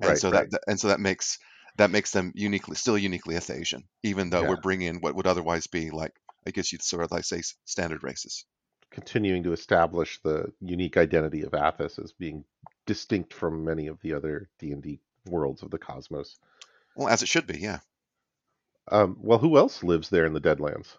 And 0.02 0.18
Right. 0.18 0.20
so 0.20 0.32
Right. 0.32 0.48
that 0.52 0.62
and 0.68 0.80
so 0.80 0.90
that 0.90 1.00
makes 1.02 1.40
that 1.78 1.92
makes 1.92 2.12
them 2.12 2.32
uniquely 2.36 2.76
still 2.78 2.98
uniquely 2.98 3.36
Athasian, 3.36 3.84
even 4.04 4.30
though 4.30 4.44
Yeah. 4.44 4.46
we're 4.46 4.58
bringing 4.58 4.88
in 4.90 5.02
what 5.02 5.16
would 5.16 5.28
otherwise 5.28 5.68
be 5.68 5.92
like 5.92 6.14
I 6.48 6.52
guess 6.52 6.72
you'd 6.72 6.84
sort 6.84 7.04
of 7.06 7.12
like 7.12 7.26
say 7.26 7.42
standard 7.66 8.04
races. 8.04 8.46
Continuing 8.92 9.44
to 9.44 9.54
establish 9.54 10.20
the 10.22 10.52
unique 10.60 10.98
identity 10.98 11.44
of 11.44 11.54
Athas 11.54 11.98
as 11.98 12.12
being 12.12 12.44
distinct 12.86 13.34
from 13.34 13.64
many 13.64 13.88
of 13.88 14.00
the 14.02 14.14
other 14.14 14.50
D 14.60 14.72
and 14.72 14.84
D 14.84 15.00
worlds 15.26 15.64
of 15.64 15.72
the 15.72 15.78
cosmos. 15.78 16.38
Well, 16.96 17.08
as 17.08 17.24
it 17.24 17.30
should 17.30 17.48
be, 17.48 17.60
yeah. 17.60 17.80
Um, 18.90 19.18
well, 19.22 19.40
who 19.40 19.58
else 19.58 19.84
lives 19.84 20.10
there 20.10 20.26
in 20.26 20.34
the 20.34 20.42
Deadlands? 20.42 20.98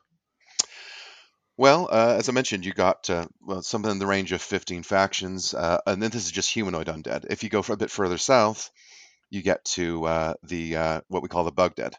Well, 1.58 1.88
uh, 1.92 2.16
as 2.18 2.28
I 2.28 2.32
mentioned, 2.32 2.64
you 2.64 2.72
got 2.72 3.10
uh, 3.10 3.26
well, 3.42 3.62
something 3.62 3.90
in 3.90 3.98
the 3.98 4.06
range 4.06 4.32
of 4.32 4.40
15 4.40 4.82
factions, 4.84 5.52
uh, 5.52 5.78
and 5.86 6.02
then 6.02 6.10
this 6.10 6.24
is 6.24 6.32
just 6.32 6.50
humanoid 6.50 6.86
undead. 6.86 7.26
If 7.28 7.42
you 7.42 7.50
go 7.50 7.60
for 7.60 7.74
a 7.74 7.76
bit 7.76 7.90
further 7.90 8.16
south, 8.16 8.70
you 9.28 9.42
get 9.42 9.64
to 9.76 10.04
uh, 10.06 10.34
the 10.42 10.76
uh, 10.76 11.00
what 11.08 11.22
we 11.22 11.28
call 11.28 11.44
the 11.44 11.52
bug 11.52 11.74
dead, 11.74 11.94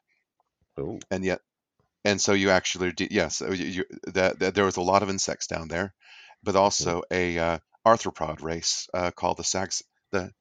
Oh, 0.77 0.99
and 1.11 1.23
yet, 1.23 1.41
and 2.05 2.19
so 2.19 2.33
you 2.33 2.49
actually, 2.49 2.91
do, 2.91 3.07
yes, 3.09 3.41
you, 3.41 3.53
you, 3.53 3.85
that, 4.13 4.39
that 4.39 4.55
there 4.55 4.65
was 4.65 4.77
a 4.77 4.81
lot 4.81 5.03
of 5.03 5.09
insects 5.09 5.47
down 5.47 5.67
there, 5.67 5.93
but 6.43 6.55
also 6.55 7.03
a 7.11 7.37
uh, 7.37 7.57
arthropod 7.85 8.41
race 8.41 8.87
uh, 8.93 9.11
called 9.11 9.37
the 9.37 9.43
sags, 9.43 9.83
the 10.11 10.31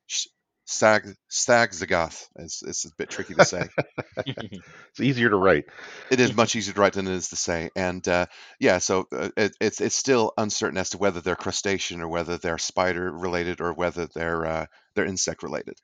sag 0.65 1.15
stagzagoth. 1.31 2.29
It's, 2.37 2.63
it's 2.63 2.85
a 2.85 2.91
bit 2.97 3.11
tricky 3.11 3.35
to 3.35 3.45
say. 3.45 3.69
it's 4.27 5.01
easier 5.01 5.31
to 5.31 5.37
write. 5.37 5.65
It 6.11 6.21
is 6.21 6.35
much 6.35 6.57
easier 6.57 6.75
to 6.75 6.81
write 6.81 6.95
than 6.95 7.07
it 7.07 7.15
is 7.15 7.29
to 7.29 7.37
say, 7.37 7.71
and 7.77 8.07
uh, 8.09 8.27
yeah, 8.59 8.79
so 8.79 9.07
uh, 9.13 9.31
it, 9.37 9.57
it's 9.61 9.81
it's 9.81 9.97
still 9.97 10.33
uncertain 10.37 10.79
as 10.79 10.91
to 10.91 10.99
whether 10.99 11.21
they're 11.21 11.37
crustacean 11.37 12.01
or 12.01 12.09
whether 12.09 12.39
they're 12.39 12.59
spider 12.59 13.11
related 13.11 13.61
or 13.61 13.73
whether 13.73 14.07
they're 14.07 14.47
uh, 14.47 14.67
they're 14.95 15.07
insect 15.07 15.43
related. 15.43 15.75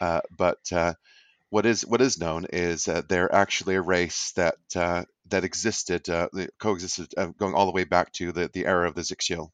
Uh, 0.00 0.20
but 0.36 0.58
uh, 0.72 0.94
what 1.50 1.66
is 1.66 1.86
what 1.86 2.00
is 2.02 2.18
known 2.18 2.46
is 2.52 2.88
uh, 2.88 3.02
they're 3.08 3.32
actually 3.34 3.76
a 3.76 3.82
race 3.82 4.32
that 4.32 4.56
uh, 4.76 5.04
that 5.28 5.44
existed 5.44 6.08
uh, 6.10 6.28
coexisted 6.58 7.14
uh, 7.16 7.26
going 7.38 7.54
all 7.54 7.66
the 7.66 7.72
way 7.72 7.84
back 7.84 8.12
to 8.12 8.32
the 8.32 8.50
the 8.52 8.66
era 8.66 8.88
of 8.88 8.94
the 8.94 9.02
Zixil. 9.02 9.50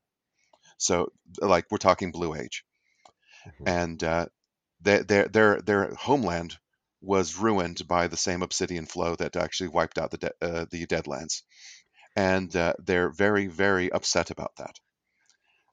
So 0.79 1.13
like 1.41 1.67
we're 1.71 1.79
talking 1.79 2.13
Blue 2.13 2.35
Age, 2.35 2.65
Mhm. 3.47 3.67
and 3.67 4.05
uh, 4.05 4.27
their 4.81 5.29
their 5.29 5.61
their 5.61 5.95
homeland 5.95 6.59
was 7.03 7.37
ruined 7.37 7.87
by 7.89 8.07
the 8.09 8.17
same 8.17 8.43
obsidian 8.43 8.87
flow 8.87 9.17
that 9.17 9.37
actually 9.37 9.69
wiped 9.69 9.99
out 9.99 10.11
the 10.11 10.19
de- 10.19 10.35
uh, 10.43 10.67
the 10.71 10.87
Deadlands, 10.87 11.43
and 12.17 12.55
uh, 12.57 12.75
they're 12.79 13.11
very 13.11 13.47
very 13.47 13.91
upset 13.93 14.31
about 14.31 14.57
that. 14.57 14.79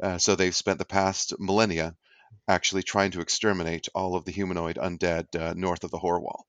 Uh, 0.02 0.18
so 0.18 0.36
they've 0.36 0.56
spent 0.56 0.80
the 0.80 0.86
past 0.86 1.34
millennia 1.40 1.96
actually 2.48 2.84
trying 2.84 3.12
to 3.12 3.22
exterminate 3.22 3.88
all 3.94 4.16
of 4.16 4.26
the 4.26 4.32
humanoid 4.32 4.78
undead 4.78 5.36
uh, 5.36 5.54
north 5.56 5.84
of 5.84 5.92
the 5.92 6.00
Horwall. 6.00 6.44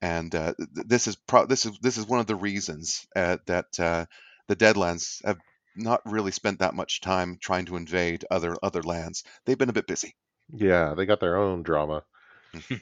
And 0.00 0.34
uh, 0.34 0.54
th- 0.58 0.86
this 0.86 1.08
is 1.08 1.16
pro- 1.16 1.46
this 1.46 1.66
is 1.66 1.78
this 1.80 1.96
is 1.96 2.06
one 2.06 2.20
of 2.20 2.26
the 2.26 2.36
reasons 2.36 3.06
uh, 3.16 3.38
that 3.46 3.80
uh, 3.80 4.06
the 4.48 4.56
Deadlands 4.56 5.24
have 5.24 5.38
not 5.76 6.02
really 6.04 6.30
spent 6.30 6.60
that 6.60 6.74
much 6.74 7.00
time 7.00 7.38
trying 7.40 7.66
to 7.66 7.76
invade 7.76 8.24
other 8.30 8.56
other 8.62 8.82
lands. 8.82 9.24
They've 9.44 9.58
been 9.58 9.70
a 9.70 9.74
bit 9.74 9.86
busy. 9.86 10.14
Yeah, 10.52 10.94
they 10.94 11.06
got 11.06 11.20
their 11.20 11.36
own 11.36 11.62
drama. 11.62 12.02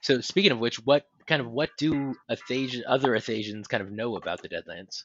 so 0.00 0.20
speaking 0.20 0.52
of 0.52 0.60
which, 0.60 0.76
what 0.76 1.04
kind 1.26 1.42
of 1.42 1.50
what 1.50 1.70
do 1.76 2.14
Athasian, 2.30 2.82
other 2.86 3.12
Athasians 3.12 3.68
kind 3.68 3.82
of 3.82 3.90
know 3.90 4.16
about 4.16 4.40
the 4.42 4.48
Deadlands? 4.48 5.02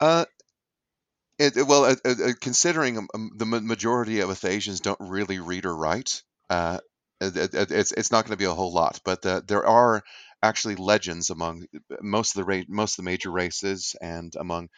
Uh, 0.00 0.24
it, 1.38 1.66
well, 1.66 1.84
uh, 1.84 1.96
uh, 2.04 2.14
uh, 2.24 2.32
considering 2.40 2.98
um, 2.98 3.08
um, 3.14 3.30
the 3.36 3.46
majority 3.46 4.20
of 4.20 4.30
Athasians 4.30 4.80
don't 4.80 5.00
really 5.00 5.38
read 5.40 5.66
or 5.66 5.74
write, 5.76 6.22
uh, 6.50 6.78
it, 7.20 7.36
it- 7.36 7.54
it- 7.54 7.70
it's 7.72 7.92
it's 7.92 8.10
not 8.10 8.24
going 8.24 8.32
to 8.32 8.36
be 8.42 8.44
a 8.50 8.54
whole 8.54 8.72
lot. 8.72 9.00
But 9.04 9.24
uh, 9.26 9.42
there 9.46 9.66
are 9.66 10.02
actually 10.42 10.76
legends 10.76 11.30
among 11.30 11.66
uh, 11.74 11.96
most 12.02 12.36
of 12.36 12.40
the 12.40 12.44
ra- 12.44 12.64
most 12.68 12.92
of 12.98 13.04
the 13.04 13.10
major 13.10 13.30
races 13.30 13.94
and 14.00 14.34
among 14.36 14.68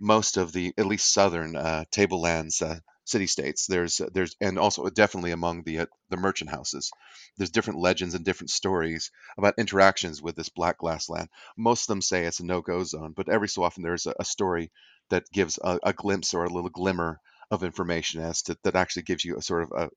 most 0.00 0.36
of 0.36 0.52
the 0.52 0.72
at 0.78 0.86
least 0.86 1.12
southern 1.12 1.56
uh, 1.56 1.84
tablelands 1.92 2.62
uh, 2.62 2.78
city 3.04 3.26
states. 3.26 3.66
There's 3.66 4.00
there's 4.12 4.36
and 4.40 4.58
also 4.58 4.88
definitely 4.90 5.32
among 5.32 5.62
the 5.64 5.80
uh, 5.80 5.86
the 6.10 6.16
merchant 6.16 6.50
houses. 6.50 6.90
There's 7.36 7.50
different 7.50 7.80
legends 7.80 8.14
and 8.14 8.24
different 8.24 8.50
stories 8.50 9.10
about 9.38 9.54
interactions 9.58 10.22
with 10.22 10.36
this 10.36 10.48
black 10.48 10.78
glass 10.78 11.08
land. 11.08 11.28
Most 11.56 11.82
of 11.84 11.88
them 11.88 12.02
say 12.02 12.24
it's 12.24 12.40
a 12.40 12.46
no-go 12.46 12.84
zone, 12.84 13.12
but 13.16 13.28
every 13.28 13.48
so 13.48 13.62
often 13.64 13.82
there's 13.82 14.06
a, 14.06 14.14
a 14.20 14.24
story 14.24 14.70
that 15.10 15.30
gives 15.32 15.58
a, 15.62 15.78
a 15.82 15.92
glimpse 15.92 16.34
or 16.34 16.44
a 16.44 16.50
little 16.50 16.70
glimmer 16.70 17.20
of 17.50 17.62
information 17.64 18.20
as 18.22 18.42
to 18.42 18.56
that 18.64 18.76
actually 18.76 19.02
gives 19.02 19.24
you 19.24 19.36
a 19.36 19.42
sort 19.42 19.64
of 19.64 19.72
a, 19.72 19.90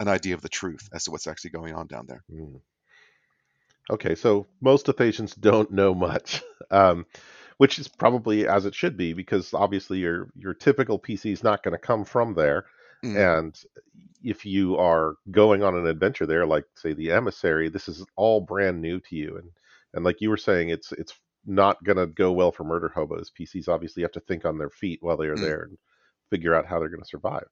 an 0.00 0.08
idea 0.08 0.34
of 0.34 0.42
the 0.42 0.48
truth 0.48 0.88
as 0.92 1.04
to 1.04 1.10
what's 1.10 1.26
actually 1.26 1.50
going 1.50 1.74
on 1.74 1.86
down 1.86 2.06
there. 2.06 2.24
Hmm. 2.30 2.56
Okay, 3.90 4.14
so 4.14 4.46
most 4.60 4.88
of 4.88 4.96
the 4.96 5.04
patients 5.04 5.34
don't 5.34 5.70
know 5.70 5.94
much, 5.94 6.42
um, 6.70 7.06
which 7.58 7.78
is 7.78 7.88
probably 7.88 8.48
as 8.48 8.66
it 8.66 8.74
should 8.74 8.96
be 8.96 9.12
because 9.12 9.52
obviously 9.54 9.98
your 9.98 10.30
your 10.36 10.54
typical 10.54 10.98
PC 10.98 11.32
is 11.32 11.44
not 11.44 11.62
going 11.62 11.72
to 11.72 11.78
come 11.78 12.04
from 12.04 12.34
there, 12.34 12.66
Mm. 13.04 13.40
and 13.40 13.60
if 14.22 14.46
you 14.46 14.78
are 14.78 15.16
going 15.30 15.62
on 15.62 15.76
an 15.76 15.86
adventure 15.86 16.26
there, 16.26 16.46
like 16.46 16.64
say 16.74 16.94
the 16.94 17.12
emissary, 17.12 17.68
this 17.68 17.88
is 17.88 18.04
all 18.16 18.40
brand 18.40 18.80
new 18.80 19.00
to 19.00 19.16
you, 19.16 19.36
and 19.36 19.50
and 19.92 20.04
like 20.04 20.20
you 20.20 20.30
were 20.30 20.38
saying, 20.38 20.70
it's 20.70 20.92
it's 20.92 21.14
not 21.46 21.82
going 21.84 21.98
to 21.98 22.06
go 22.06 22.32
well 22.32 22.52
for 22.52 22.64
murder 22.64 22.88
hobos. 22.94 23.30
PCs 23.30 23.68
obviously 23.68 24.02
have 24.02 24.12
to 24.12 24.20
think 24.20 24.44
on 24.44 24.58
their 24.58 24.70
feet 24.70 25.00
while 25.02 25.16
they 25.16 25.26
are 25.28 25.36
Mm. 25.36 25.38
there 25.38 25.62
and 25.64 25.78
figure 26.30 26.54
out 26.54 26.66
how 26.66 26.78
they're 26.78 26.88
going 26.88 27.02
to 27.02 27.08
survive. 27.08 27.46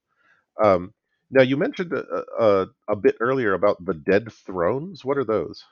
Um, 0.63 0.95
Now 1.31 1.43
you 1.43 1.57
mentioned 1.57 1.93
a, 1.93 2.25
a, 2.39 2.67
a 2.89 2.97
bit 2.97 3.17
earlier 3.21 3.55
about 3.55 3.85
the 3.85 3.95
dead 3.95 4.33
thrones. 4.33 5.05
What 5.05 5.19
are 5.19 5.25
those? 5.25 5.65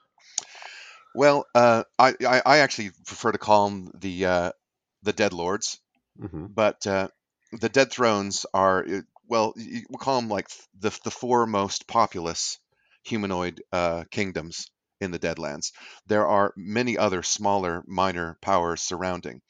Well, 1.14 1.47
uh, 1.55 1.85
I, 1.99 2.14
I 2.27 2.43
I 2.45 2.59
actually 2.59 2.91
prefer 3.07 3.33
to 3.33 3.39
call 3.39 3.68
them 3.68 3.91
the 3.95 4.25
uh, 4.27 4.53
the 5.03 5.12
Dead 5.12 5.33
Lords, 5.33 5.79
hmm 6.21 6.47
but 6.49 6.87
uh, 6.87 7.09
the 7.53 7.68
Dead 7.68 7.91
Thrones 7.93 8.47
are 8.55 8.85
uh, 8.87 9.03
well, 9.27 9.55
we'll 9.57 9.99
call 9.99 10.21
them 10.21 10.31
like 10.31 10.49
the 10.79 10.91
the 11.05 11.11
four 11.11 11.47
most 11.47 11.87
populous 11.89 12.59
humanoid 13.05 13.62
uh, 13.73 14.05
kingdoms 14.11 14.71
in 15.01 15.11
the 15.11 15.18
Deadlands. 15.18 15.72
There 16.07 16.26
are 16.26 16.53
many 16.57 16.98
other 16.98 17.22
smaller, 17.22 17.82
minor 17.86 18.38
powers 18.40 18.82
surrounding, 18.82 19.42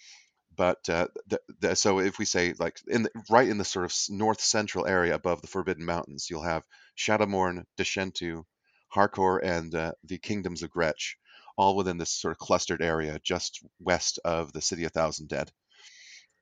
but 0.56 0.88
uh, 0.88 1.08
the, 1.26 1.40
the, 1.60 1.76
so 1.76 2.00
if 2.00 2.18
we 2.18 2.24
say 2.24 2.54
like 2.58 2.78
in 2.86 3.04
the, 3.04 3.10
right 3.30 3.48
in 3.48 3.58
the 3.58 3.64
sort 3.64 3.86
of 3.86 3.96
north 4.08 4.40
central 4.40 4.86
area 4.86 5.14
above 5.14 5.40
the 5.40 5.48
Forbidden 5.48 5.84
Mountains, 5.84 6.28
you'll 6.28 6.42
have 6.42 6.64
Shadowmourne, 6.96 7.64
Deshentu, 7.78 8.44
Harcourt, 8.88 9.44
and 9.44 9.74
uh, 9.74 9.92
the 10.04 10.18
kingdoms 10.18 10.62
of 10.62 10.70
Gretch, 10.70 11.16
all 11.56 11.76
within 11.76 11.98
this 11.98 12.10
sort 12.10 12.32
of 12.32 12.38
clustered 12.38 12.82
area 12.82 13.18
just 13.22 13.64
west 13.78 14.18
of 14.24 14.52
the 14.52 14.60
city 14.60 14.84
of 14.84 14.92
Thousand 14.92 15.28
Dead. 15.28 15.50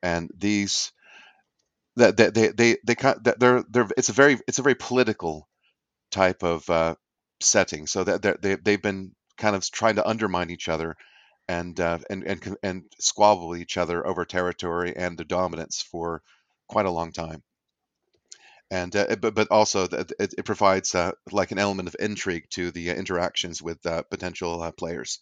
And 0.02 0.30
these 0.36 0.92
that 1.96 2.16
they, 2.16 2.30
they 2.30 2.48
they 2.48 2.76
they 2.84 2.94
kind 2.94 3.18
they're 3.38 3.64
they're 3.68 3.88
it's 3.96 4.08
a 4.08 4.12
very 4.12 4.38
it's 4.46 4.58
a 4.58 4.62
very 4.62 4.76
political 4.76 5.48
type 6.10 6.42
of 6.42 6.68
uh, 6.70 6.94
setting. 7.40 7.86
So 7.86 8.04
that 8.04 8.42
they 8.42 8.56
they've 8.56 8.82
been 8.82 9.12
kind 9.36 9.56
of 9.56 9.68
trying 9.70 9.96
to 9.96 10.08
undermine 10.08 10.50
each 10.50 10.68
other 10.68 10.96
and 11.48 11.78
uh, 11.80 11.98
and 12.10 12.24
and 12.24 12.56
and 12.62 12.84
squabble 13.00 13.56
each 13.56 13.76
other 13.76 14.06
over 14.06 14.24
territory 14.24 14.94
and 14.96 15.18
their 15.18 15.24
dominance 15.24 15.82
for 15.82 16.22
quite 16.68 16.86
a 16.86 16.90
long 16.90 17.12
time. 17.12 17.42
And 18.70 18.94
uh, 18.94 19.16
but 19.16 19.34
but 19.34 19.50
also 19.50 19.84
it, 19.84 20.12
it 20.18 20.44
provides 20.44 20.94
uh, 20.94 21.12
like 21.32 21.52
an 21.52 21.58
element 21.58 21.88
of 21.88 21.96
intrigue 21.98 22.44
to 22.50 22.70
the 22.70 22.90
uh, 22.90 22.94
interactions 22.94 23.62
with 23.62 23.84
uh, 23.86 24.02
potential 24.10 24.62
uh, 24.62 24.72
players 24.72 25.20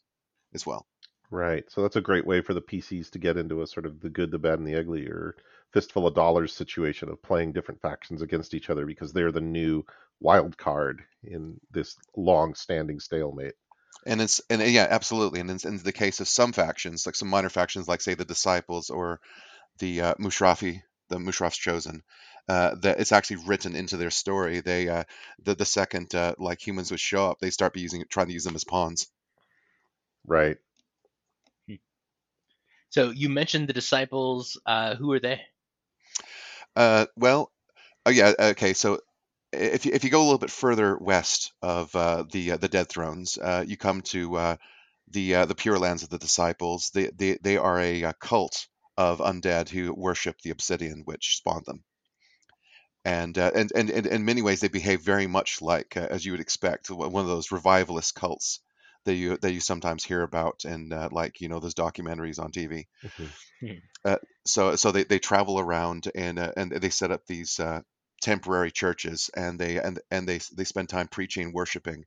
as 0.53 0.67
well. 0.67 0.87
Right. 1.31 1.65
So 1.71 1.83
that's 1.83 1.97
a 1.97 2.01
great 2.01 2.27
way 2.27 2.41
for 2.41 2.55
the 2.55 2.63
PCs 2.63 3.11
to 3.11 3.19
get 3.19 3.37
into 3.37 3.63
a 3.63 3.67
sort 3.67 3.87
of 3.87 4.01
the 4.01 4.11
good, 4.11 4.31
the 4.31 4.39
bad, 4.39 4.59
and 4.59 4.67
the 4.67 4.79
ugly, 4.79 5.07
or 5.07 5.37
fistful 5.73 6.07
of 6.07 6.15
dollars 6.15 6.53
situation 6.53 7.09
of 7.09 7.23
playing 7.23 7.53
different 7.53 7.83
factions 7.83 8.23
against 8.23 8.55
each 8.55 8.71
other 8.71 8.87
because 8.87 9.13
they're 9.13 9.33
the 9.33 9.41
new 9.41 9.85
wild 10.21 10.57
card 10.57 11.05
in 11.23 11.61
this 11.71 11.97
long-standing 12.17 13.01
stalemate. 13.01 13.55
And 14.07 14.21
it's 14.23 14.41
and 14.51 14.63
yeah, 14.63 14.87
absolutely. 14.89 15.41
And 15.41 15.51
in, 15.51 15.59
in 15.65 15.79
the 15.79 15.93
case 15.93 16.21
of 16.21 16.29
some 16.29 16.53
factions, 16.53 17.07
like 17.07 17.17
some 17.17 17.29
minor 17.29 17.49
factions, 17.49 17.89
like 17.89 18.01
say 18.01 18.15
the 18.15 18.25
Disciples 18.25 18.91
or 18.91 19.21
the 19.79 20.01
uh, 20.01 20.15
Mushrafi, 20.15 20.83
the 21.09 21.19
Mushraf's 21.19 21.59
Chosen, 21.59 22.03
uh, 22.49 22.77
that 22.83 23.01
it's 23.01 23.13
actually 23.13 23.45
written 23.47 23.75
into 23.77 23.97
their 23.97 24.11
story. 24.11 24.61
They 24.61 24.89
uh, 24.89 25.05
the 25.43 25.55
the 25.55 25.65
second 25.67 26.15
uh, 26.15 26.35
like 26.39 26.67
humans 26.67 26.91
would 26.91 27.01
show 27.01 27.31
up, 27.31 27.41
they 27.41 27.51
start 27.51 27.73
be 27.75 27.81
using 27.81 28.05
trying 28.09 28.29
to 28.29 28.33
use 28.35 28.45
them 28.45 28.57
as 28.57 28.65
pawns. 28.65 29.09
Right. 30.27 30.59
So 32.89 33.11
you 33.11 33.29
mentioned 33.29 33.69
the 33.69 33.73
disciples. 33.73 34.61
Uh, 34.67 34.97
who 34.97 35.13
are 35.13 35.21
they? 35.21 35.47
Uh, 36.75 37.07
well, 37.17 37.53
oh 38.07 38.11
yeah, 38.11 38.33
okay. 38.39 38.73
So 38.75 38.95
i- 38.97 38.99
if 39.53 39.87
you 39.87 39.93
if 39.95 40.05
you 40.05 40.11
go 40.11 40.21
a 40.21 40.25
little 40.25 40.39
bit 40.39 40.51
further 40.51 40.97
west 40.97 41.53
of 41.63 41.95
uh, 41.97 42.25
the 42.31 42.53
uh, 42.53 42.57
the 42.57 42.69
Dead 42.69 42.89
Thrones, 42.89 43.39
uh, 43.39 43.65
you 43.67 43.77
come 43.77 44.03
to 44.03 44.37
uh, 44.37 44.57
the 45.09 45.35
uh, 45.37 45.47
the 45.47 45.55
Pure 45.55 45.79
Lands 45.79 46.03
of 46.03 46.11
the 46.11 46.19
Disciples. 46.19 46.91
They 46.91 47.07
they 47.09 47.39
they 47.43 47.57
are 47.57 47.81
a, 47.81 48.05
uh 48.05 48.13
cult 48.21 48.69
of 48.97 49.19
undead 49.19 49.69
who 49.69 49.93
worship 49.95 50.41
the 50.41 50.51
obsidian 50.51 51.03
which 51.05 51.37
spawned 51.37 51.67
them. 51.67 51.85
And, 53.05 53.39
uh, 53.39 53.53
and 53.55 53.71
and 53.75 53.89
and 53.89 54.07
in 54.07 54.25
many 54.25 54.43
ways 54.43 54.61
they 54.61 54.69
behave 54.69 55.01
very 55.01 55.29
much 55.29 55.63
like 55.63 55.97
uh, 55.97 56.09
as 56.11 56.27
you 56.27 56.33
would 56.33 56.41
expect 56.41 56.91
one 56.91 57.23
of 57.23 57.29
those 57.29 57.53
revivalist 57.53 58.15
cults 58.17 58.61
that 59.05 59.15
you 59.15 59.37
that 59.39 59.53
you 59.53 59.61
sometimes 59.61 60.05
hear 60.05 60.23
about 60.23 60.65
in 60.65 60.93
uh, 60.93 61.09
like 61.13 61.41
you 61.41 61.49
know 61.49 61.61
those 61.61 61.75
documentaries 61.75 62.41
on 62.41 62.51
TV 62.51 62.89
Mhm. 63.03 63.81
so 64.47 64.77
so 64.77 64.93
they, 64.93 65.05
they 65.05 65.19
travel 65.19 65.59
around 65.59 66.11
and 66.15 66.39
uh, 66.39 66.53
and 66.57 66.71
they 66.73 66.91
set 66.91 67.11
up 67.11 67.27
these 67.27 67.59
uh, 67.61 67.81
temporary 68.21 68.71
churches 68.71 69.31
and 69.37 69.59
they 69.59 69.79
and 69.79 70.01
and 70.11 70.29
they 70.29 70.41
they 70.57 70.65
spend 70.65 70.89
time 70.89 71.09
preaching 71.09 71.53
worshiping 71.53 72.05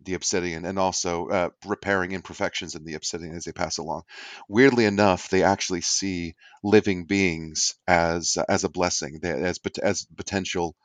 the 0.00 0.14
obsidian 0.14 0.64
and 0.64 0.78
also 0.78 1.28
uh, 1.28 1.50
repairing 1.66 2.12
imperfections 2.12 2.76
in 2.76 2.84
the 2.84 2.94
obsidian 2.94 3.34
as 3.34 3.44
they 3.44 3.52
pass 3.52 3.78
along. 3.78 4.02
Weirdly 4.48 4.84
enough 4.84 5.28
they 5.28 5.42
actually 5.42 5.80
see 5.80 6.34
living 6.62 7.04
beings 7.04 7.74
as 7.86 8.38
as 8.48 8.64
a 8.64 8.68
blessing 8.68 9.20
as 9.24 9.58
as 9.82 10.06
potential 10.16 10.76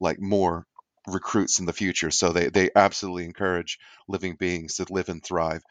like 0.00 0.20
more 0.20 0.66
recruits 1.06 1.58
in 1.58 1.66
the 1.66 1.72
future. 1.72 2.10
So 2.10 2.32
they 2.32 2.48
they 2.48 2.70
absolutely 2.74 3.24
encourage 3.24 3.78
living 4.08 4.36
beings 4.36 4.76
to 4.76 4.86
live 4.90 5.08
and 5.08 5.22
thrive. 5.22 5.62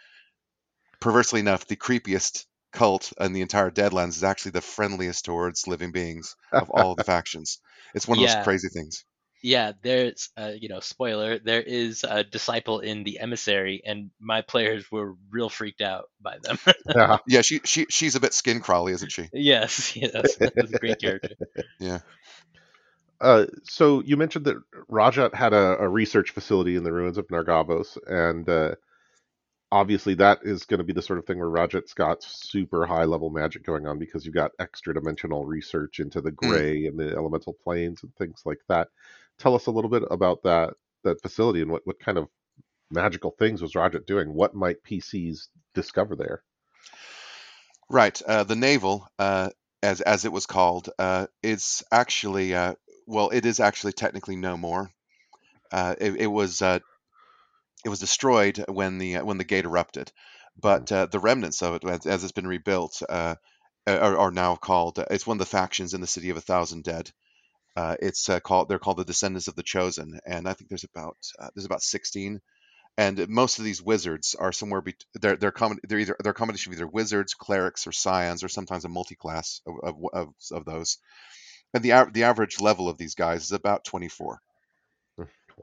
Perversely 0.99 1.39
enough, 1.39 1.67
the 1.67 1.75
creepiest 1.75 2.45
cult 2.73 3.13
in 3.19 3.33
the 3.33 3.41
entire 3.41 3.71
Deadlands 3.71 4.17
is 4.17 4.23
actually 4.23 4.51
the 4.51 4.61
friendliest 4.61 5.25
towards 5.25 5.67
living 5.67 5.91
beings 5.93 6.35
of 6.57 6.69
all 6.71 6.91
of 6.91 6.97
the 6.97 7.03
factions. 7.05 7.59
It's 7.95 8.07
one 8.07 8.19
of 8.19 8.21
Yeah. 8.21 8.23
those 8.23 8.35
crazy 8.35 8.69
things. 8.69 9.05
Yeah, 9.43 9.73
there's 9.83 10.29
uh, 10.37 10.53
you 10.59 10.69
know, 10.69 10.79
spoiler. 10.79 11.39
There 11.39 11.61
is 11.61 12.03
a 12.03 12.23
disciple 12.23 12.79
in 12.79 13.03
the 13.03 13.19
emissary, 13.19 13.81
and 13.85 14.11
my 14.19 14.41
players 14.41 14.91
were 14.91 15.15
real 15.31 15.49
freaked 15.49 15.81
out 15.81 16.09
by 16.21 16.37
them. 16.41 16.57
Yeah. 16.95 17.17
Yeah, 17.27 17.41
she 17.41 17.61
she 17.65 17.85
she's 17.89 18.15
a 18.15 18.19
bit 18.19 18.33
skin 18.33 18.59
crawly, 18.61 18.93
isn't 18.93 19.11
she? 19.11 19.29
yes, 19.33 19.95
yes, 19.95 20.37
that's 20.55 20.71
a 20.71 20.77
great 20.77 20.99
character. 20.99 21.35
Yeah. 21.79 21.99
Uh, 23.21 23.45
so 23.63 24.01
you 24.03 24.17
mentioned 24.17 24.45
that 24.45 24.57
Rajaat 24.91 25.33
had 25.33 25.53
a, 25.53 25.77
a 25.79 25.87
research 25.87 26.31
facility 26.31 26.75
in 26.75 26.83
the 26.83 26.91
ruins 26.91 27.17
of 27.17 27.27
Nargavos, 27.27 27.97
and 28.05 28.47
uh, 28.49 28.75
obviously 29.73 30.13
that 30.13 30.41
is 30.43 30.65
going 30.65 30.77
to 30.77 30.83
be 30.83 30.93
the 30.93 31.01
sort 31.01 31.17
of 31.17 31.25
thing 31.25 31.39
where 31.39 31.49
Rajaat's 31.49 31.95
got 31.95 32.21
super 32.21 32.85
high 32.85 33.05
level 33.05 33.31
magic 33.31 33.65
going 33.65 33.87
on 33.87 33.97
because 33.97 34.23
you've 34.23 34.35
got 34.35 34.51
extra 34.59 34.93
dimensional 34.93 35.45
research 35.45 35.99
into 35.99 36.21
the 36.21 36.31
gray 36.31 36.85
and 36.85 36.99
the 36.99 37.11
elemental 37.15 37.53
planes 37.53 38.03
and 38.03 38.15
things 38.15 38.43
like 38.45 38.59
that. 38.69 38.89
Tell 39.39 39.55
us 39.55 39.65
a 39.65 39.71
little 39.71 39.89
bit 39.89 40.03
about 40.11 40.43
that 40.43 40.75
that 41.03 41.21
facility 41.23 41.63
and 41.63 41.71
what, 41.71 41.81
what 41.85 41.99
kind 41.99 42.19
of 42.19 42.27
magical 42.91 43.31
things 43.31 43.63
was 43.63 43.73
Rajaat 43.73 44.05
doing? 44.05 44.35
What 44.35 44.53
might 44.53 44.83
PCs 44.83 45.47
discover 45.73 46.15
there? 46.15 46.43
Right. 47.89 48.21
Uh, 48.21 48.43
the 48.43 48.55
naval, 48.55 49.07
uh, 49.17 49.49
as 49.81 50.01
as 50.01 50.23
it 50.23 50.31
was 50.31 50.45
called, 50.45 50.91
uh, 50.99 51.25
is 51.41 51.81
actually 51.91 52.53
uh, 52.53 52.75
well, 53.07 53.31
it 53.31 53.47
is 53.47 53.59
actually 53.59 53.93
technically 53.93 54.35
no 54.35 54.55
more. 54.55 54.91
Uh, 55.71 55.95
it, 55.99 56.15
it 56.17 56.27
was 56.27 56.61
uh, 56.61 56.77
it 57.85 57.89
was 57.89 57.99
destroyed 57.99 58.63
when 58.67 58.97
the 58.97 59.17
uh, 59.17 59.25
when 59.25 59.37
the 59.37 59.43
gate 59.43 59.65
erupted, 59.65 60.11
but 60.59 60.91
uh, 60.91 61.05
the 61.07 61.19
remnants 61.19 61.61
of 61.61 61.75
it, 61.75 61.83
as, 61.85 62.05
as 62.05 62.23
it's 62.23 62.31
been 62.31 62.47
rebuilt, 62.47 63.01
uh, 63.07 63.35
are, 63.87 64.17
are 64.17 64.31
now 64.31 64.55
called. 64.55 64.99
It's 65.09 65.27
one 65.27 65.35
of 65.35 65.39
the 65.39 65.45
factions 65.45 65.93
in 65.93 66.01
the 66.01 66.07
city 66.07 66.29
of 66.29 66.37
a 66.37 66.41
thousand 66.41 66.83
dead. 66.83 67.11
Uh, 67.75 67.95
it's 67.99 68.29
uh, 68.29 68.39
called. 68.39 68.69
They're 68.69 68.79
called 68.79 68.97
the 68.97 69.05
Descendants 69.05 69.47
of 69.47 69.55
the 69.55 69.63
Chosen, 69.63 70.19
and 70.25 70.47
I 70.47 70.53
think 70.53 70.69
there's 70.69 70.83
about 70.83 71.17
uh, 71.39 71.49
there's 71.55 71.65
about 71.65 71.81
sixteen. 71.81 72.41
And 72.95 73.27
most 73.27 73.57
of 73.57 73.65
these 73.65 73.81
wizards 73.81 74.35
are 74.35 74.51
somewhere. 74.51 74.81
Be- 74.81 74.95
they're 75.15 75.35
they're, 75.35 75.51
com- 75.51 75.79
they're 75.83 75.99
either 75.99 76.15
they're 76.21 76.31
a 76.31 76.35
combination 76.35 76.71
of 76.71 76.77
either 76.77 76.87
wizards, 76.87 77.33
clerics, 77.33 77.87
or 77.87 77.91
scions, 77.91 78.43
or 78.43 78.49
sometimes 78.49 78.85
a 78.85 78.89
multi-class 78.89 79.61
of 79.65 79.75
of, 79.83 79.95
of, 80.13 80.33
of 80.51 80.65
those. 80.65 80.99
And 81.73 81.83
the 81.83 82.07
the 82.13 82.23
average 82.23 82.61
level 82.61 82.87
of 82.87 82.97
these 82.97 83.15
guys 83.15 83.43
is 83.43 83.51
about 83.51 83.85
24. 83.85 84.39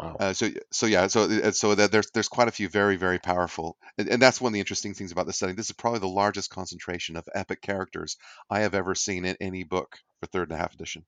Wow. 0.01 0.17
Uh, 0.19 0.33
so 0.33 0.49
so 0.71 0.87
yeah, 0.87 1.09
so 1.09 1.25
uh, 1.25 1.51
so 1.53 1.75
that 1.75 1.93
there's 1.93 2.11
there's 2.13 2.29
quite 2.29 2.49
a 2.49 2.53
few 2.53 2.69
very 2.71 2.97
very 2.97 3.19
powerful, 3.19 3.77
and, 3.99 4.09
and 4.09 4.23
that's 4.23 4.41
one 4.41 4.51
of 4.51 4.55
the 4.55 4.61
interesting 4.61 4.95
things 4.95 5.13
about 5.13 5.27
this 5.27 5.39
setting. 5.39 5.57
This 5.57 5.67
is 5.67 5.73
probably 5.73 6.01
the 6.01 6.09
largest 6.09 6.51
concentration 6.51 7.17
of 7.17 7.29
epic 7.35 7.61
characters 7.61 8.17
I 8.49 8.61
have 8.61 8.75
ever 8.75 8.95
seen 8.95 9.27
in 9.27 9.37
any 9.41 9.63
book 9.65 9.99
for 10.21 10.27
third 10.27 10.51
and 10.51 10.59
a 10.59 10.63
half 10.63 10.73
edition. 10.73 11.05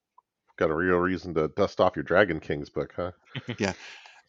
got 0.58 0.70
a 0.70 0.74
real 0.74 0.96
reason 0.98 1.34
to 1.34 1.48
dust 1.48 1.80
off 1.80 1.96
your 1.96 2.02
Dragon 2.04 2.40
Kings 2.40 2.70
book, 2.70 2.92
huh? 2.96 3.12
Yeah. 3.58 3.72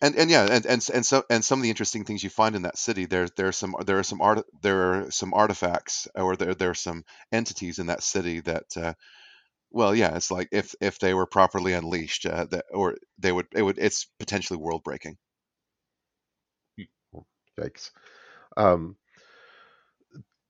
And 0.02 0.16
and 0.16 0.30
yeah, 0.30 0.48
and 0.50 0.66
and 0.66 0.90
and 0.94 1.06
so 1.06 1.24
and 1.30 1.44
some 1.44 1.60
of 1.60 1.64
the 1.64 1.70
interesting 1.70 2.06
things 2.06 2.24
you 2.24 2.30
find 2.30 2.56
in 2.56 2.64
that 2.64 2.78
city, 2.78 3.06
there 3.06 3.28
there 3.36 3.48
are 3.48 3.54
some 3.54 3.76
there 3.86 4.00
are 4.00 4.04
some 4.04 4.22
art 4.22 4.46
there 4.62 4.94
are 4.94 5.12
some 5.12 5.34
artifacts 5.34 6.08
or 6.16 6.36
there 6.36 6.56
there 6.56 6.72
are 6.72 6.76
some 6.76 7.04
entities 7.32 7.80
in 7.80 7.88
that 7.88 8.04
city 8.04 8.40
that. 8.42 8.78
Uh, 8.78 8.94
well, 9.74 9.94
yeah, 9.96 10.16
it's 10.16 10.32
like 10.32 10.50
if 10.54 10.76
if 10.82 11.00
they 11.00 11.14
were 11.14 11.26
properly 11.28 11.74
unleashed, 11.74 12.26
uh, 12.26 12.46
that 12.52 12.66
or 12.72 12.96
they 13.20 13.32
would 13.34 13.48
it 13.54 13.64
would 13.64 13.78
it's 13.80 14.08
potentially 14.20 14.58
world 14.58 14.84
breaking. 14.84 15.18
Yikes. 17.60 17.92
Um, 18.58 18.98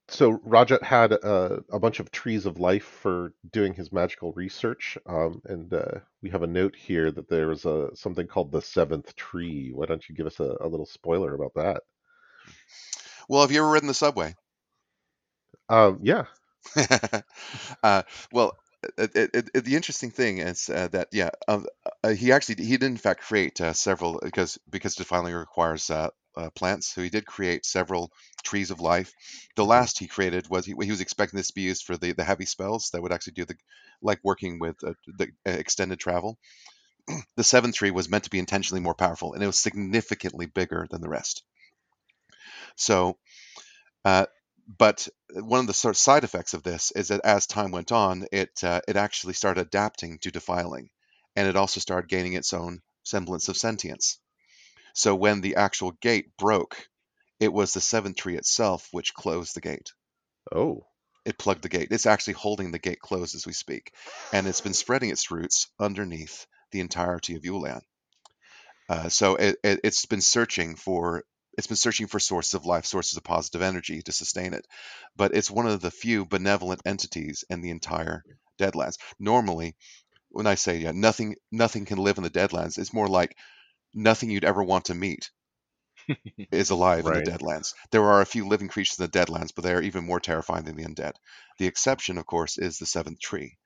so 0.10 0.38
Rajaat 0.40 0.84
had 0.84 1.12
a, 1.14 1.64
a 1.72 1.80
bunch 1.80 2.00
of 2.00 2.12
trees 2.12 2.46
of 2.46 2.60
life 2.60 2.84
for 2.86 3.34
doing 3.52 3.74
his 3.74 3.92
magical 3.92 4.32
research, 4.34 4.98
um, 5.06 5.42
and 5.46 5.74
uh, 5.74 6.00
we 6.22 6.30
have 6.30 6.44
a 6.44 6.48
note 6.48 6.76
here 6.76 7.12
that 7.12 7.30
there 7.30 7.52
is 7.52 7.66
a 7.66 7.90
something 7.96 8.28
called 8.28 8.52
the 8.52 8.62
seventh 8.62 9.16
tree. 9.16 9.72
Why 9.74 9.86
don't 9.86 10.08
you 10.08 10.16
give 10.16 10.28
us 10.28 10.40
a, 10.40 10.56
a 10.62 10.68
little 10.68 10.86
spoiler 10.86 11.34
about 11.34 11.54
that? 11.56 11.84
Well, 13.28 13.42
have 13.42 13.52
you 13.52 13.58
ever 13.60 13.70
ridden 13.70 13.88
the 13.88 13.94
subway? 13.94 14.36
Um, 15.70 16.00
yeah, 16.04 16.26
uh, 17.84 18.04
well, 18.32 18.58
the 18.98 19.74
interesting 19.76 20.12
thing 20.12 20.40
is 20.40 20.70
uh, 20.70 20.88
that 20.90 21.10
yeah, 21.12 21.30
uh, 21.48 21.62
he 22.16 22.32
actually 22.32 22.64
he 22.64 22.78
did 22.78 22.84
in 22.84 22.98
fact 22.98 23.22
create 23.24 23.60
uh, 23.62 23.74
several 23.74 24.20
because 24.24 24.58
because 24.70 24.96
defiling 24.96 25.34
requires 25.34 25.90
uh, 25.90 26.10
uh, 26.38 26.50
plants. 26.52 26.94
So 26.94 27.02
he 27.02 27.10
did 27.10 27.26
create 27.26 27.66
several 27.66 28.12
trees 28.44 28.72
of 28.72 28.80
life. 28.80 29.14
The 29.56 29.66
last 29.66 30.00
he 30.00 30.08
created 30.08 30.50
was 30.50 30.66
he, 30.66 30.74
he 30.82 30.92
was 30.92 31.02
expecting 31.02 31.38
this 31.38 31.48
to 31.48 31.54
be 31.56 31.62
used 31.62 31.84
for 31.86 31.98
the 31.98 32.14
the 32.14 32.24
heavy 32.24 32.46
spells 32.46 32.90
that 32.92 33.02
would 33.02 33.12
actually 33.14 33.34
do 33.34 33.46
the 33.46 33.56
like 34.02 34.20
working 34.24 34.60
with 34.60 34.76
uh, 34.84 34.94
the 35.18 35.30
uh, 35.48 35.52
extended 35.52 36.00
travel. 36.00 36.38
the 37.38 37.44
seventh 37.44 37.76
tree 37.76 37.92
was 37.92 38.10
meant 38.10 38.26
to 38.26 38.30
be 38.32 38.40
intentionally 38.40 38.82
more 38.82 38.96
powerful, 38.96 39.34
and 39.34 39.44
it 39.44 39.48
was 39.48 39.60
significantly 39.60 40.46
bigger 40.48 40.88
than 40.92 41.02
the 41.02 41.10
rest. 41.10 41.44
So. 42.76 43.18
Uh, 44.68 44.74
but 44.78 45.08
one 45.34 45.60
of 45.62 45.68
the 45.68 45.74
sort 45.74 45.96
of 45.96 45.98
side 46.00 46.24
effects 46.24 46.54
of 46.54 46.64
this 46.64 46.92
is 46.92 47.10
that 47.10 47.22
as 47.24 47.48
time 47.48 47.72
went 47.72 47.92
on, 47.92 48.28
it 48.32 48.64
uh, 48.64 48.82
it 48.88 48.96
actually 48.96 49.34
started 49.34 49.62
adapting 49.62 50.20
to 50.20 50.32
defiling, 50.32 50.90
and 51.36 51.48
it 51.48 51.56
also 51.56 51.80
started 51.80 52.10
gaining 52.10 52.34
its 52.34 52.54
own 52.54 52.82
semblance 53.04 53.48
of 53.50 53.58
sentience. 53.58 54.20
So 54.94 55.16
when 55.16 55.42
the 55.42 55.56
actual 55.56 55.92
gate 55.92 56.38
broke, 56.38 56.90
it 57.40 57.54
was 57.54 57.74
the 57.74 57.82
seventh 57.82 58.18
tree 58.18 58.38
itself 58.38 58.90
which 58.92 59.14
closed 59.14 59.56
the 59.56 59.62
gate. 59.62 59.94
Oh, 60.52 60.88
It 61.26 61.38
plugged 61.38 61.64
the 61.64 61.70
gate. 61.70 61.90
It's 61.92 62.06
actually 62.06 62.34
holding 62.34 62.72
the 62.72 62.80
gate 62.80 63.00
closed 63.00 63.36
as 63.36 63.46
we 63.46 63.54
speak, 63.54 63.94
and 64.34 64.48
it's 64.48 64.62
been 64.62 64.74
spreading 64.74 65.10
its 65.10 65.32
roots 65.32 65.68
underneath 65.80 66.48
the 66.72 66.82
entirety 66.82 67.36
of 67.36 67.44
Yulan. 67.44 67.82
Uh, 68.90 69.10
so 69.10 69.36
it, 69.36 69.58
it, 69.64 69.80
it's 69.84 70.06
been 70.06 70.22
searching 70.22 70.76
for 70.76 71.24
it's 71.58 71.68
been 71.68 71.78
searching 71.78 72.08
for 72.08 72.20
sources 72.20 72.54
of 72.56 72.66
life, 72.66 72.86
sources 72.86 73.18
of 73.18 73.24
positive 73.24 73.62
energy 73.62 74.02
to 74.04 74.12
sustain 74.12 74.54
it. 74.54 74.66
But 75.16 75.36
it's 75.36 75.52
one 75.52 75.68
of 75.68 75.82
the 75.82 75.92
few 75.92 76.26
benevolent 76.26 76.82
entities 76.86 77.44
in 77.50 77.62
the 77.62 77.72
entire 77.72 78.26
Deadlands. 78.60 78.98
Normally, 79.20 79.76
when 80.30 80.48
I 80.48 80.56
say 80.56 80.78
yeah, 80.78 80.92
nothing 80.94 81.36
nothing 81.52 81.86
can 81.86 82.00
live 82.00 82.18
in 82.18 82.24
the 82.24 82.30
Deadlands, 82.32 82.78
it's 82.80 82.94
more 82.94 83.08
like 83.08 83.38
nothing 83.94 84.30
you'd 84.32 84.46
ever 84.46 84.64
want 84.64 84.86
to 84.86 84.96
meet 84.96 85.32
is 86.52 86.70
alive 86.70 87.08
in 87.08 87.14
the 87.14 87.22
Deadlands. 87.22 87.74
There 87.92 88.04
are 88.06 88.22
a 88.22 88.26
few 88.26 88.48
living 88.48 88.68
creatures 88.70 89.00
in 89.00 89.06
the 89.06 89.12
Deadlands, 89.12 89.52
but 89.54 89.64
they 89.64 89.74
are 89.74 89.82
even 89.82 90.06
more 90.06 90.20
terrifying 90.20 90.64
than 90.66 90.76
the 90.76 90.86
undead. 90.86 91.14
The 91.60 91.68
exception, 91.68 92.18
of 92.18 92.26
course, 92.26 92.58
is 92.58 92.78
the 92.78 92.86
Seventh 92.86 93.20
Tree, 93.20 93.58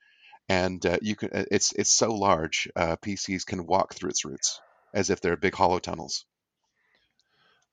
and 0.49 0.85
uh, 0.85 0.99
you 1.01 1.15
can. 1.15 1.31
uh, 1.33 1.45
It's 1.51 1.73
it's 1.73 1.91
so 1.93 2.13
large, 2.13 2.69
uh, 2.75 2.97
PCs 2.97 3.45
can 3.45 3.65
walk 3.67 3.95
through 3.95 4.11
its 4.11 4.25
roots 4.25 4.61
as 4.93 5.09
if 5.09 5.21
they're 5.21 5.37
big 5.37 5.55
hollow 5.55 5.79
tunnels. 5.79 6.25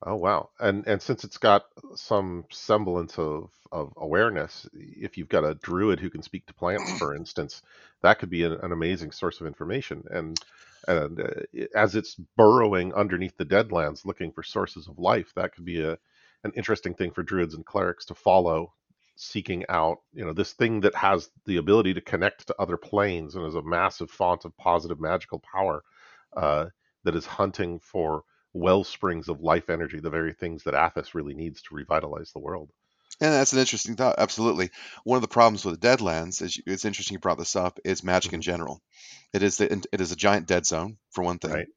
Oh 0.05 0.15
wow! 0.15 0.49
And 0.59 0.87
and 0.87 1.01
since 1.01 1.23
it's 1.23 1.37
got 1.37 1.65
some 1.95 2.45
semblance 2.51 3.17
of 3.19 3.49
of 3.71 3.93
awareness, 3.97 4.67
if 4.73 5.17
you've 5.17 5.29
got 5.29 5.43
a 5.43 5.55
druid 5.55 5.99
who 5.99 6.09
can 6.09 6.21
speak 6.21 6.45
to 6.47 6.53
plants, 6.53 6.91
for 6.99 7.15
instance, 7.15 7.61
that 8.01 8.19
could 8.19 8.29
be 8.29 8.43
an, 8.43 8.53
an 8.53 8.71
amazing 8.71 9.11
source 9.11 9.41
of 9.41 9.47
information. 9.47 10.03
And 10.09 10.39
and 10.87 11.19
uh, 11.19 11.59
as 11.75 11.95
it's 11.95 12.15
burrowing 12.37 12.93
underneath 12.93 13.37
the 13.37 13.45
Deadlands, 13.45 14.05
looking 14.05 14.31
for 14.31 14.43
sources 14.43 14.87
of 14.87 14.99
life, 14.99 15.33
that 15.35 15.53
could 15.53 15.65
be 15.65 15.81
a 15.81 15.97
an 16.43 16.51
interesting 16.55 16.93
thing 16.93 17.11
for 17.11 17.23
druids 17.23 17.55
and 17.55 17.65
clerics 17.65 18.05
to 18.05 18.15
follow, 18.15 18.71
seeking 19.15 19.65
out 19.69 19.99
you 20.13 20.25
know 20.25 20.33
this 20.33 20.53
thing 20.53 20.81
that 20.81 20.95
has 20.95 21.29
the 21.45 21.57
ability 21.57 21.93
to 21.93 22.01
connect 22.01 22.47
to 22.47 22.55
other 22.59 22.77
planes 22.77 23.35
and 23.35 23.45
is 23.45 23.55
a 23.55 23.61
massive 23.61 24.11
font 24.11 24.45
of 24.45 24.55
positive 24.57 24.99
magical 24.99 25.39
power 25.39 25.83
uh, 26.37 26.65
that 27.03 27.15
is 27.15 27.25
hunting 27.25 27.79
for 27.79 28.23
well 28.55 28.83
springs 28.83 29.27
of 29.27 29.41
life 29.41 29.69
energy, 29.69 29.99
the 29.99 30.09
very 30.09 30.33
things 30.33 30.63
that 30.63 30.73
Athas 30.73 31.13
really 31.13 31.35
needs 31.35 31.61
to 31.63 31.75
revitalize 31.75 32.31
the 32.31 32.39
world. 32.39 32.71
And 33.21 33.33
that's 33.33 33.53
an 33.53 33.59
interesting 33.59 33.95
thought. 33.95 34.15
Absolutely. 34.17 34.71
One 35.03 35.17
of 35.17 35.21
the 35.21 35.27
problems 35.27 35.63
with 35.63 35.79
the 35.79 35.87
Deadlands 35.87 36.41
is 36.41 36.59
it's 36.65 36.85
interesting 36.85 37.15
you 37.15 37.19
brought 37.19 37.37
this 37.37 37.55
up 37.55 37.79
is 37.85 38.03
magic 38.03 38.33
in 38.33 38.41
general. 38.41 38.81
It 39.33 39.43
is 39.43 39.57
the, 39.57 39.71
it 39.91 40.01
is 40.01 40.11
a 40.11 40.17
giant 40.17 40.47
dead 40.47 40.65
zone 40.65 40.97
for 41.11 41.23
one 41.23 41.37
thing. 41.37 41.51
Right. 41.51 41.67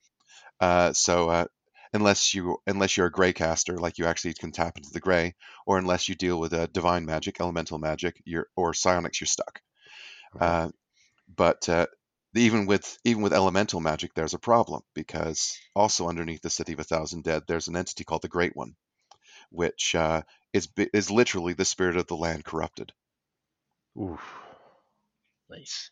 Uh, 0.61 0.93
so 0.93 1.29
uh, 1.29 1.45
unless 1.93 2.35
you 2.35 2.59
unless 2.67 2.97
you're 2.97 3.07
a 3.07 3.13
gray 3.13 3.33
caster, 3.33 3.79
like 3.79 3.99
you 3.99 4.07
actually 4.07 4.35
can 4.35 4.53
tap 4.53 4.77
into 4.77 4.91
the 4.91 5.01
gray, 5.01 5.35
or 5.67 5.79
unless 5.79 6.09
you 6.09 6.15
deal 6.15 6.39
with 6.39 6.53
uh, 6.53 6.67
divine 6.73 7.05
magic, 7.05 7.41
elemental 7.41 7.79
magic, 7.79 8.21
you're 8.25 8.49
or 8.57 8.75
psionics, 8.75 9.21
you're 9.21 9.27
stuck. 9.27 9.61
Okay. 10.37 10.45
Uh, 10.45 10.69
but 11.37 11.69
uh, 11.69 11.87
even 12.35 12.67
with 12.67 12.99
even 13.05 13.23
with 13.23 13.33
elemental 13.33 13.81
magic, 13.81 14.15
there's 14.15 14.35
a 14.35 14.39
problem 14.39 14.83
because 14.95 15.59
also 15.75 16.09
underneath 16.09 16.43
the 16.43 16.51
city 16.51 16.75
of 16.75 16.81
a 16.81 16.85
thousand 16.85 17.25
dead, 17.25 17.45
there's 17.49 17.69
an 17.69 17.77
entity 17.77 18.05
called 18.05 18.23
the 18.23 18.29
Great 18.29 18.57
One, 18.57 18.75
which 19.51 19.95
uh, 19.95 20.23
is 20.53 20.67
bi- 20.69 20.91
is 20.95 21.11
literally 21.11 21.55
the 21.55 21.65
spirit 21.65 21.97
of 21.97 22.07
the 22.09 22.17
land 22.17 22.45
corrupted. 22.45 22.93
Oof. 24.01 24.21
Nice. 25.51 25.91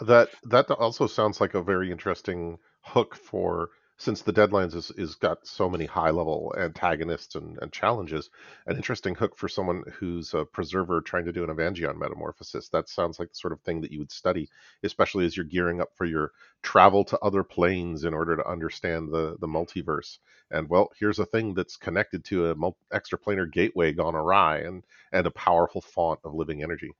That 0.00 0.30
that 0.44 0.70
also 0.70 1.06
sounds 1.06 1.40
like 1.40 1.54
a 1.54 1.62
very 1.62 1.90
interesting 1.90 2.58
hook 2.82 3.16
for 3.16 3.70
since 3.98 4.22
the 4.22 4.32
Deadlands 4.32 4.76
is, 4.76 4.92
is 4.92 5.16
got 5.16 5.44
so 5.44 5.68
many 5.68 5.84
high 5.84 6.10
level 6.10 6.54
antagonists 6.56 7.34
and, 7.34 7.58
and 7.60 7.72
challenges, 7.72 8.30
an 8.66 8.76
interesting 8.76 9.16
hook 9.16 9.36
for 9.36 9.48
someone 9.48 9.82
who's 9.98 10.34
a 10.34 10.44
preserver 10.44 11.00
trying 11.00 11.24
to 11.24 11.32
do 11.32 11.42
an 11.42 11.50
avangion 11.50 11.98
metamorphosis. 11.98 12.68
That 12.68 12.88
sounds 12.88 13.18
like 13.18 13.30
the 13.30 13.34
sort 13.34 13.52
of 13.52 13.60
thing 13.62 13.80
that 13.80 13.90
you 13.90 13.98
would 13.98 14.12
study, 14.12 14.48
especially 14.84 15.26
as 15.26 15.36
you're 15.36 15.44
gearing 15.44 15.80
up 15.80 15.90
for 15.96 16.04
your 16.04 16.30
travel 16.62 17.04
to 17.06 17.18
other 17.18 17.42
planes 17.42 18.04
in 18.04 18.14
order 18.14 18.36
to 18.36 18.48
understand 18.48 19.12
the, 19.12 19.36
the 19.40 19.48
multiverse. 19.48 20.18
And 20.50 20.68
well, 20.68 20.90
here's 20.98 21.18
a 21.18 21.26
thing 21.26 21.54
that's 21.54 21.76
connected 21.76 22.24
to 22.26 22.50
a 22.50 22.54
mul- 22.54 22.78
extraplanar 22.92 23.50
gateway 23.50 23.92
gone 23.92 24.14
awry 24.14 24.58
and, 24.58 24.84
and 25.10 25.26
a 25.26 25.32
powerful 25.32 25.80
font 25.80 26.20
of 26.24 26.34
living 26.34 26.62
energy. 26.62 26.92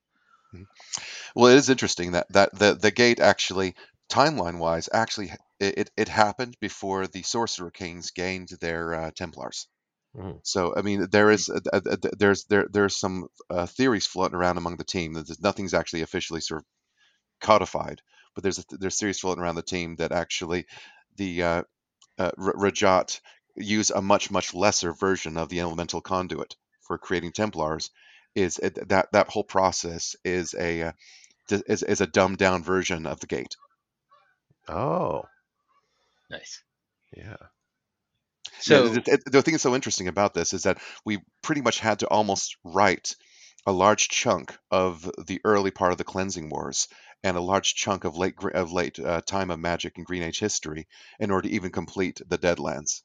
Mm-hmm. 0.52 0.64
Well, 1.36 1.52
it 1.52 1.56
is 1.56 1.68
interesting 1.68 2.12
that 2.12 2.26
that 2.32 2.58
the 2.58 2.74
the 2.74 2.90
gate 2.90 3.20
actually 3.20 3.74
timeline 4.08 4.58
wise 4.58 4.88
actually 4.92 5.32
it, 5.60 5.90
it, 5.96 6.08
happened 6.08 6.56
before 6.60 7.06
the 7.06 7.22
Sorcerer 7.22 7.70
Kings 7.70 8.10
gained 8.12 8.48
their 8.60 8.94
uh, 8.94 9.10
Templars. 9.10 9.66
Mhm. 10.14 10.40
So 10.42 10.74
I 10.76 10.82
mean, 10.82 11.08
there 11.10 11.30
is 11.30 11.48
uh, 11.50 11.60
uh, 11.72 11.96
there's 12.18 12.44
there 12.46 12.66
there's 12.70 12.96
some 12.96 13.28
uh, 13.50 13.66
theories 13.66 14.06
floating 14.06 14.36
around 14.36 14.58
among 14.58 14.76
the 14.76 14.84
team 14.84 15.14
that 15.14 15.26
there's- 15.26 15.40
nothing's 15.40 15.74
actually 15.74 16.02
officially 16.02 16.40
sort 16.40 16.62
of 16.62 16.66
codified, 17.40 18.00
but 18.34 18.42
there's 18.42 18.58
a, 18.58 18.64
there's 18.70 18.98
theories 18.98 19.20
floating 19.20 19.42
around 19.42 19.56
the 19.56 19.62
team 19.62 19.96
that 19.96 20.12
actually 20.12 20.66
the 21.16 21.42
uh, 21.42 21.62
uh, 22.18 22.32
Rajaat 22.38 23.20
use 23.56 23.90
a 23.90 24.02
much 24.02 24.30
much 24.30 24.54
lesser 24.54 24.92
version 24.94 25.36
of 25.38 25.48
the 25.50 25.60
elemental 25.60 26.00
conduit 26.02 26.56
for 26.82 26.98
creating 26.98 27.32
Templars. 27.32 27.90
Is 28.34 28.58
it, 28.58 28.88
that 28.88 29.12
that 29.12 29.30
whole 29.30 29.44
process 29.44 30.16
is 30.24 30.54
a 30.54 30.82
uh, 30.82 30.92
is, 31.50 31.82
is 31.82 32.00
a 32.00 32.06
dumbed 32.06 32.38
down 32.38 32.62
version 32.64 33.06
of 33.06 33.20
the 33.20 33.26
gate. 33.26 33.56
Oh, 34.68 35.24
Nice. 36.30 36.64
yeah. 37.16 37.48
So 38.60 38.82
Yeah, 38.82 38.88
the, 38.88 39.20
the- 39.26 39.42
thing 39.42 39.52
that's 39.52 39.62
so 39.62 39.74
interesting 39.74 40.06
about 40.08 40.32
this 40.34 40.52
is 40.52 40.62
that 40.64 40.78
we 41.04 41.18
pretty 41.42 41.60
much 41.60 41.80
had 41.80 42.00
to 42.00 42.08
almost 42.08 42.56
write 42.64 43.16
a 43.66 43.72
large 43.72 44.08
chunk 44.08 44.56
of 44.70 45.10
the 45.26 45.40
early 45.44 45.70
part 45.72 45.90
of 45.92 45.98
the 45.98 46.04
cleansing 46.04 46.48
wars 46.48 46.86
and 47.24 47.36
a 47.36 47.40
large 47.40 47.74
chunk 47.74 48.04
of 48.04 48.16
late 48.16 48.34
of 48.54 48.72
late 48.72 48.98
uh, 49.00 49.20
time 49.22 49.50
of 49.50 49.58
magic 49.58 49.96
and 49.96 50.06
green 50.06 50.22
age 50.22 50.38
history 50.38 50.86
in 51.18 51.30
order 51.32 51.48
to 51.48 51.54
even 51.54 51.72
complete 51.72 52.20
the 52.28 52.38
deadlands 52.38 53.02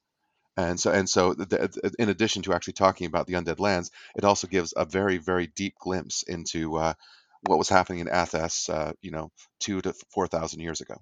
and 0.57 0.79
so 0.79 0.91
and 0.91 1.09
so 1.09 1.33
the- 1.33 1.93
in 1.99 2.09
addition 2.09 2.43
to 2.43 2.53
actually 2.53 2.73
talking 2.73 3.07
about 3.07 3.27
the 3.27 3.33
undead 3.35 3.59
lands 3.59 3.91
it 4.15 4.23
also 4.25 4.47
gives 4.47 4.73
a 4.77 4.85
very 4.85 5.17
very 5.17 5.47
deep 5.47 5.75
glimpse 5.79 6.23
into 6.23 6.77
uh, 6.77 6.93
what 7.43 7.59
was 7.59 7.69
happening 7.69 7.99
in 7.99 8.07
athas 8.09 8.69
uh, 8.69 8.93
you 9.01 9.11
know 9.11 9.31
two 9.59 9.81
to 9.81 9.93
four 10.13 10.27
thousand 10.27 10.61
years 10.61 10.81
ago 10.81 10.95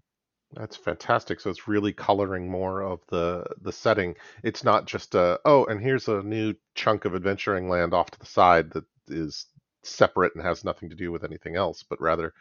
That's 0.53 0.75
fantastic. 0.77 1.39
So 1.39 1.49
it's 1.49 1.67
really 1.67 1.93
coloring 1.93 2.49
more 2.49 2.81
of 2.81 3.01
the 3.07 3.45
the 3.61 3.71
setting. 3.73 4.15
It's 4.43 4.63
not 4.63 4.85
just 4.85 5.15
a 5.15 5.39
oh, 5.45 5.65
and 5.65 5.81
here's 5.81 6.07
a 6.07 6.21
new 6.23 6.55
chunk 6.75 7.05
of 7.05 7.15
adventuring 7.15 7.69
land 7.69 7.93
off 7.93 8.11
to 8.11 8.19
the 8.19 8.25
side 8.25 8.71
that 8.71 8.85
is 9.07 9.47
separate 9.83 10.33
and 10.35 10.43
has 10.43 10.63
nothing 10.63 10.89
to 10.89 10.95
do 10.95 11.11
with 11.11 11.23
anything 11.23 11.55
else, 11.55 11.83
but 11.83 11.99
rather 12.01 12.33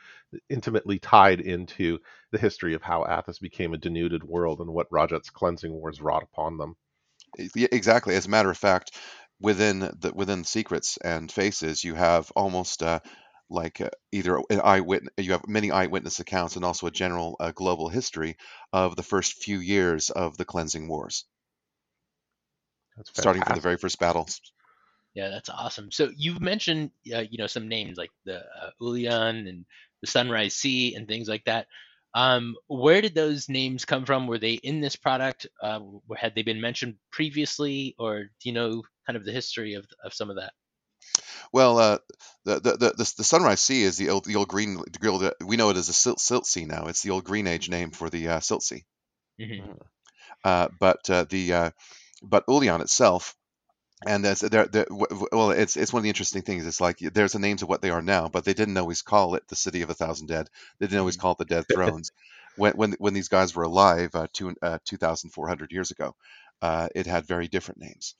intimately 0.48 0.98
tied 0.98 1.40
into 1.40 1.98
the 2.32 2.38
history 2.38 2.74
of 2.74 2.82
how 2.82 3.04
Athas 3.04 3.38
became 3.40 3.74
a 3.74 3.78
denuded 3.78 4.24
world 4.24 4.60
and 4.60 4.70
what 4.72 4.90
Rajaat's 4.90 5.30
cleansing 5.30 5.72
wars 5.72 6.00
wrought 6.00 6.22
upon 6.22 6.58
them. 6.58 6.76
Exactly. 7.38 8.14
As 8.14 8.26
a 8.26 8.30
matter 8.30 8.50
of 8.50 8.58
fact, 8.58 8.92
within 9.40 9.80
the 9.80 10.12
within 10.14 10.44
secrets 10.44 10.96
and 10.98 11.30
faces, 11.30 11.84
you 11.84 11.94
have 11.94 12.30
almost 12.36 12.82
uh, 12.82 13.00
like 13.50 13.80
uh, 13.80 13.90
either 14.12 14.38
an 14.50 14.60
eyewitness, 14.62 15.12
you 15.18 15.32
have 15.32 15.46
many 15.48 15.70
eyewitness 15.70 16.20
accounts, 16.20 16.56
and 16.56 16.64
also 16.64 16.86
a 16.86 16.90
general 16.92 17.36
uh, 17.40 17.52
global 17.52 17.88
history 17.88 18.36
of 18.72 18.96
the 18.96 19.02
first 19.02 19.42
few 19.42 19.58
years 19.58 20.10
of 20.10 20.36
the 20.36 20.44
cleansing 20.44 20.88
wars, 20.88 21.24
That's 22.96 23.10
starting 23.14 23.44
from 23.44 23.54
the 23.54 23.60
very 23.60 23.76
first 23.76 23.98
battles. 24.00 24.40
yeah, 25.14 25.28
that's 25.28 25.48
awesome. 25.48 25.90
So 25.90 26.10
you've 26.16 26.40
mentioned 26.40 26.90
uh, 27.12 27.24
you 27.30 27.38
know 27.38 27.46
some 27.46 27.68
names 27.68 27.98
like 27.98 28.12
the 28.24 28.38
uh, 28.40 28.70
Ulian 28.80 29.48
and 29.48 29.64
the 30.00 30.06
Sunrise 30.06 30.54
Sea 30.54 30.94
and 30.94 31.08
things 31.08 31.28
like 31.28 31.44
that. 31.44 31.66
Um, 32.14 32.56
where 32.68 33.00
did 33.00 33.14
those 33.14 33.48
names 33.48 33.84
come 33.84 34.04
from? 34.04 34.26
Were 34.26 34.38
they 34.38 34.54
in 34.54 34.80
this 34.80 34.96
product? 34.96 35.46
Uh, 35.62 35.78
w- 35.78 36.00
had 36.16 36.34
they 36.34 36.42
been 36.42 36.60
mentioned 36.60 36.96
previously, 37.12 37.94
or 37.98 38.24
do 38.24 38.30
you 38.44 38.52
know 38.52 38.82
kind 39.06 39.16
of 39.16 39.24
the 39.24 39.32
history 39.32 39.74
of 39.74 39.86
of 40.04 40.14
some 40.14 40.30
of 40.30 40.36
that? 40.36 40.52
Well, 41.52 41.78
uh, 41.78 41.98
the, 42.44 42.60
the 42.60 42.72
the 42.76 42.90
the 42.98 43.14
the 43.18 43.24
Sunrise 43.24 43.62
Sea 43.62 43.82
is 43.84 43.96
the 43.96 44.10
old 44.10 44.24
the 44.24 44.36
old 44.36 44.48
green 44.48 44.76
the 44.76 44.98
grilled, 44.98 45.22
uh, 45.24 45.32
we 45.44 45.56
know 45.56 45.70
it 45.70 45.76
as 45.76 45.88
a 45.88 45.92
silt, 45.92 46.20
silt 46.20 46.46
sea 46.46 46.64
now. 46.64 46.86
It's 46.86 47.02
the 47.02 47.10
old 47.10 47.24
Green 47.24 47.46
Age 47.46 47.68
name 47.68 47.90
for 47.92 48.10
the 48.10 48.28
uh, 48.28 48.40
silt 48.40 48.62
sea. 48.64 48.84
Mhm. 49.38 49.80
Uh, 50.44 50.68
but 50.78 51.08
uh, 51.10 51.24
the 51.28 51.52
uh, 51.52 51.70
but 52.22 52.46
Ulian 52.46 52.80
itself, 52.80 53.34
and 54.06 54.24
that's 54.24 54.40
there. 54.40 54.66
there- 54.66 54.84
w- 54.86 55.06
w- 55.08 55.28
Well, 55.32 55.50
it's 55.50 55.76
it's 55.76 55.92
one 55.92 56.00
of 56.00 56.04
the 56.04 56.10
interesting 56.10 56.42
things. 56.42 56.66
It's 56.66 56.80
like 56.80 56.98
there's 56.98 57.32
the 57.32 57.38
names 57.38 57.62
of 57.62 57.68
what 57.68 57.82
they 57.82 57.90
are 57.90 58.02
now, 58.02 58.28
but 58.28 58.44
they 58.44 58.54
didn't 58.54 58.76
always 58.78 59.02
call 59.02 59.34
it 59.34 59.46
the 59.48 59.56
City 59.56 59.82
of 59.82 59.90
a 59.90 59.94
Thousand 59.94 60.28
Dead. 60.28 60.48
They 60.78 60.86
didn't 60.86 61.00
always 61.00 61.16
Mhm. 61.16 61.18
call 61.18 61.32
it 61.32 61.38
the 61.38 61.44
Dead 61.46 61.66
Thrones. 61.70 62.12
when 62.56 62.72
when 62.74 62.92
when 62.98 63.14
these 63.14 63.28
guys 63.28 63.54
were 63.54 63.64
alive, 63.64 64.14
uh, 64.14 64.28
two 64.32 64.54
uh, 64.62 64.78
two 64.84 64.96
thousand 64.98 65.30
four 65.30 65.48
hundred 65.48 65.72
years 65.72 65.90
ago, 65.90 66.14
uh, 66.62 66.88
it 66.94 67.06
had 67.06 67.26
very 67.26 67.48
different 67.48 67.80
names. 67.80 68.14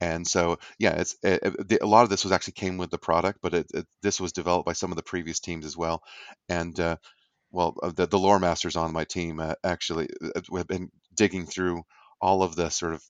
And 0.00 0.26
so, 0.26 0.58
yeah, 0.78 0.94
it's 1.00 1.16
it, 1.22 1.40
it- 1.42 1.68
the, 1.68 1.78
a 1.82 1.86
lot 1.86 2.04
of 2.04 2.10
this 2.10 2.24
was 2.24 2.32
actually 2.32 2.54
came 2.54 2.76
with 2.78 2.90
the 2.90 2.98
product, 2.98 3.40
but 3.42 3.54
it, 3.54 3.66
it, 3.74 3.86
this 4.02 4.20
was 4.20 4.32
developed 4.32 4.66
by 4.66 4.74
some 4.74 4.92
of 4.92 4.96
the 4.96 5.02
previous 5.02 5.40
teams 5.40 5.64
as 5.66 5.76
well. 5.76 6.02
And 6.48 6.78
uh, 6.80 6.96
well, 7.52 7.76
uh, 7.82 7.92
the, 7.92 8.06
the 8.06 8.18
lore 8.18 8.40
masters 8.40 8.76
on 8.76 8.92
my 8.92 9.04
team 9.04 9.40
uh, 9.40 9.54
actually 9.64 10.08
uh, 10.22 10.40
have 10.56 10.68
been 10.68 10.90
digging 11.14 11.46
through 11.46 11.82
all 12.20 12.42
of 12.42 12.56
the 12.56 12.70
sort 12.70 12.94
of 12.94 13.04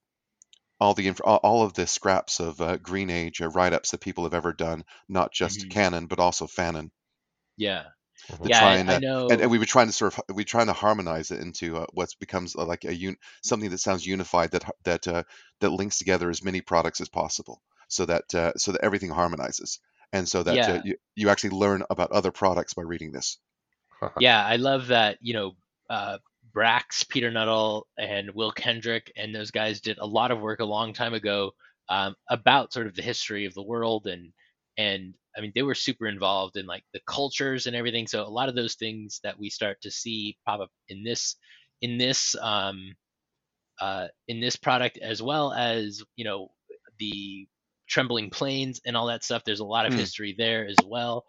all 0.80 0.94
the 0.94 1.08
inf- 1.08 1.20
all 1.24 1.62
of 1.64 1.74
the 1.74 1.86
scraps 1.86 2.40
of 2.40 2.60
uh, 2.62 2.76
Green 2.78 3.10
Age 3.10 3.42
uh, 3.42 3.48
write-ups 3.50 3.90
that 3.92 4.00
people 4.00 4.24
have 4.24 4.34
ever 4.34 4.52
done, 4.54 4.84
not 5.08 5.32
just 5.32 5.68
Mhm. 5.68 5.70
canon 5.70 6.06
but 6.06 6.18
also 6.20 6.46
fanon, 6.46 6.90
Yeah. 7.56 7.90
To 8.42 8.48
Yeah, 8.48 8.58
try 8.58 8.76
I, 8.76 8.76
and, 8.76 8.90
I 8.90 8.96
know. 8.98 9.30
and 9.30 9.40
and 9.42 9.50
we 9.50 9.58
were 9.58 9.66
trying 9.66 9.86
to 9.88 9.92
sort 9.92 10.18
of 10.18 10.36
we 10.36 10.44
trying 10.44 10.66
to 10.66 10.72
harmonize 10.72 11.30
it 11.30 11.40
into 11.40 11.76
uh, 11.78 11.86
what 11.92 12.14
becomes 12.20 12.56
uh, 12.56 12.64
like 12.64 12.84
a 12.84 12.92
un- 12.94 13.16
something 13.42 13.70
that 13.70 13.78
sounds 13.78 14.06
unified 14.06 14.50
that 14.52 14.64
that 14.84 15.06
uh, 15.08 15.22
that 15.60 15.70
links 15.70 15.98
together 15.98 16.30
as 16.30 16.42
many 16.44 16.60
products 16.60 17.00
as 17.00 17.08
possible, 17.08 17.62
so 17.88 18.06
that 18.06 18.34
uh, 18.34 18.52
so 18.56 18.72
that 18.72 18.82
everything 18.84 19.10
harmonizes, 19.10 19.80
and 20.12 20.28
so 20.28 20.42
that 20.42 20.68
uh, 20.68 20.74
Yeah. 20.74 20.82
you 20.82 20.96
you 21.14 21.28
actually 21.28 21.50
learn 21.50 21.82
about 21.90 22.12
other 22.12 22.32
products 22.32 22.74
by 22.74 22.82
reading 22.82 23.12
this. 23.12 23.38
Yeah, 24.16 24.44
I 24.44 24.56
love 24.56 24.88
that, 24.88 25.18
you 25.20 25.34
know, 25.34 25.56
uh, 25.90 26.18
Brax, 26.54 27.06
Peter 27.08 27.30
Nuttall, 27.30 27.86
and 27.98 28.30
Will 28.34 28.52
Kendrick 28.52 29.12
and 29.16 29.34
those 29.34 29.50
guys 29.50 29.80
did 29.80 29.98
a 29.98 30.06
lot 30.06 30.30
of 30.30 30.40
work 30.40 30.60
a 30.60 30.64
long 30.64 30.92
time 30.94 31.14
ago 31.14 31.52
um, 31.88 32.14
about 32.28 32.72
sort 32.72 32.86
of 32.86 32.94
the 32.94 33.02
history 33.02 33.44
of 33.44 33.54
the 33.54 33.62
world 33.62 34.06
and 34.06 34.32
and 34.78 35.14
I 35.36 35.40
mean 35.40 35.52
they 35.54 35.62
were 35.62 35.74
super 35.74 36.06
involved 36.06 36.56
in 36.56 36.66
like 36.66 36.84
the 36.92 37.00
cultures 37.06 37.66
and 37.66 37.76
everything. 37.76 38.06
So 38.06 38.22
a 38.22 38.28
lot 38.28 38.48
of 38.48 38.54
those 38.54 38.74
things 38.74 39.20
that 39.24 39.38
we 39.38 39.50
start 39.50 39.80
to 39.82 39.90
see 39.90 40.36
pop 40.46 40.60
up 40.60 40.70
in 40.88 41.04
this 41.04 41.36
in 41.82 41.98
this 41.98 42.34
um, 42.40 42.94
uh, 43.80 44.08
in 44.28 44.40
this 44.40 44.56
product 44.56 44.98
as 44.98 45.22
well 45.22 45.52
as 45.52 46.02
you 46.16 46.24
know 46.24 46.48
the 46.98 47.46
trembling 47.88 48.30
plains 48.30 48.80
and 48.86 48.96
all 48.96 49.06
that 49.06 49.24
stuff. 49.24 49.44
There's 49.44 49.60
a 49.60 49.64
lot 49.64 49.86
of 49.86 49.92
Mm. 49.92 49.98
history 49.98 50.34
there 50.36 50.66
as 50.66 50.76
well 50.84 51.24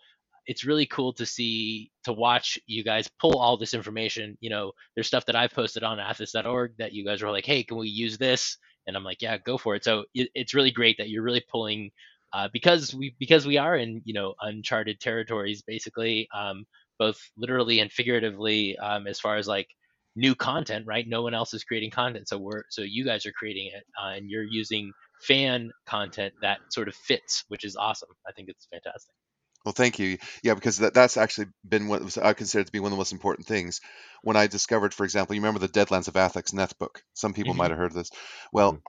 it's 0.48 0.64
really 0.66 0.86
cool 0.86 1.14
to 1.14 1.26
see 1.26 1.92
to 2.06 2.14
watch 2.14 2.58
you 2.66 2.84
guys 2.84 3.10
pull 3.20 3.38
all 3.38 3.58
this 3.58 3.74
information 3.74 4.38
you 4.40 4.50
know 4.50 4.72
there's 4.96 5.08
stuff 5.08 5.26
that 5.26 5.36
i've 5.36 5.52
posted 5.52 5.84
on 5.84 6.00
athas.org 6.00 6.74
that 6.78 6.94
you 6.94 7.06
guys 7.06 7.22
are 7.22 7.32
like 7.32 7.46
hey 7.46 7.64
can 7.64 7.78
we 7.78 7.88
use 7.90 8.18
this 8.18 8.58
and 8.88 8.96
i'm 8.96 9.04
like 9.04 9.22
yeah 9.22 9.38
go 9.38 9.58
for 9.58 9.76
it 9.76 9.84
so 9.84 10.06
it, 10.14 10.30
it's 10.34 10.54
really 10.54 10.72
great 10.72 10.98
that 10.98 11.10
you're 11.10 11.24
really 11.24 11.44
pulling 11.52 11.92
uh, 12.34 12.48
because 12.54 12.94
we 12.94 13.16
because 13.20 13.46
we 13.46 13.58
are 13.58 13.76
in 13.76 14.02
you 14.06 14.14
know 14.14 14.36
uncharted 14.42 15.00
territories 15.00 15.62
basically 15.66 16.28
um, 16.34 16.66
both 17.00 17.20
literally 17.38 17.80
and 17.80 17.92
figuratively 17.92 18.78
um, 18.78 19.08
as 19.08 19.20
far 19.20 19.38
as 19.38 19.48
like 19.48 19.68
new 20.16 20.36
content 20.36 20.86
right 20.88 21.08
no 21.08 21.22
one 21.22 21.34
else 21.34 21.54
is 21.54 21.64
creating 21.64 21.92
content 21.92 22.28
so 22.28 22.38
we're 22.38 22.64
so 22.70 22.82
you 22.82 23.06
guys 23.06 23.26
are 23.26 23.32
creating 23.34 23.70
it 23.74 23.84
uh, 24.02 24.10
and 24.10 24.30
you're 24.30 24.44
using 24.44 24.94
fan 25.22 25.72
content 25.86 26.34
that 26.42 26.60
sort 26.70 26.88
of 26.88 26.96
fits 26.96 27.44
which 27.50 27.64
is 27.64 27.76
awesome 27.76 28.10
i 28.28 28.32
think 28.32 28.50
it's 28.50 28.68
fantastic 28.72 29.14
Well, 29.66 29.74
thank 29.74 30.00
you. 30.00 30.18
Yeah, 30.44 30.54
because 30.54 30.78
that, 30.78 30.94
that's 30.94 31.18
actually 31.18 31.48
been 31.68 31.88
what 31.90 32.02
was, 32.02 32.18
I 32.18 32.34
consider 32.34 32.64
to 32.64 32.72
be 32.72 32.80
one 32.80 32.92
of 32.92 32.96
the 32.96 33.00
most 33.00 33.12
important 33.12 33.48
things. 33.48 33.82
When 34.24 34.38
I 34.38 34.48
discovered, 34.48 34.94
for 34.94 35.04
example, 35.04 35.36
you 35.36 35.42
remember 35.42 35.60
the 35.60 35.68
Deadlands 35.68 36.08
of 36.08 36.14
Athics 36.14 36.54
Neth 36.54 36.78
book? 36.78 37.04
Some 37.14 37.34
people 37.34 37.54
Mhm. 37.54 37.54
might 37.54 37.72
have 37.72 37.78
heard 37.78 37.92
of 37.92 37.94
this. 37.98 38.10
Well, 38.54 38.80
Mhm. 38.80 38.82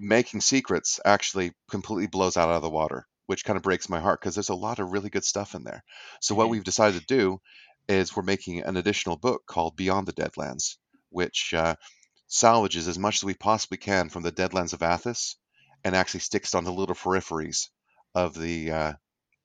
Making 0.00 0.40
secrets 0.40 0.98
actually 1.04 1.52
completely 1.70 2.08
blows 2.08 2.36
out 2.36 2.48
of 2.50 2.60
the 2.62 2.68
water, 2.70 3.06
which 3.26 3.44
kind 3.44 3.56
of 3.56 3.62
breaks 3.62 3.88
my 3.88 4.00
heart 4.00 4.20
because 4.20 4.34
there's 4.34 4.48
a 4.48 4.54
lot 4.56 4.80
of 4.80 4.90
really 4.90 5.10
good 5.10 5.24
stuff 5.24 5.54
in 5.54 5.62
there. 5.62 5.84
So 6.20 6.34
what 6.34 6.48
Mhm. 6.48 6.50
we've 6.50 6.64
decided 6.64 6.98
to 7.00 7.06
do 7.06 7.40
is 7.88 8.16
we're 8.16 8.24
making 8.24 8.62
an 8.62 8.76
additional 8.76 9.16
book 9.16 9.46
called 9.46 9.76
Beyond 9.76 10.08
the 10.08 10.12
Deadlands, 10.12 10.78
which 11.10 11.54
uh, 11.54 11.76
salvages 12.28 12.88
as 12.88 12.98
much 12.98 13.16
as 13.16 13.24
we 13.24 13.34
possibly 13.34 13.78
can 13.78 14.08
from 14.08 14.22
the 14.22 14.32
Deadlands 14.32 14.72
of 14.72 14.80
Athas 14.82 15.36
and 15.84 15.94
actually 15.94 16.20
sticks 16.20 16.54
on 16.54 16.64
the 16.64 16.72
little 16.72 16.94
peripheries 16.96 17.68
of 18.14 18.34
the 18.34 18.70
uh, 18.72 18.94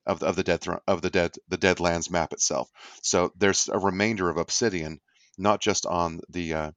of, 0.05 0.23
of 0.23 0.35
the 0.35 0.43
dead 0.43 0.61
thro- 0.61 0.81
of 0.87 1.01
the 1.01 1.09
dead 1.09 1.35
the 1.47 1.57
Deadlands 1.57 2.09
map 2.09 2.33
itself. 2.33 2.69
So 3.03 3.31
there's 3.37 3.69
a 3.69 3.79
remainder 3.79 4.29
of 4.29 4.37
Obsidian, 4.37 4.99
not 5.37 5.61
just 5.61 5.85
on 5.85 6.21
the 6.29 6.53
uh, 6.53 6.71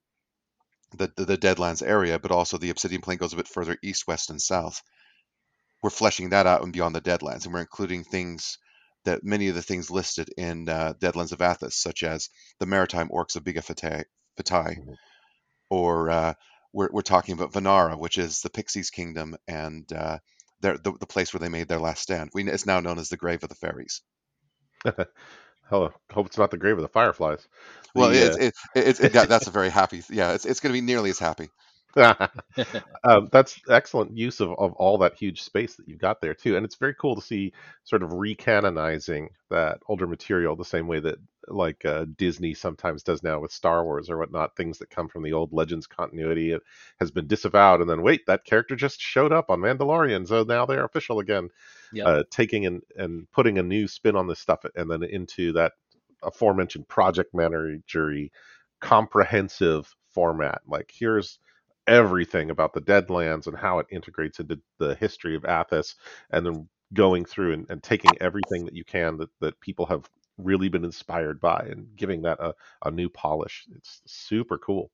the, 0.92 1.12
the 1.16 1.24
the 1.24 1.38
Deadlands 1.38 1.82
area, 1.86 2.18
but 2.18 2.32
also 2.32 2.58
the 2.58 2.70
Obsidian 2.70 3.02
Plain 3.02 3.18
goes 3.18 3.32
a 3.32 3.36
bit 3.36 3.48
further 3.48 3.78
east, 3.82 4.06
west, 4.06 4.30
and 4.30 4.40
south. 4.40 4.82
We're 5.82 5.90
fleshing 5.90 6.30
that 6.30 6.46
out 6.46 6.62
and 6.62 6.72
beyond 6.72 6.94
the 6.94 7.00
Deadlands, 7.00 7.44
and 7.44 7.52
we're 7.52 7.60
including 7.62 8.04
things 8.04 8.58
that 9.04 9.24
many 9.24 9.48
of 9.48 9.56
the 9.56 9.62
things 9.62 9.90
listed 9.90 10.30
in 10.36 10.68
uh, 10.68 10.94
Deadlands 11.00 11.32
of 11.32 11.40
Athas, 11.40 11.72
such 11.74 12.02
as 12.04 12.30
the 12.60 12.66
maritime 12.66 13.08
orcs 13.08 13.34
of 13.36 13.42
Biga 13.44 13.64
Fatai, 14.36 14.76
Mhm. 14.76 14.94
or 15.70 16.10
uh, 16.10 16.34
we're, 16.72 16.88
we're 16.92 17.02
talking 17.02 17.34
about 17.34 17.52
Vanara, 17.52 17.98
which 17.98 18.18
is 18.18 18.40
the 18.42 18.50
Pixies' 18.50 18.90
kingdom 18.90 19.36
and 19.46 19.90
uh, 19.92 20.18
their, 20.60 20.78
the, 20.78 20.92
the 20.92 21.06
place 21.06 21.32
where 21.32 21.40
they 21.40 21.48
made 21.48 21.68
their 21.68 21.78
last 21.80 22.02
stand. 22.02 22.30
We, 22.34 22.48
it's 22.50 22.66
now 22.66 22.80
known 22.80 22.98
as 22.98 23.08
the 23.08 23.16
Grave 23.16 23.42
of 23.42 23.48
the 23.48 23.54
Fairies. 23.54 24.02
Hello. 25.68 25.90
Hope 26.12 26.26
it's 26.26 26.38
not 26.38 26.50
the 26.50 26.56
grave 26.56 26.76
of 26.76 26.82
the 26.82 26.88
fireflies. 26.88 27.46
Well, 27.94 28.10
The, 28.10 28.24
it's 28.26 28.36
it, 28.36 28.54
it, 28.74 29.00
it, 29.00 29.12
that, 29.12 29.28
that's 29.28 29.46
a 29.46 29.50
very 29.50 29.70
happy. 29.70 30.02
Yeah, 30.10 30.32
it's 30.32 30.44
it's 30.46 30.60
going 30.60 30.72
to 30.72 30.80
be 30.80 30.84
nearly 30.84 31.10
as 31.10 31.18
happy. 31.18 31.50
um, 31.96 33.28
that's 33.32 33.60
excellent 33.68 34.16
use 34.16 34.40
of, 34.40 34.50
of 34.58 34.72
all 34.74 34.98
that 34.98 35.14
huge 35.16 35.42
space 35.42 35.74
that 35.76 35.88
you've 35.88 35.98
got 35.98 36.20
there 36.20 36.34
too 36.34 36.54
and 36.56 36.64
it's 36.64 36.76
very 36.76 36.94
cool 36.94 37.16
to 37.16 37.22
see 37.22 37.52
sort 37.84 38.02
of 38.02 38.10
recanonizing 38.10 39.26
that 39.50 39.78
older 39.88 40.06
material 40.06 40.54
the 40.54 40.64
same 40.64 40.86
way 40.86 41.00
that 41.00 41.16
like 41.48 41.84
uh, 41.86 42.04
disney 42.16 42.54
sometimes 42.54 43.02
does 43.02 43.22
now 43.22 43.40
with 43.40 43.50
star 43.50 43.82
wars 43.84 44.10
or 44.10 44.18
whatnot 44.18 44.54
things 44.54 44.78
that 44.78 44.90
come 44.90 45.08
from 45.08 45.22
the 45.22 45.32
old 45.32 45.52
legends 45.52 45.86
continuity 45.86 46.52
it 46.52 46.62
has 47.00 47.10
been 47.10 47.26
disavowed 47.26 47.80
and 47.80 47.88
then 47.88 48.02
wait 48.02 48.26
that 48.26 48.44
character 48.44 48.76
just 48.76 49.00
showed 49.00 49.32
up 49.32 49.50
on 49.50 49.58
mandalorian 49.60 50.28
so 50.28 50.44
now 50.44 50.66
they're 50.66 50.84
official 50.84 51.18
again 51.20 51.48
Yep. 51.92 52.06
uh, 52.06 52.22
taking 52.30 52.66
and, 52.66 52.82
and 52.96 53.30
putting 53.32 53.58
a 53.58 53.62
new 53.62 53.88
spin 53.88 54.16
on 54.16 54.26
this 54.26 54.40
stuff 54.40 54.60
and 54.74 54.90
then 54.90 55.02
into 55.02 55.52
that 55.52 55.72
aforementioned 56.22 56.86
project 56.88 57.32
managery 57.34 58.30
comprehensive 58.80 59.94
format 60.12 60.60
like 60.66 60.90
here's 60.92 61.38
everything 61.88 62.50
about 62.50 62.74
the 62.74 62.82
Deadlands 62.82 63.46
and 63.46 63.56
how 63.56 63.78
it 63.78 63.86
integrates 63.90 64.38
into 64.38 64.60
the 64.78 64.94
history 64.96 65.34
of 65.34 65.42
Athas, 65.42 65.94
and 66.30 66.46
then 66.46 66.68
going 66.92 67.24
through 67.24 67.54
and, 67.54 67.66
and 67.70 67.82
taking 67.82 68.10
everything 68.20 68.64
that 68.66 68.76
you 68.76 68.84
can 68.84 69.16
that, 69.16 69.30
that 69.40 69.58
people 69.60 69.86
have 69.86 70.08
really 70.36 70.68
been 70.68 70.84
inspired 70.84 71.40
by 71.40 71.66
and 71.70 71.88
giving 71.96 72.22
that 72.22 72.38
a, 72.40 72.54
a 72.84 72.90
new 72.90 73.08
polish. 73.08 73.66
It's 73.74 74.02
super 74.06 74.58
cool. 74.58 74.90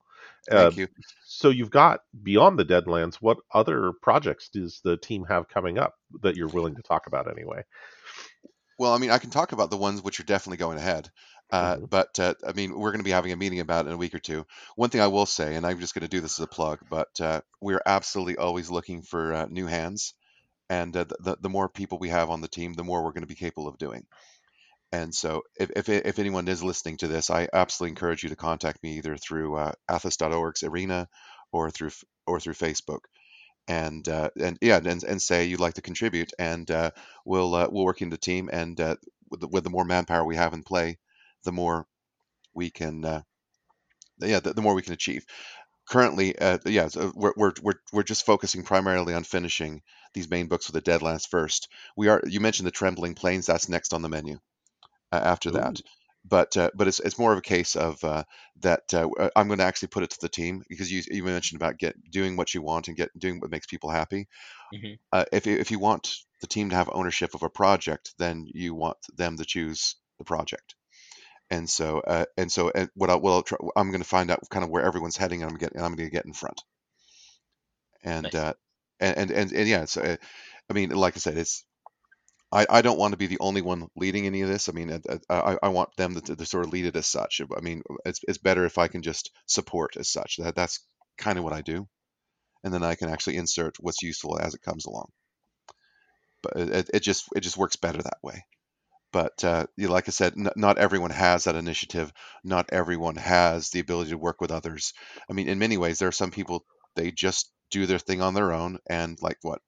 Uh, 0.51 0.71
Thank 0.71 0.77
you. 0.77 0.89
so 1.25 1.51
you've 1.51 1.71
got 1.71 2.01
beyond 2.23 2.59
the 2.59 2.65
Deadlands. 2.65 3.17
What 3.17 3.39
other 3.53 3.93
projects 4.03 4.49
does 4.51 4.81
the 4.85 4.97
team 4.97 5.25
have 5.25 5.49
coming 5.49 5.79
up 5.79 5.95
that 6.23 6.37
you're 6.37 6.49
willing 6.49 6.77
to 6.77 6.83
talk 6.83 7.07
about 7.07 7.31
anyway? 7.31 7.65
Well, 8.79 8.93
I 8.93 8.99
mean, 8.99 9.11
I 9.11 9.19
can 9.19 9.31
talk 9.31 9.53
about 9.53 9.71
the 9.71 9.77
ones 9.77 10.03
which 10.03 10.21
are 10.21 10.25
definitely 10.25 10.59
going 10.59 10.79
ahead. 10.79 11.11
Uh, 11.51 11.77
Mhm. 11.77 11.89
But 11.89 12.19
uh, 12.19 12.35
I 12.47 12.53
mean, 12.53 12.77
we're 12.79 12.91
going 12.91 13.01
to 13.01 13.05
be 13.05 13.11
having 13.11 13.33
a 13.33 13.37
meeting 13.37 13.61
about 13.61 13.85
it 13.85 13.89
in 13.89 13.95
a 13.95 13.99
week 13.99 14.15
or 14.15 14.19
two. 14.19 14.47
One 14.77 14.91
thing 14.91 15.01
I 15.01 15.09
will 15.09 15.27
say, 15.27 15.55
and 15.55 15.67
I'm 15.67 15.79
just 15.79 15.95
going 15.95 16.03
to 16.03 16.09
do 16.09 16.21
this 16.21 16.39
as 16.39 16.45
a 16.45 16.49
plug, 16.49 16.81
but 16.89 17.21
uh, 17.21 17.43
we're 17.61 17.83
absolutely 17.85 18.37
always 18.39 18.71
looking 18.71 19.03
for 19.03 19.33
uh, 19.35 19.47
new 19.47 19.67
hands, 19.67 20.15
and 20.71 20.97
uh, 20.97 21.05
the 21.21 21.37
the 21.41 21.51
more 21.51 21.69
people 21.69 21.99
we 21.99 22.09
have 22.11 22.31
on 22.31 22.41
the 22.41 22.49
team, 22.49 22.73
the 22.75 22.85
more 22.85 23.05
we're 23.05 23.13
going 23.13 23.23
to 23.23 23.29
be 23.29 23.35
capable 23.35 23.69
of 23.69 23.79
doing. 23.79 24.07
And 24.95 25.13
so, 25.13 25.43
if, 25.59 25.71
if 25.75 25.89
if 25.89 26.21
anyone 26.21 26.47
is 26.47 26.63
listening 26.63 26.99
to 26.99 27.09
this, 27.09 27.29
I 27.29 27.49
absolutely 27.53 27.91
encourage 27.91 28.23
you 28.23 28.29
to 28.29 28.37
contact 28.37 28.81
me 28.81 28.99
either 28.99 29.17
through 29.17 29.57
uh, 29.57 29.73
athas.org's 29.91 30.63
arena 30.63 31.09
or 31.51 31.73
through 31.73 31.91
or 32.29 32.39
through 32.39 32.55
Facebook, 32.55 33.01
and 33.67 34.09
uh, 34.09 34.31
and 34.41 34.57
yeah, 34.61 34.77
and, 34.77 35.03
and 35.03 35.21
say 35.21 35.47
you'd 35.47 35.59
like 35.59 35.75
to 35.75 35.83
contribute, 35.83 36.31
and 36.39 36.71
uh, 36.71 36.93
we'll 37.25 37.57
uh, 37.57 37.67
we'll 37.73 37.85
work 37.85 38.03
in 38.03 38.09
the 38.09 38.17
team, 38.17 38.49
and 38.53 38.81
uh, 38.81 38.95
with, 39.33 39.41
the, 39.41 39.49
with 39.49 39.65
the 39.65 39.71
more 39.71 39.85
manpower 39.85 40.25
we 40.25 40.37
have 40.37 40.55
in 40.55 40.63
play, 40.63 40.97
the 41.43 41.51
more 41.51 41.89
we 42.55 42.71
can 42.71 43.05
uh, 43.05 43.23
yeah 44.21 44.39
the, 44.39 44.53
the 44.53 44.63
more 44.63 44.75
we 44.75 44.83
can 44.83 44.93
achieve. 44.93 45.25
Currently, 45.89 46.39
uh, 46.39 46.59
yeah, 46.67 46.87
so 46.87 47.11
we're, 47.17 47.35
we're 47.37 47.53
we're 47.63 47.81
we're 47.93 48.05
just 48.05 48.27
focusing 48.27 48.63
primarily 48.63 49.13
on 49.13 49.25
finishing 49.25 49.83
these 50.15 50.31
main 50.31 50.47
books 50.47 50.71
with 50.71 50.85
the 50.85 50.89
Deadlands 50.89 51.29
first. 51.29 51.69
We 51.97 52.07
are 52.07 52.23
you 52.25 52.39
mentioned 52.39 52.69
the 52.69 52.79
Trembling 52.81 53.17
Plains, 53.17 53.47
that's 53.47 53.69
next 53.69 53.93
on 53.93 54.03
the 54.03 54.09
menu 54.09 54.39
uh, 55.15 55.21
after 55.35 55.51
that. 55.53 55.81
but 56.25 56.57
uh, 56.57 56.71
but 56.75 56.89
it's 56.89 57.01
it's 57.01 57.19
more 57.19 57.33
of 57.33 57.39
a 57.39 57.43
case 57.57 57.77
of 57.77 58.03
uh, 58.05 58.25
that 58.61 58.95
uh, 58.95 59.09
I'm 59.37 59.49
going 59.49 59.59
to 59.61 59.65
actually 59.71 59.89
put 59.89 60.05
it 60.05 60.11
to 60.11 60.21
the 60.21 60.29
team 60.41 60.63
because 60.69 60.91
you 60.93 61.03
you 61.17 61.23
mentioned 61.25 61.61
about 61.61 61.79
get 61.79 61.95
doing 62.11 62.37
what 62.37 62.55
you 62.55 62.63
want 62.63 62.89
and 62.89 62.97
get 62.97 63.11
doing 63.19 63.41
what 63.41 63.51
makes 63.51 63.67
people 63.67 63.91
happy. 63.91 64.27
Mhm. 64.73 64.99
Uh, 65.13 65.25
if 65.33 65.47
you- 65.47 65.59
if 65.59 65.71
you 65.71 65.79
want 65.79 66.05
the 66.41 66.47
team 66.49 66.71
to 66.71 66.77
have 66.77 66.91
ownership 66.93 67.35
of 67.35 67.43
a 67.43 67.51
project, 67.51 68.15
then 68.19 68.47
you 68.63 68.75
want 68.75 68.99
them 69.17 69.37
to 69.39 69.45
choose 69.45 69.97
the 70.19 70.25
project. 70.25 70.75
And 71.51 71.69
so 71.71 72.01
uh, 72.01 72.27
and 72.37 72.51
so 72.53 72.71
and 72.75 72.91
what 72.95 73.11
I 73.11 73.17
will 73.17 73.43
try, 73.43 73.59
I'm 73.77 73.91
going 73.91 74.03
to 74.03 74.09
find 74.17 74.31
out 74.31 74.41
kind 74.51 74.65
of 74.65 74.71
where 74.71 74.85
everyone's 74.85 75.17
heading 75.19 75.43
and 75.43 75.51
I'm 75.53 75.59
getting 75.59 75.81
I'm 75.81 75.95
going 75.97 76.09
to 76.11 76.17
get 76.19 76.27
in 76.27 76.35
front. 76.35 76.61
And 78.03 78.25
Nice. 78.25 78.35
uh, 78.35 78.53
and, 79.01 79.17
and 79.19 79.31
and 79.31 79.53
and 79.53 79.69
yeah, 79.69 79.85
so 79.87 80.03
uh, 80.03 80.17
I 80.71 80.73
mean, 80.73 80.91
like 80.91 81.17
I 81.17 81.21
said, 81.21 81.39
it's 81.39 81.65
I, 82.55 82.67
I 82.71 82.81
don't 82.83 82.99
want 82.99 83.13
to 83.13 83.19
be 83.19 83.27
the 83.27 83.41
only 83.41 83.61
one 83.61 83.89
leading 83.97 84.27
any 84.27 84.41
of 84.41 84.49
this. 84.49 84.71
I 84.71 84.73
mean, 84.73 84.91
uh, 84.91 85.19
I, 85.29 85.59
I 85.63 85.69
want 85.69 85.95
them 85.97 86.15
to, 86.19 86.37
to 86.37 86.47
sort 86.47 86.65
of 86.65 86.73
lead 86.73 86.87
it 86.87 86.97
as 86.97 87.07
such. 87.07 87.43
I 87.55 87.61
mean, 87.61 87.83
it's, 88.07 88.21
it's 88.27 88.39
better 88.39 88.65
if 88.65 88.79
I 88.79 88.89
can 88.89 89.03
just 89.03 89.31
support 89.47 89.97
as 89.99 90.09
such. 90.11 90.39
That 90.39 90.57
that's 90.57 90.81
kind 91.19 91.39
of 91.39 91.45
what 91.45 91.53
I 91.53 91.61
do, 91.63 91.87
and 92.65 92.75
then 92.75 92.85
I 92.85 92.97
can 92.97 93.11
actually 93.11 93.37
insert 93.39 93.77
what's 93.81 94.03
useful 94.03 94.39
as 94.41 94.55
it 94.55 94.63
comes 94.63 94.87
along. 94.87 95.11
But 96.43 96.53
it, 96.57 96.71
it- 96.71 96.91
it 96.95 97.01
just 97.01 97.25
it 97.35 97.41
just 97.41 97.57
works 97.57 97.75
better 97.75 98.01
that 98.01 98.23
way. 98.23 98.47
But 99.13 99.45
uh, 99.45 99.67
you 99.77 99.89
know, 99.89 99.95
like 99.95 100.09
I 100.09 100.13
said, 100.13 100.35
n- 100.39 100.51
not 100.57 100.79
everyone 100.79 101.11
has 101.11 101.45
that 101.45 101.57
initiative. 101.57 102.13
Not 102.45 102.71
everyone 102.73 103.17
has 103.17 103.71
the 103.71 103.81
ability 103.81 104.11
to 104.11 104.19
work 104.19 104.41
with 104.41 104.51
others. 104.53 104.95
I 105.31 105.35
mean, 105.35 105.49
in 105.49 105.59
many 105.59 105.79
ways, 105.79 105.99
there 105.99 106.09
are 106.09 106.13
some 106.13 106.31
people 106.33 106.67
they 106.97 107.13
just 107.13 107.53
do 107.71 107.87
their 107.87 107.99
thing 108.01 108.23
on 108.23 108.35
their 108.35 108.53
own, 108.53 108.79
and 108.89 109.21
like 109.23 109.39
what 109.43 109.63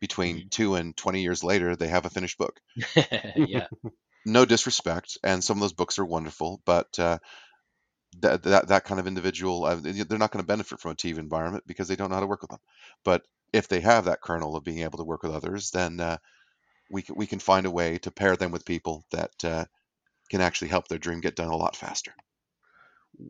between 0.00 0.44
Mhm. 0.44 0.50
two 0.50 0.74
and 0.76 0.96
twenty 0.96 1.22
years 1.22 1.44
later, 1.44 1.76
they 1.76 1.88
have 1.88 2.06
a 2.06 2.10
finished 2.10 2.38
book 2.38 2.60
yeah. 3.36 3.68
no 4.26 4.44
disrespect, 4.44 5.16
and 5.22 5.42
some 5.42 5.56
of 5.58 5.60
those 5.62 5.72
books 5.72 5.98
are 5.98 6.04
wonderful, 6.04 6.60
but 6.64 6.98
uh, 6.98 7.18
that 8.20 8.42
that 8.44 8.68
that 8.68 8.84
kind 8.84 8.98
of 9.00 9.06
individual, 9.06 9.64
uh, 9.64 9.76
they're 9.76 10.18
not 10.18 10.30
going 10.30 10.42
to 10.42 10.46
benefit 10.46 10.80
from 10.80 10.92
a 10.92 10.94
TV 10.94 11.18
environment 11.20 11.64
because 11.66 11.88
they 11.88 11.96
don't 11.96 12.08
know 12.10 12.16
how 12.16 12.20
to 12.20 12.26
work 12.26 12.42
with 12.42 12.50
them. 12.50 12.60
But 13.04 13.26
if 13.52 13.68
they 13.68 13.80
have 13.80 14.06
that 14.06 14.20
kernel 14.22 14.56
of 14.56 14.64
being 14.64 14.80
able 14.80 14.98
to 14.98 15.04
work 15.04 15.22
with 15.22 15.32
others, 15.34 15.70
then 15.70 16.00
uh, 16.00 16.18
we 16.90 17.02
can, 17.02 17.16
we 17.16 17.26
can 17.26 17.40
find 17.40 17.66
a 17.66 17.70
way 17.72 17.98
to 18.00 18.10
pair 18.12 18.36
them 18.36 18.52
with 18.52 18.64
people 18.66 19.04
that 19.12 19.32
uh, 19.44 19.66
can 20.30 20.40
actually 20.42 20.68
help 20.68 20.88
their 20.88 20.98
dream 20.98 21.20
get 21.20 21.36
done 21.36 21.50
a 21.50 21.56
lot 21.56 21.76
faster. 21.76 22.14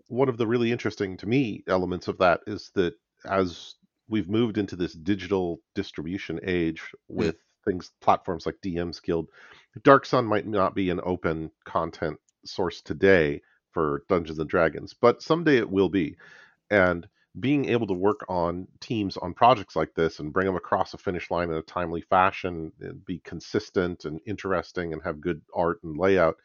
one 0.09 0.29
of 0.29 0.37
the 0.37 0.47
really 0.47 0.73
interesting 0.73 1.17
to 1.19 1.27
me 1.27 1.63
elements 1.69 2.09
of 2.09 2.19
that 2.19 2.41
is 2.47 2.71
that 2.75 2.95
as 3.27 3.75
we've 4.09 4.29
moved 4.29 4.59
into 4.59 4.77
this 4.77 4.93
digital 4.93 5.61
distribution 5.75 6.41
age 6.45 6.81
hmm. 7.09 7.17
with 7.17 7.37
things 7.65 7.91
platforms 8.01 8.47
like 8.47 8.57
DM's 8.63 9.01
Guild, 9.01 9.29
Dark 9.83 10.07
Sun 10.07 10.27
might 10.27 10.47
not 10.47 10.75
be 10.75 10.91
an 10.91 11.01
open 11.03 11.51
content 11.65 12.19
source 12.45 12.83
today 12.83 13.41
for 13.73 14.05
Dungeons 14.09 14.39
and 14.39 14.49
Dragons, 14.49 14.95
but 14.95 15.23
someday 15.23 15.57
it 15.57 15.71
will 15.71 15.89
be. 15.89 16.17
And 16.71 17.07
being 17.39 17.65
able 17.65 17.89
to 17.89 17.95
work 17.95 18.25
on 18.29 18.69
teams 18.81 19.17
on 19.17 19.35
projects 19.35 19.75
like 19.75 19.93
this 19.95 20.21
and 20.21 20.33
bring 20.33 20.47
them 20.47 20.55
across 20.55 20.95
a 20.95 20.99
finish 20.99 21.31
line 21.31 21.51
in 21.51 21.57
a 21.57 21.63
timely 21.63 22.01
fashion 22.03 22.71
and 22.81 23.05
be 23.05 23.19
consistent 23.19 24.05
and 24.05 24.21
interesting 24.25 24.93
and 24.93 25.03
have 25.03 25.21
good 25.21 25.43
art 25.53 25.81
and 25.83 25.99
layout 25.99 26.37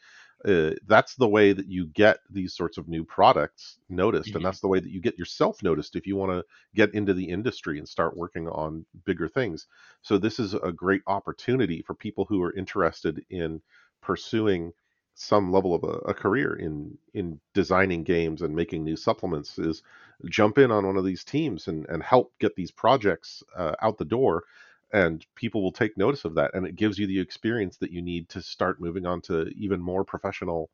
uh, 0.46 0.72
that's 0.88 1.16
the 1.16 1.28
way 1.28 1.52
that 1.52 1.68
you 1.68 1.88
get 1.88 2.20
these 2.30 2.54
sorts 2.56 2.78
of 2.78 2.88
new 2.88 3.04
products 3.04 3.80
noticed 3.90 4.36
Mhm. 4.36 4.36
and 4.36 4.46
that's 4.46 4.62
the 4.62 4.68
way 4.68 4.80
that 4.80 4.92
you 4.92 5.02
get 5.02 5.18
yourself 5.18 5.62
noticed 5.62 5.96
if 5.96 6.08
you 6.08 6.16
want 6.16 6.32
to 6.32 6.46
get 6.76 6.94
into 6.94 7.14
the 7.14 7.28
industry 7.30 7.78
and 7.78 7.88
start 7.90 8.16
working 8.16 8.48
on 8.48 8.86
bigger 9.06 9.28
things 9.28 9.68
so 10.02 10.18
this 10.18 10.40
is 10.40 10.54
a 10.54 10.72
great 10.72 11.02
opportunity 11.08 11.82
for 11.82 11.94
people 11.94 12.26
who 12.26 12.42
are 12.42 12.56
interested 12.56 13.26
in 13.30 13.62
pursuing 14.02 14.72
some 15.16 15.52
level 15.52 15.76
of 15.76 15.84
a, 15.84 15.98
a 16.10 16.14
career 16.14 16.54
in 16.56 16.98
in 17.14 17.40
designing 17.54 18.04
games 18.04 18.42
and 18.42 18.56
making 18.56 18.84
new 18.84 18.96
supplements 18.96 19.60
is 19.60 19.84
jump 20.30 20.58
in 20.58 20.72
on 20.72 20.86
one 20.86 20.96
of 20.98 21.04
these 21.06 21.24
teams 21.24 21.68
and 21.68 21.86
and 21.88 22.02
help 22.04 22.34
get 22.40 22.56
these 22.56 22.72
projects 22.72 23.44
uh, 23.58 23.76
out 23.82 23.98
the 23.98 24.06
door 24.06 24.46
and 24.94 25.26
people 25.36 25.62
will 25.62 25.72
take 25.72 25.98
notice 25.98 26.26
of 26.26 26.36
that 26.36 26.52
and 26.54 26.66
it 26.66 26.76
gives 26.76 26.98
you 26.98 27.08
the 27.08 27.20
experience 27.20 27.78
that 27.78 27.92
you 27.92 28.02
need 28.02 28.28
to 28.30 28.42
start 28.42 28.82
moving 28.82 29.06
on 29.06 29.22
to 29.22 29.48
even 29.56 29.82
more 29.82 30.04
professional 30.04 30.70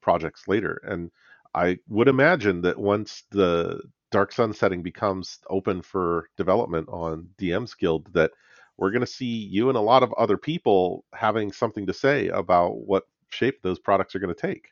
projects 0.00 0.48
later 0.48 0.80
and 0.84 1.10
i 1.54 1.78
would 1.88 2.08
imagine 2.08 2.60
that 2.62 2.78
once 2.78 3.24
the 3.30 3.80
dark 4.10 4.32
sun 4.32 4.52
setting 4.52 4.82
becomes 4.82 5.38
open 5.50 5.82
for 5.82 6.28
development 6.36 6.88
on 6.88 7.28
dm's 7.38 7.74
guild 7.74 8.12
that 8.12 8.32
we're 8.76 8.90
going 8.90 9.00
to 9.00 9.06
see 9.06 9.26
you 9.26 9.68
and 9.68 9.76
a 9.76 9.80
lot 9.80 10.02
of 10.02 10.12
other 10.14 10.38
people 10.38 11.04
having 11.14 11.52
something 11.52 11.86
to 11.86 11.92
say 11.92 12.28
about 12.28 12.78
what 12.78 13.06
shape 13.30 13.60
those 13.62 13.78
products 13.78 14.14
are 14.14 14.18
going 14.20 14.34
to 14.34 14.40
take 14.40 14.68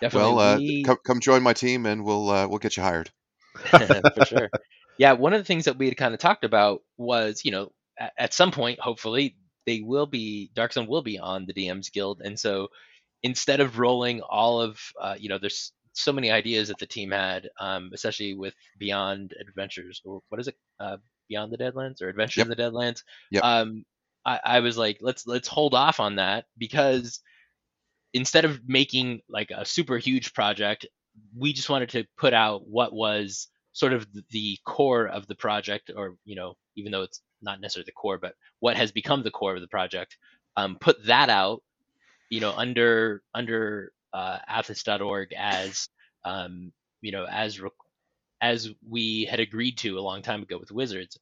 Definitely. 0.00 0.34
well, 0.34 0.38
uh, 0.38 0.58
we- 0.58 0.82
come 0.84 0.98
come 1.04 1.20
join 1.20 1.42
my 1.42 1.52
team 1.52 1.86
and 1.86 2.04
we'll 2.04 2.28
uh, 2.30 2.46
we'll 2.48 2.58
get 2.58 2.76
you 2.76 2.82
hired. 2.82 3.10
for 4.14 4.22
sure. 4.22 4.50
Yeah, 4.98 5.12
one 5.12 5.32
of 5.32 5.40
the 5.40 5.44
things 5.44 5.64
that 5.64 5.78
we 5.78 5.86
had 5.86 5.96
kind 5.96 6.14
of 6.14 6.20
talked 6.20 6.44
about 6.44 6.82
was, 6.96 7.42
you 7.44 7.50
know, 7.50 7.72
at, 7.98 8.12
at 8.18 8.34
some 8.34 8.50
point, 8.50 8.80
hopefully, 8.80 9.36
they 9.66 9.80
will 9.80 10.06
be 10.06 10.50
Dark 10.54 10.72
Sun 10.72 10.86
will 10.86 11.02
be 11.02 11.18
on 11.18 11.46
the 11.46 11.54
DM's 11.54 11.90
Guild, 11.90 12.20
and 12.24 12.38
so 12.38 12.68
instead 13.22 13.60
of 13.60 13.78
rolling 13.78 14.20
all 14.20 14.60
of, 14.60 14.78
uh, 15.00 15.14
you 15.18 15.28
know, 15.28 15.38
there's 15.38 15.72
so 15.92 16.12
many 16.12 16.30
ideas 16.30 16.68
that 16.68 16.78
the 16.78 16.86
team 16.86 17.10
had, 17.10 17.48
um, 17.60 17.90
especially 17.94 18.34
with 18.34 18.54
Beyond 18.78 19.34
Adventures 19.40 20.00
or 20.04 20.20
what 20.28 20.40
is 20.40 20.48
it, 20.48 20.56
uh, 20.80 20.96
Beyond 21.28 21.52
the 21.52 21.58
Deadlands 21.58 22.02
or 22.02 22.08
Adventures 22.08 22.38
Yep. 22.38 22.46
in 22.46 22.50
the 22.50 22.56
Deadlands. 22.56 23.02
Yep. 23.30 23.44
Um, 23.44 23.84
I, 24.24 24.40
I 24.44 24.60
was 24.60 24.76
like, 24.76 24.98
let's 25.00 25.26
let's 25.26 25.48
hold 25.48 25.74
off 25.74 26.00
on 26.00 26.16
that 26.16 26.46
because 26.58 27.20
instead 28.12 28.44
of 28.44 28.60
making 28.66 29.20
like 29.28 29.50
a 29.54 29.64
super 29.64 29.98
huge 29.98 30.34
project, 30.34 30.86
we 31.36 31.52
just 31.52 31.70
wanted 31.70 31.90
to 31.90 32.04
put 32.16 32.34
out 32.34 32.66
what 32.66 32.92
was 32.92 33.48
sort 33.72 33.92
of 33.92 34.06
the 34.30 34.58
core 34.64 35.06
of 35.06 35.26
the 35.26 35.34
project, 35.34 35.90
or 35.94 36.16
you 36.24 36.36
know, 36.36 36.54
even 36.76 36.92
though 36.92 37.02
it's 37.02 37.20
not 37.40 37.60
necessarily 37.60 37.86
the 37.86 37.92
core, 37.92 38.18
but 38.18 38.34
what 38.60 38.76
has 38.76 38.92
become 38.92 39.22
the 39.22 39.30
core 39.30 39.54
of 39.54 39.60
the 39.60 39.68
project. 39.68 40.16
Um, 40.56 40.76
put 40.80 41.06
that 41.06 41.30
out, 41.30 41.62
you 42.28 42.40
know, 42.40 42.52
under 42.52 43.22
under 43.34 43.92
uh, 44.12 44.38
Athas.org 44.48 45.32
as 45.36 45.88
um, 46.24 46.72
you 47.00 47.12
know 47.12 47.26
as 47.30 47.60
re- 47.60 47.70
as 48.40 48.70
we 48.88 49.24
had 49.24 49.40
agreed 49.40 49.78
to 49.78 49.98
a 49.98 50.00
long 50.00 50.22
time 50.22 50.42
ago 50.42 50.58
with 50.58 50.72
Wizards. 50.72 51.18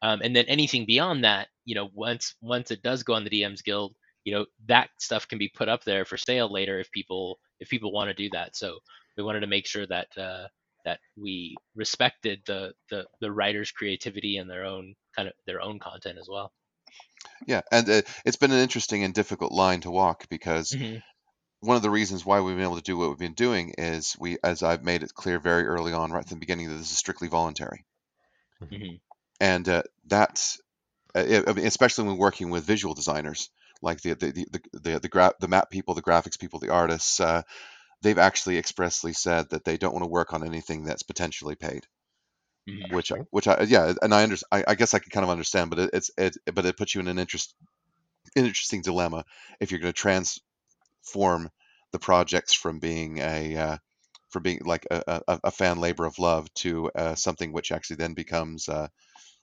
Um, 0.00 0.20
and 0.24 0.34
then 0.34 0.46
anything 0.46 0.84
beyond 0.84 1.22
that, 1.22 1.48
you 1.64 1.76
know, 1.76 1.90
once 1.94 2.34
once 2.40 2.70
it 2.70 2.82
does 2.82 3.04
go 3.04 3.14
on 3.14 3.24
the 3.24 3.30
DM's 3.30 3.62
Guild, 3.62 3.94
you 4.24 4.34
know, 4.34 4.46
that 4.66 4.90
stuff 4.98 5.28
can 5.28 5.38
be 5.38 5.48
put 5.48 5.68
up 5.68 5.84
there 5.84 6.04
for 6.04 6.16
sale 6.16 6.52
later 6.52 6.80
if 6.80 6.90
people 6.90 7.38
if 7.60 7.68
people 7.68 7.92
want 7.92 8.08
to 8.08 8.14
do 8.14 8.28
that. 8.30 8.56
So 8.56 8.78
we 9.16 9.22
wanted 9.22 9.40
to 9.40 9.46
make 9.46 9.66
sure 9.66 9.86
that 9.86 10.08
uh, 10.18 10.46
that 10.84 11.00
we 11.16 11.56
respected 11.74 12.42
the, 12.46 12.74
the 12.90 13.06
the 13.20 13.32
writers' 13.32 13.72
creativity 13.72 14.36
and 14.38 14.50
their 14.50 14.64
own 14.64 14.94
kind 15.16 15.28
of 15.28 15.34
their 15.46 15.60
own 15.60 15.78
content 15.78 16.18
as 16.18 16.28
well. 16.28 16.52
Yeah, 17.46 17.60
and 17.70 17.88
uh, 17.88 18.02
it's 18.24 18.36
been 18.36 18.50
an 18.50 18.58
interesting 18.58 19.04
and 19.04 19.14
difficult 19.14 19.52
line 19.52 19.80
to 19.82 19.92
walk 19.92 20.28
because 20.28 20.76
Mhm. 20.76 21.02
one 21.60 21.76
of 21.76 21.82
the 21.82 21.90
reasons 21.90 22.24
why 22.26 22.40
we've 22.40 22.56
been 22.56 22.64
able 22.64 22.76
to 22.76 22.82
do 22.82 22.96
what 22.98 23.10
we've 23.10 23.18
been 23.18 23.34
doing 23.34 23.74
is 23.78 24.16
we, 24.18 24.38
as 24.44 24.62
I've 24.62 24.84
made 24.84 25.02
it 25.04 25.14
clear 25.14 25.38
very 25.40 25.66
early 25.66 25.92
on, 25.92 26.12
right 26.12 26.26
from 26.28 26.36
the 26.36 26.40
beginning, 26.40 26.68
that 26.70 26.76
this 26.76 26.92
is 26.92 26.98
strictly 26.98 27.28
voluntary, 27.28 27.86
Mhm. 28.60 29.00
and 29.40 29.68
uh, 29.68 29.82
that's 30.06 30.60
uh, 31.14 31.42
I 31.48 31.54
mean, 31.54 31.66
especially 31.66 32.08
when 32.08 32.18
working 32.18 32.50
with 32.50 32.64
visual 32.64 32.94
designers 32.94 33.50
like 33.82 34.02
the 34.02 34.14
the 34.14 34.32
the 34.32 34.46
the 34.52 34.80
the, 34.80 35.00
the, 35.00 35.08
gra- 35.08 35.34
the 35.40 35.48
map 35.48 35.70
people, 35.70 35.94
the 35.94 36.02
graphics 36.02 36.38
people, 36.40 36.60
the 36.60 36.70
artists. 36.72 37.20
Uh, 37.20 37.42
they've 38.02 38.18
actually 38.18 38.58
expressly 38.58 39.12
said 39.14 39.50
that 39.50 39.64
they 39.64 39.78
don't 39.78 39.94
want 39.94 40.04
to 40.04 40.10
work 40.10 40.32
on 40.34 40.44
anything 40.46 40.84
that's 40.84 41.02
potentially 41.04 41.56
paid. 41.56 41.86
Mhm. 42.66 42.90
which 42.90 43.12
Interesting. 43.12 43.26
which 43.30 43.48
I 43.48 43.62
yeah, 43.62 43.92
and 44.02 44.14
I 44.14 44.22
under 44.22 44.36
I, 44.50 44.64
I 44.68 44.74
guess 44.74 44.94
I 44.94 44.98
can 44.98 45.10
kind 45.10 45.24
of 45.24 45.30
understand, 45.30 45.70
but 45.70 45.78
it, 45.78 45.90
it's 45.92 46.10
it 46.16 46.36
but 46.54 46.66
it 46.66 46.76
puts 46.76 46.94
you 46.94 47.00
in 47.00 47.08
an 47.08 47.18
interest 47.18 47.54
interesting 48.36 48.82
dilemma 48.82 49.24
if 49.60 49.70
you're 49.70 49.80
going 49.80 49.92
to 49.92 49.98
transform 51.02 51.50
the 51.92 51.98
projects 51.98 52.54
from 52.54 52.78
being 52.78 53.18
a 53.18 53.56
uh, 53.56 53.76
from 54.30 54.42
being 54.42 54.60
like 54.64 54.86
a, 54.90 55.22
a, 55.28 55.40
a 55.44 55.50
fan 55.50 55.78
labor 55.78 56.06
of 56.06 56.18
love 56.18 56.52
to 56.54 56.90
uh, 56.94 57.14
something 57.14 57.52
which 57.52 57.72
actually 57.72 57.96
then 57.96 58.14
becomes 58.14 58.68
uh, 58.68 58.88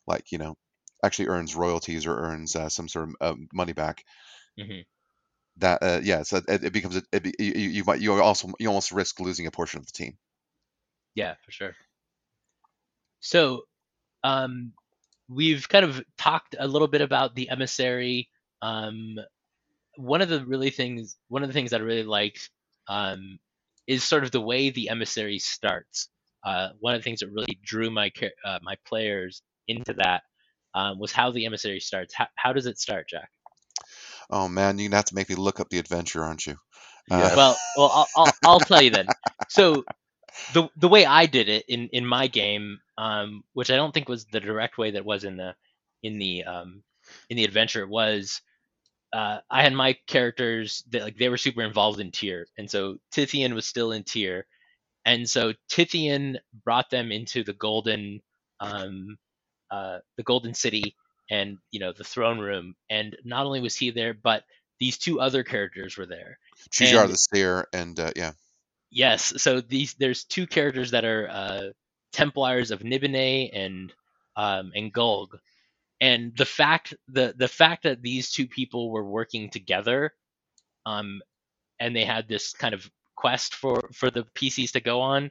like 0.08 0.32
you 0.32 0.38
know 0.38 0.58
actually 1.04 1.28
earns 1.30 1.56
royalties 1.56 2.06
or 2.08 2.18
earns 2.18 2.56
uh, 2.56 2.70
some 2.70 2.90
sort 2.90 3.10
of 3.10 3.16
uh, 3.22 3.36
money 3.54 3.74
back. 3.74 4.04
Mhm. 4.58 4.86
That 5.60 5.84
uh, 5.84 6.00
yeah, 6.04 6.24
so 6.24 6.42
it, 6.48 6.64
it 6.64 6.74
becomes 6.74 6.98
a, 6.98 7.04
it, 7.12 7.24
be- 7.24 7.36
you, 7.40 7.52
you 7.52 7.84
might 7.84 8.00
you 8.00 8.14
also 8.22 8.50
you 8.60 8.68
almost 8.68 8.92
risk 8.92 9.20
losing 9.20 9.46
a 9.46 9.52
portion 9.52 9.80
of 9.80 9.86
the 9.86 9.92
team. 9.92 10.18
Yeah, 11.16 11.36
for 11.46 11.52
sure. 11.52 11.76
So, 13.20 13.64
um, 14.24 14.74
we've 15.28 15.68
kind 15.68 15.86
of 15.86 16.02
talked 16.18 16.56
a 16.58 16.68
little 16.68 16.88
bit 16.88 17.02
about 17.02 17.36
the 17.36 17.50
emissary. 17.50 18.30
Um, 18.62 19.18
one 19.98 20.22
of 20.22 20.30
the 20.30 20.46
really 20.46 20.70
things, 20.70 21.18
one 21.28 21.44
of 21.44 21.50
the 21.50 21.54
things 21.54 21.72
that 21.72 21.82
I 21.82 21.84
really 21.84 22.04
liked, 22.04 22.50
um, 22.88 23.40
is 23.88 24.04
sort 24.04 24.24
of 24.24 24.32
the 24.32 24.42
way 24.42 24.70
the 24.70 24.90
emissary 24.90 25.40
starts. 25.40 26.10
Uh, 26.46 26.70
one 26.80 26.96
of 26.96 27.02
the 27.02 27.04
things 27.04 27.20
that 27.20 27.32
really 27.32 27.60
drew 27.64 27.92
my 27.92 28.12
uh, 28.46 28.60
my 28.62 28.76
players 28.88 29.42
into 29.68 29.94
that 29.94 30.24
um, 30.74 31.00
was 31.00 31.12
how 31.12 31.32
the 31.32 31.46
emissary 31.46 31.80
starts. 31.80 32.14
How, 32.14 32.28
how 32.36 32.54
does 32.54 32.66
it 32.66 32.80
start, 32.80 33.10
Jack? 33.10 33.30
Oh 34.30 34.48
man, 34.48 34.78
you're 34.78 34.90
gonna 34.90 34.98
have 34.98 35.06
to 35.06 35.16
make 35.16 35.30
me 35.30 35.36
look 35.36 35.60
up 35.60 35.70
the 35.70 35.80
adventure, 35.80 36.24
aren't 36.24 36.46
you? 36.48 36.58
Uh, 37.10 37.30
Well, 37.36 37.58
well, 37.76 37.92
I'll, 37.94 38.10
I'll, 38.16 38.34
I'll 38.46 38.60
tell 38.60 38.82
you 38.82 38.92
then. 38.92 39.12
So 39.52 39.86
the 40.54 40.70
the 40.78 40.88
way 40.90 41.06
I 41.06 41.26
did 41.26 41.50
it 41.50 41.66
in 41.68 41.90
in 41.90 42.06
my 42.06 42.28
game, 42.28 42.80
um, 42.98 43.44
which 43.54 43.72
I 43.72 43.76
don't 43.78 43.94
think 43.94 44.10
was 44.10 44.26
the 44.26 44.40
direct 44.40 44.78
way 44.78 44.92
that 44.92 45.06
was 45.06 45.24
in 45.24 45.38
the 45.38 45.56
in 46.04 46.20
the 46.20 46.44
um, 46.46 46.84
in 47.30 47.38
the 47.38 47.46
adventure, 47.46 47.88
was 47.88 48.42
uh, 49.14 49.40
I 49.50 49.64
had 49.64 49.74
my 49.74 49.98
characters 50.08 50.84
that 50.92 51.04
like 51.04 51.18
they 51.18 51.30
were 51.30 51.38
super 51.38 51.64
involved 51.64 52.00
in 52.00 52.12
Tyr, 52.12 52.48
and 52.58 52.70
so 52.70 52.98
Tithian 53.14 53.54
was 53.54 53.66
still 53.66 53.92
in 53.92 54.04
Tyr, 54.04 54.46
and 55.06 55.30
so 55.30 55.54
Tithian 55.72 56.38
brought 56.64 56.90
them 56.90 57.12
into 57.12 57.44
the 57.44 57.54
golden 57.54 58.22
um, 58.60 59.18
uh, 59.72 60.00
the 60.18 60.24
golden 60.24 60.54
city 60.54 60.96
and 61.30 61.58
you 61.72 61.80
know 61.80 61.94
the 61.94 62.04
throne 62.04 62.40
room, 62.40 62.76
and 62.90 63.16
not 63.24 63.46
only 63.46 63.62
was 63.62 63.76
he 63.76 63.92
there, 63.92 64.14
but 64.14 64.44
these 64.80 64.98
two 64.98 65.20
other 65.20 65.44
characters 65.44 65.98
were 65.98 66.06
there. 66.06 66.40
Chujar 66.72 67.08
the 67.08 67.16
Seer, 67.16 67.68
and 67.74 68.00
uh, 68.00 68.12
yeah, 68.16 68.32
Yes, 68.92 69.34
so 69.38 69.62
these 69.62 69.94
there's 69.96 70.24
two 70.24 70.48
characters 70.48 70.92
that 70.92 71.06
are 71.06 71.30
uh, 71.30 71.62
Templars 72.12 72.72
of 72.72 72.82
Nibene 72.82 73.50
and 73.54 73.94
um, 74.36 74.72
and 74.74 74.92
Gulg, 74.92 75.38
and 76.02 76.36
the 76.36 76.46
fact 76.46 76.96
the 77.08 77.36
the 77.38 77.48
fact 77.48 77.84
that 77.84 78.02
these 78.02 78.32
two 78.32 78.48
people 78.48 78.90
were 78.90 79.04
working 79.04 79.52
together, 79.52 80.14
um, 80.88 81.22
and 81.80 81.96
they 81.96 82.04
had 82.04 82.28
this 82.28 82.54
kind 82.54 82.74
of 82.74 82.90
quest 83.16 83.54
for 83.54 83.90
for 83.94 84.10
the 84.10 84.24
PCs 84.24 84.72
to 84.72 84.80
go 84.80 85.02
on 85.02 85.30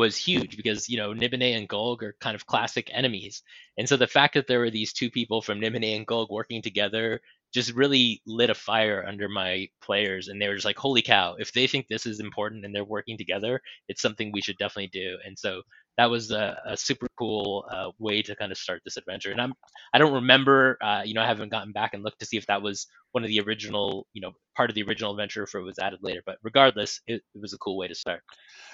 was 0.00 0.16
huge 0.16 0.56
because 0.56 0.88
you 0.88 0.96
know 0.96 1.12
Nibene 1.14 1.56
and 1.56 1.68
Gulg 1.68 2.02
are 2.02 2.16
kind 2.20 2.34
of 2.34 2.46
classic 2.46 2.90
enemies, 2.92 3.42
and 3.78 3.88
so 3.88 3.96
the 3.96 4.06
fact 4.06 4.34
that 4.34 4.46
there 4.48 4.60
were 4.60 4.70
these 4.70 4.92
two 4.92 5.10
people 5.10 5.42
from 5.42 5.60
Nibene 5.60 5.96
and 5.96 6.06
Gulg 6.06 6.30
working 6.30 6.62
together 6.62 7.20
just 7.52 7.74
really 7.74 8.22
lit 8.26 8.50
a 8.50 8.54
fire 8.54 9.04
under 9.06 9.28
my 9.28 9.68
players. 9.82 10.28
And 10.28 10.40
they 10.40 10.48
were 10.48 10.54
just 10.54 10.64
like 10.64 10.78
holy 10.78 11.02
cow 11.02 11.36
if 11.38 11.52
they 11.52 11.66
think 11.66 11.88
this 11.88 12.06
is 12.06 12.20
important 12.20 12.64
and 12.64 12.74
they're 12.74 12.84
working 12.84 13.18
together 13.18 13.60
it's 13.88 14.02
something 14.02 14.30
we 14.32 14.42
should 14.42 14.58
definitely 14.58 14.90
do. 14.92 15.18
And 15.24 15.38
so 15.38 15.62
that 16.00 16.10
was 16.10 16.32
a, 16.32 16.58
a 16.66 16.76
super 16.78 17.08
cool 17.18 17.66
uh, 17.72 17.90
way 18.00 18.22
to 18.22 18.36
kind 18.36 18.52
of 18.52 18.58
start 18.58 18.82
this 18.84 18.96
adventure 18.98 19.32
and 19.32 19.40
i'm 19.40 19.54
i 19.94 19.98
don't 19.98 20.14
remember 20.14 20.78
uh, 20.82 21.02
you 21.04 21.14
know 21.14 21.22
i 21.22 21.26
haven't 21.26 21.50
gotten 21.50 21.72
back 21.72 21.94
and 21.94 22.04
looked 22.04 22.20
to 22.20 22.26
see 22.26 22.38
if 22.38 22.46
that 22.46 22.62
was 22.62 22.88
one 23.12 23.24
of 23.24 23.28
the 23.28 23.40
original 23.40 24.06
you 24.14 24.22
know 24.22 24.32
part 24.56 24.70
of 24.70 24.76
the 24.76 24.84
original 24.84 25.12
adventure 25.12 25.44
if 25.44 25.54
it 25.54 25.60
was 25.60 25.78
added 25.80 26.00
later 26.02 26.22
but 26.26 26.38
regardless 26.44 27.02
it, 27.08 27.22
it 27.34 27.40
was 27.40 27.54
a 27.54 27.58
cool 27.58 27.78
way 27.78 27.88
to 27.88 27.96
start 27.96 28.22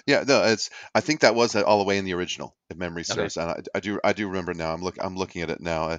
yeah. 0.06 0.24
No, 0.26 0.44
it's. 0.44 0.70
I 0.94 1.00
think 1.00 1.20
that 1.20 1.34
was 1.34 1.56
all 1.56 1.78
the 1.78 1.84
way 1.84 1.98
in 1.98 2.04
the 2.04 2.14
original, 2.14 2.56
if 2.70 2.76
memory 2.76 3.04
Okay. 3.10 3.30
serves. 3.30 3.36
And 3.36 3.50
I, 3.50 3.56
I 3.74 3.80
do, 3.80 4.00
I 4.04 4.12
do 4.12 4.28
remember 4.28 4.54
now. 4.54 4.72
I'm 4.72 4.82
look, 4.82 4.96
I'm 5.00 5.16
looking 5.16 5.42
at 5.42 5.50
it 5.50 5.60
now. 5.60 5.84
Uh, 5.90 5.98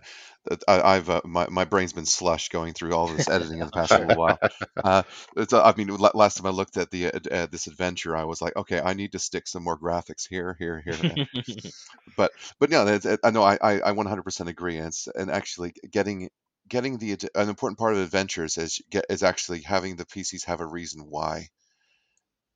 I, 0.68 0.82
I've, 0.96 1.10
uh, 1.10 1.22
my, 1.26 1.48
my 1.50 1.66
brain's 1.66 1.94
been 1.94 2.06
slush 2.06 2.50
going 2.50 2.74
through 2.74 2.94
all 2.94 3.08
this 3.10 3.30
editing 3.30 3.60
in 3.60 3.66
the 3.68 3.74
past 3.74 3.98
little 3.98 4.16
while. 4.16 4.42
Uh, 4.84 5.04
it's, 5.36 5.54
uh, 5.54 5.64
I 5.64 5.74
mean, 5.76 5.90
last 6.14 6.38
time 6.38 6.48
I 6.48 6.52
looked 6.52 6.78
at 6.78 6.92
the 6.92 7.08
uh, 7.08 7.20
uh, 7.32 7.48
this 7.48 7.68
adventure, 7.68 8.16
I 8.16 8.26
was 8.26 8.42
like, 8.42 8.56
okay, 8.56 8.80
I 8.80 8.94
need 8.94 9.14
to 9.14 9.20
stick 9.20 9.48
some 9.48 9.64
more 9.64 9.78
graphics 9.78 10.28
here, 10.30 10.56
here, 10.60 10.82
here. 10.86 11.17
but 12.18 12.32
but 12.60 12.72
it's, 12.72 13.06
it, 13.06 13.20
I 13.24 13.32
know 13.32 13.44
I, 13.44 13.58
I 13.62 13.80
I 13.80 13.92
100% 13.92 14.50
agree. 14.50 14.78
And, 14.78 14.88
it's, 14.88 15.08
and 15.08 15.32
actually 15.32 15.74
getting 15.92 16.30
getting 16.68 16.98
the 16.98 17.18
an 17.36 17.50
important 17.50 17.80
part 17.80 17.94
of 17.94 18.00
adventures 18.00 18.58
is 18.58 18.82
get 18.90 19.06
is 19.10 19.24
actually 19.24 19.62
having 19.62 19.96
the 19.96 20.06
PCs 20.06 20.46
have 20.46 20.62
a 20.62 20.66
reason 20.66 21.04
why. 21.10 21.50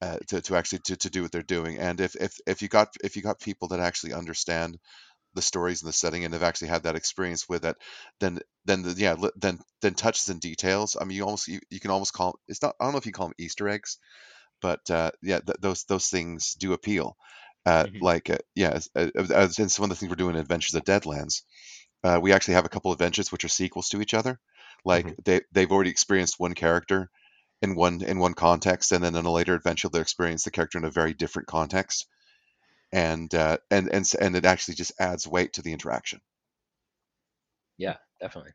Uh, 0.01 0.17
to, 0.27 0.41
to 0.41 0.55
actually 0.55 0.79
to, 0.79 0.97
to 0.97 1.11
do 1.11 1.21
what 1.21 1.31
they're 1.31 1.43
doing 1.43 1.77
and 1.77 2.01
if, 2.01 2.15
if 2.15 2.35
if 2.47 2.63
you 2.63 2.67
got 2.67 2.87
if 3.03 3.15
you 3.15 3.21
got 3.21 3.39
people 3.39 3.67
that 3.67 3.79
actually 3.79 4.13
understand 4.13 4.79
the 5.35 5.41
stories 5.41 5.81
and 5.81 5.89
the 5.89 5.93
setting 5.93 6.25
and 6.25 6.33
have 6.33 6.43
actually 6.43 6.69
had 6.69 6.83
that 6.83 6.95
experience 6.95 7.47
with 7.49 7.65
it 7.65 7.75
then 8.19 8.39
then 8.65 8.83
the, 8.83 8.91
yeah 8.97 9.15
then 9.37 9.59
then 9.81 9.93
touches 9.93 10.29
and 10.29 10.41
details 10.41 10.97
i 10.99 11.05
mean 11.05 11.17
you 11.17 11.23
almost 11.23 11.47
you, 11.47 11.59
you 11.69 11.79
can 11.79 11.91
almost 11.91 12.13
call 12.13 12.39
it's 12.47 12.61
not 12.61 12.75
i 12.79 12.85
don't 12.85 12.93
know 12.93 12.99
if 12.99 13.05
you 13.05 13.11
call 13.11 13.27
them 13.27 13.35
easter 13.39 13.69
eggs 13.69 13.99
but 14.61 14.89
uh, 14.91 15.11
yeah 15.21 15.39
th- 15.39 15.57
those 15.61 15.83
those 15.85 16.07
things 16.07 16.55
do 16.55 16.73
appeal 16.73 17.15
uh, 17.65 17.85
Mhm. 17.85 18.01
like 18.01 18.29
uh, 18.29 18.37
yeah 18.55 18.71
as, 18.71 18.89
as, 18.95 19.31
as 19.31 19.59
and 19.59 19.71
some 19.71 19.83
of 19.83 19.89
the 19.89 19.95
things 19.95 20.09
we're 20.09 20.15
doing 20.15 20.35
in 20.35 20.41
adventures 20.41 20.75
of 20.75 20.83
deadlands 20.83 21.43
uh, 22.03 22.19
we 22.21 22.33
actually 22.33 22.55
have 22.55 22.65
a 22.65 22.69
couple 22.69 22.91
adventures 22.91 23.31
which 23.31 23.43
are 23.45 23.49
sequels 23.49 23.89
to 23.89 24.01
each 24.01 24.13
other 24.13 24.39
like 24.85 25.15
they 25.25 25.41
they've 25.51 25.71
already 25.71 25.89
experienced 25.91 26.39
one 26.39 26.53
character 26.55 27.09
in 27.61 27.75
one 27.75 28.01
in 28.03 28.19
one 28.19 28.33
context 28.33 28.91
and 28.91 29.03
then 29.03 29.15
in 29.15 29.25
a 29.25 29.31
later 29.31 29.55
adventure 29.55 29.89
they'll 29.89 30.01
experience 30.01 30.43
the 30.43 30.51
character 30.51 30.77
in 30.79 30.85
a 30.85 30.91
very 30.91 31.13
different 31.13 31.47
context 31.47 32.07
and 32.93 33.33
uh, 33.35 33.57
and 33.71 33.89
and 33.93 34.05
and 34.21 34.35
it 34.35 34.45
actually 34.45 34.75
just 34.75 34.93
adds 34.99 35.27
weight 35.27 35.53
to 35.53 35.61
the 35.61 35.73
interaction 35.73 36.21
yeah 37.77 37.97
definitely 38.19 38.51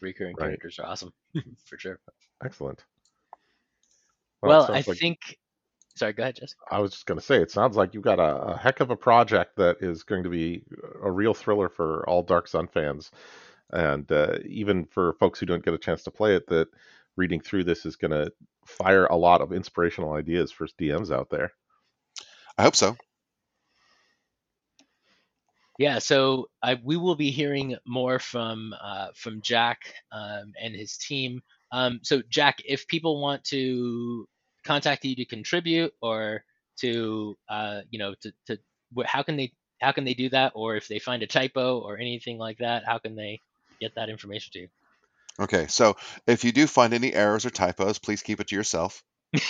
recurring 0.00 0.36
Right. 0.36 0.48
characters 0.48 0.78
are 0.78 0.86
awesome 0.86 1.12
for 1.64 1.78
sure 1.78 2.00
Excellent. 2.44 2.84
well, 4.42 4.64
it 4.64 4.70
i 4.72 4.82
like- 4.86 4.98
think 4.98 5.18
sorry 5.98 6.12
go 6.12 6.22
ahead 6.22 6.36
jess 6.36 6.54
I 6.70 6.80
was 6.80 6.92
just 6.92 7.06
going 7.06 7.18
to 7.18 7.24
say, 7.24 7.36
it 7.40 7.50
sounds 7.50 7.76
like 7.76 7.94
you've 7.94 8.02
got 8.02 8.18
a, 8.18 8.52
a 8.52 8.56
heck 8.56 8.80
of 8.80 8.90
a 8.90 8.96
project 8.96 9.56
that 9.56 9.78
is 9.80 10.02
going 10.02 10.24
to 10.24 10.28
be 10.30 10.62
a 11.02 11.10
real 11.10 11.34
thriller 11.34 11.68
for 11.68 12.08
all 12.08 12.22
Dark 12.22 12.46
Sun 12.46 12.68
fans, 12.68 13.10
and 13.70 14.10
uh, 14.12 14.38
even 14.46 14.84
for 14.84 15.14
folks 15.14 15.40
who 15.40 15.46
don't 15.46 15.64
get 15.64 15.74
a 15.74 15.78
chance 15.78 16.02
to 16.04 16.10
play 16.10 16.36
it. 16.36 16.46
That 16.48 16.68
reading 17.16 17.40
through 17.40 17.64
this 17.64 17.84
is 17.84 17.96
going 17.96 18.12
to 18.12 18.32
fire 18.64 19.06
a 19.06 19.16
lot 19.16 19.40
of 19.40 19.52
inspirational 19.52 20.12
ideas 20.12 20.52
for 20.52 20.66
DMs 20.66 21.10
out 21.10 21.28
there. 21.30 21.52
i 22.56 22.62
hope 22.62 22.76
so 22.76 22.96
Yeah, 25.78 26.00
so 26.00 26.48
I, 26.62 26.80
we 26.82 26.96
will 26.96 27.14
be 27.14 27.30
hearing 27.30 27.76
more 27.86 28.18
from 28.18 28.74
uh, 28.80 29.08
from 29.14 29.40
Jack 29.42 29.78
um, 30.10 30.52
and 30.60 30.74
his 30.74 30.96
team. 30.96 31.40
Um, 31.70 32.00
so 32.02 32.20
Jack, 32.28 32.58
if 32.64 32.88
people 32.88 33.22
want 33.22 33.44
to 33.44 34.26
contact 34.64 35.04
you 35.04 35.16
to 35.16 35.24
contribute 35.24 35.92
or 36.02 36.44
to 36.80 37.36
uh, 37.48 37.80
you 37.90 37.98
know 37.98 38.14
to, 38.22 38.32
to 38.46 38.58
how 39.04 39.22
can 39.22 39.36
they 39.36 39.52
how 39.80 39.92
can 39.92 40.04
they 40.04 40.14
do 40.14 40.28
that? 40.30 40.52
Or 40.54 40.76
if 40.76 40.88
they 40.88 40.98
find 40.98 41.22
a 41.22 41.26
typo 41.26 41.78
or 41.78 41.98
anything 41.98 42.38
like 42.38 42.58
that, 42.58 42.84
how 42.84 42.98
can 42.98 43.14
they 43.14 43.40
get 43.80 43.94
that 43.94 44.08
information 44.08 44.52
to 44.52 44.58
you? 44.60 44.68
okay 45.40 45.66
so 45.68 45.96
if 46.26 46.44
you 46.44 46.52
do 46.52 46.66
find 46.66 46.92
any 46.92 47.12
errors 47.12 47.46
or 47.46 47.50
typos 47.50 47.98
please 47.98 48.22
keep 48.22 48.40
it 48.40 48.48
to 48.48 48.56
yourself 48.56 49.02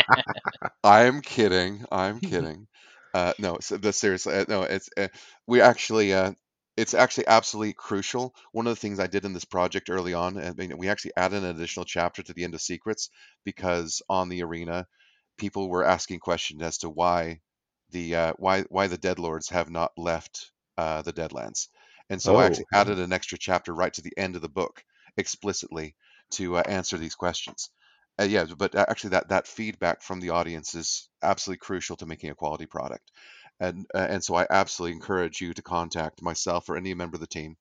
i'm 0.84 1.20
kidding 1.20 1.84
i'm 1.90 2.20
kidding 2.20 2.66
uh, 3.12 3.32
no 3.38 3.58
so, 3.60 3.78
seriously 3.92 4.34
uh, 4.34 4.44
no 4.48 4.62
it's 4.62 4.88
uh, 4.96 5.08
we 5.46 5.60
actually 5.60 6.12
uh, 6.12 6.32
it's 6.76 6.94
actually 6.94 7.26
absolutely 7.26 7.72
crucial. 7.72 8.34
One 8.52 8.66
of 8.66 8.72
the 8.72 8.80
things 8.80 8.98
i 9.00 9.06
did 9.06 9.24
in 9.24 9.32
this 9.32 9.44
project 9.44 9.90
early 9.90 10.14
on 10.14 10.38
i 10.38 10.52
mean 10.52 10.76
we 10.78 10.88
actually 10.88 11.12
added 11.16 11.42
an 11.44 11.56
additional 11.56 11.84
chapter 11.84 12.22
to 12.22 12.32
the 12.32 12.44
end 12.44 12.54
of 12.54 12.60
secrets 12.62 13.10
because 13.44 14.02
on 14.08 14.28
the 14.28 14.42
arena 14.42 14.86
people 15.38 15.68
were 15.68 15.84
asking 15.84 16.20
questions 16.20 16.62
as 16.62 16.78
to 16.78 16.90
why 16.90 17.40
the 17.90 18.14
uh, 18.14 18.32
why 18.38 18.62
why 18.64 18.86
the 18.88 18.98
dead 18.98 19.18
lords 19.18 19.48
have 19.50 19.70
not 19.70 19.92
left 19.96 20.52
uh, 20.76 21.02
the 21.02 21.12
deadlands. 21.12 21.68
And 22.10 22.20
so 22.22 22.36
i 22.36 22.44
Oh, 22.44 22.46
actually 22.46 22.66
added 22.72 22.98
an 22.98 23.12
extra 23.12 23.38
chapter 23.38 23.74
right 23.74 23.92
to 23.94 24.02
the 24.02 24.16
end 24.16 24.36
of 24.36 24.42
the 24.42 24.48
book 24.48 24.84
explicitly 25.16 25.96
to 26.32 26.56
uh, 26.56 26.62
answer 26.66 26.98
these 26.98 27.14
questions. 27.14 27.70
Uh, 28.20 28.24
yeah 28.24 28.44
but 28.56 28.74
actually 28.76 29.10
that 29.10 29.28
that 29.28 29.46
feedback 29.48 30.02
from 30.02 30.20
the 30.20 30.30
audience 30.30 30.74
is 30.74 31.08
absolutely 31.22 31.58
crucial 31.58 31.96
to 31.96 32.06
making 32.06 32.30
a 32.30 32.34
quality 32.34 32.66
product 32.66 33.10
and 33.60 33.86
uh, 33.94 34.06
and 34.10 34.24
so 34.24 34.34
i 34.34 34.46
absolutely 34.50 34.94
encourage 34.94 35.40
you 35.40 35.54
to 35.54 35.62
contact 35.62 36.22
myself 36.22 36.68
or 36.68 36.76
any 36.76 36.94
member 36.94 37.16
of 37.16 37.20
the 37.20 37.26
team 37.26 37.56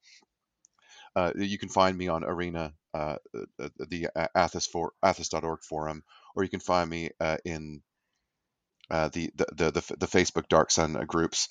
uh, 1.16 1.32
you 1.36 1.58
can 1.58 1.70
find 1.70 1.98
me 1.98 2.08
on 2.08 2.24
arena 2.24 2.74
uh, 2.94 3.18
uh, 3.60 3.70
the 3.89 4.08
uh, 4.16 4.28
athas 4.36 4.68
for 4.68 4.94
athas.org 5.04 5.62
forum 5.64 6.04
or 6.36 6.44
you 6.44 6.50
can 6.50 6.60
find 6.60 6.89
me 6.89 7.10
uh, 7.20 7.38
in 7.46 7.82
the, 8.89 9.32
the, 9.36 9.46
the 9.56 9.72
the 9.72 9.96
the 10.00 10.08
Facebook 10.08 10.48
Dark 10.50 10.72
Sun 10.72 10.94
groups. 11.08 11.50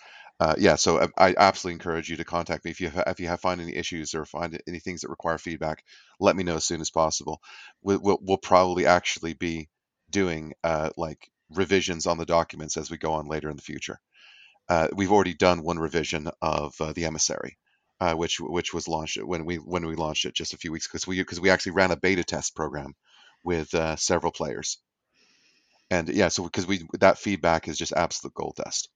Yeah, 0.59 0.77
so 0.77 1.01
I, 1.19 1.29
I 1.29 1.35
absolutely 1.39 1.75
encourage 1.75 2.09
you 2.11 2.17
to 2.17 2.25
contact 2.25 2.65
me 2.65 2.71
if 2.73 2.81
you 2.81 2.89
have, 2.91 3.05
if 3.09 3.21
you 3.21 3.29
have 3.29 3.41
find 3.41 3.61
any 3.61 3.77
issues 3.77 4.15
or 4.15 4.25
find 4.25 4.61
any 4.69 4.81
things 4.81 5.03
that 5.03 5.09
require 5.11 5.39
feedback. 5.39 5.85
Let 6.21 6.37
me 6.37 6.45
know 6.45 6.57
as 6.57 6.65
soon 6.67 6.81
as 6.81 6.91
possible. 6.91 7.41
We, 7.83 7.97
we'll 7.97 8.19
we'll 8.23 8.39
probably 8.39 8.87
actually 8.87 9.35
be 9.35 9.69
doing 10.11 10.53
like 10.97 11.31
revisions 11.51 12.07
on 12.07 12.19
the 12.19 12.27
documents 12.27 12.77
as 12.77 12.91
we 12.91 12.99
go 12.99 13.15
on 13.15 13.27
later 13.27 13.51
in 13.51 13.57
the 13.57 13.63
future. 13.63 13.99
Uh, 14.69 14.89
we've 14.95 15.13
already 15.13 15.35
done 15.35 15.63
one 15.63 15.79
revision 15.79 16.29
of 16.43 16.75
uh, 16.81 16.93
the 16.93 17.05
emissary, 17.07 17.59
uh, 18.01 18.15
which 18.15 18.41
which 18.41 18.73
was 18.75 18.89
launched 18.89 19.19
when 19.23 19.45
we 19.45 19.57
when 19.57 19.87
we 19.87 19.97
launched 19.97 20.25
it 20.25 20.35
just 20.35 20.55
a 20.55 20.59
few 20.59 20.73
weeks 20.73 20.89
because 20.89 21.07
we 21.07 21.19
because 21.19 21.41
we 21.41 21.51
actually 21.51 21.73
ran 21.73 21.91
a 21.93 21.97
beta 21.97 22.25
test 22.25 22.55
program 22.57 22.95
with 23.45 23.75
uh, 23.75 23.97
several 23.97 24.33
players. 24.33 24.79
And 25.91 26.09
yeah 26.09 26.29
so 26.29 26.43
because 26.45 26.67
we 26.67 26.87
that 27.01 27.19
feedback 27.19 27.69
is 27.69 27.79
just 27.79 27.93
absolute 27.93 28.35
gold 28.35 28.57
dust. 28.57 28.89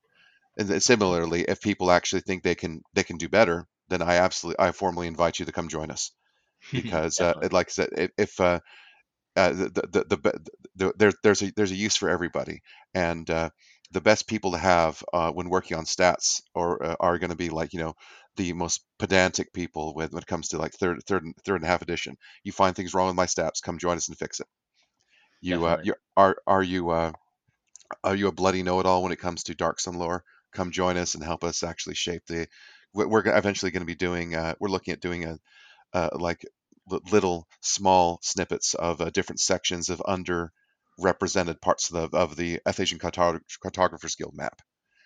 And 0.58 0.68
then 0.68 0.80
similarly 0.80 1.42
if 1.44 1.60
people 1.60 1.90
actually 1.92 2.22
think 2.22 2.42
they 2.42 2.54
can 2.56 2.82
they 2.94 3.04
can 3.04 3.18
do 3.18 3.28
better 3.28 3.66
then 3.88 4.02
i 4.02 4.16
absolutely 4.16 4.64
i 4.66 4.72
formally 4.72 5.06
invite 5.08 5.38
you 5.40 5.46
to 5.46 5.52
come 5.52 5.68
join 5.68 5.90
us. 5.90 6.12
Because 6.74 7.20
uh, 7.20 7.34
it- 7.42 7.52
like 7.54 7.68
i 7.68 7.72
said 7.72 7.90
if, 7.96 8.10
if 8.18 8.40
uh, 8.40 8.60
uh, 9.36 9.50
the, 9.50 9.68
the, 9.70 10.04
the, 10.08 10.16
the, 10.16 10.40
the, 10.76 10.94
there, 10.98 11.12
there's 11.22 11.42
a 11.42 11.52
there's 11.56 11.72
a 11.72 11.76
use 11.76 11.96
for 11.96 12.08
everybody. 12.10 12.62
And 12.94 13.28
uh, 13.30 13.50
the 13.92 14.00
best 14.00 14.26
people 14.28 14.52
to 14.52 14.58
have 14.58 15.02
uh, 15.12 15.30
when 15.32 15.50
working 15.50 15.76
on 15.76 15.84
stats 15.84 16.42
or 16.54 16.84
uh, 16.84 16.96
are 17.00 17.18
going 17.18 17.30
to 17.30 17.36
be 17.36 17.50
like 17.50 17.72
you 17.72 17.80
know 17.80 17.94
the 18.36 18.52
most 18.52 18.84
pedantic 18.98 19.52
people 19.52 19.94
with 19.94 20.12
when 20.12 20.22
it 20.22 20.26
comes 20.26 20.48
to 20.48 20.58
like 20.58 20.72
third 20.74 21.00
third 21.06 21.24
and 21.24 21.34
third 21.44 21.56
and 21.56 21.64
a 21.64 21.68
half 21.68 21.82
edition 21.82 22.16
you 22.44 22.52
find 22.52 22.76
things 22.76 22.94
wrong 22.94 23.08
with 23.08 23.16
my 23.16 23.26
stats 23.26 23.62
come 23.62 23.78
join 23.78 23.96
us 23.96 24.08
and 24.08 24.18
fix 24.18 24.40
it 24.40 24.46
You 25.40 25.64
uh, 25.66 25.78
you 25.82 25.94
are 26.16 26.36
are 26.46 26.62
you 26.62 26.90
uh, 26.90 27.12
are 28.04 28.16
you 28.16 28.28
a 28.28 28.32
bloody 28.32 28.62
know-it-all 28.62 29.02
when 29.02 29.12
it 29.12 29.20
comes 29.20 29.44
to 29.44 29.54
Dark 29.54 29.80
Sun 29.80 29.94
lore? 29.98 30.24
Come 30.52 30.72
join 30.72 30.96
us 30.96 31.14
and 31.14 31.24
help 31.24 31.44
us 31.44 31.62
actually 31.62 31.94
shape 31.96 32.22
the. 32.26 32.48
We're 32.94 33.26
eventually 33.36 33.70
going 33.72 33.82
to 33.82 33.86
be 33.86 33.94
doing. 33.94 34.34
Uh, 34.34 34.54
we're 34.60 34.70
looking 34.70 34.92
at 34.92 35.00
doing 35.00 35.24
a 35.26 35.38
uh, 35.94 36.10
like 36.14 36.44
little 37.12 37.48
small 37.62 38.18
snippets 38.22 38.74
of 38.74 39.00
uh, 39.00 39.10
different 39.10 39.40
sections 39.40 39.90
of 39.90 40.02
underrepresented 40.98 41.60
parts 41.60 41.90
of 41.90 42.10
the 42.10 42.16
of 42.16 42.36
the 42.36 42.60
Athasian 42.66 42.98
Cartog- 42.98 43.42
Cartographers 43.62 44.16
Guild 44.16 44.34
map. 44.34 44.60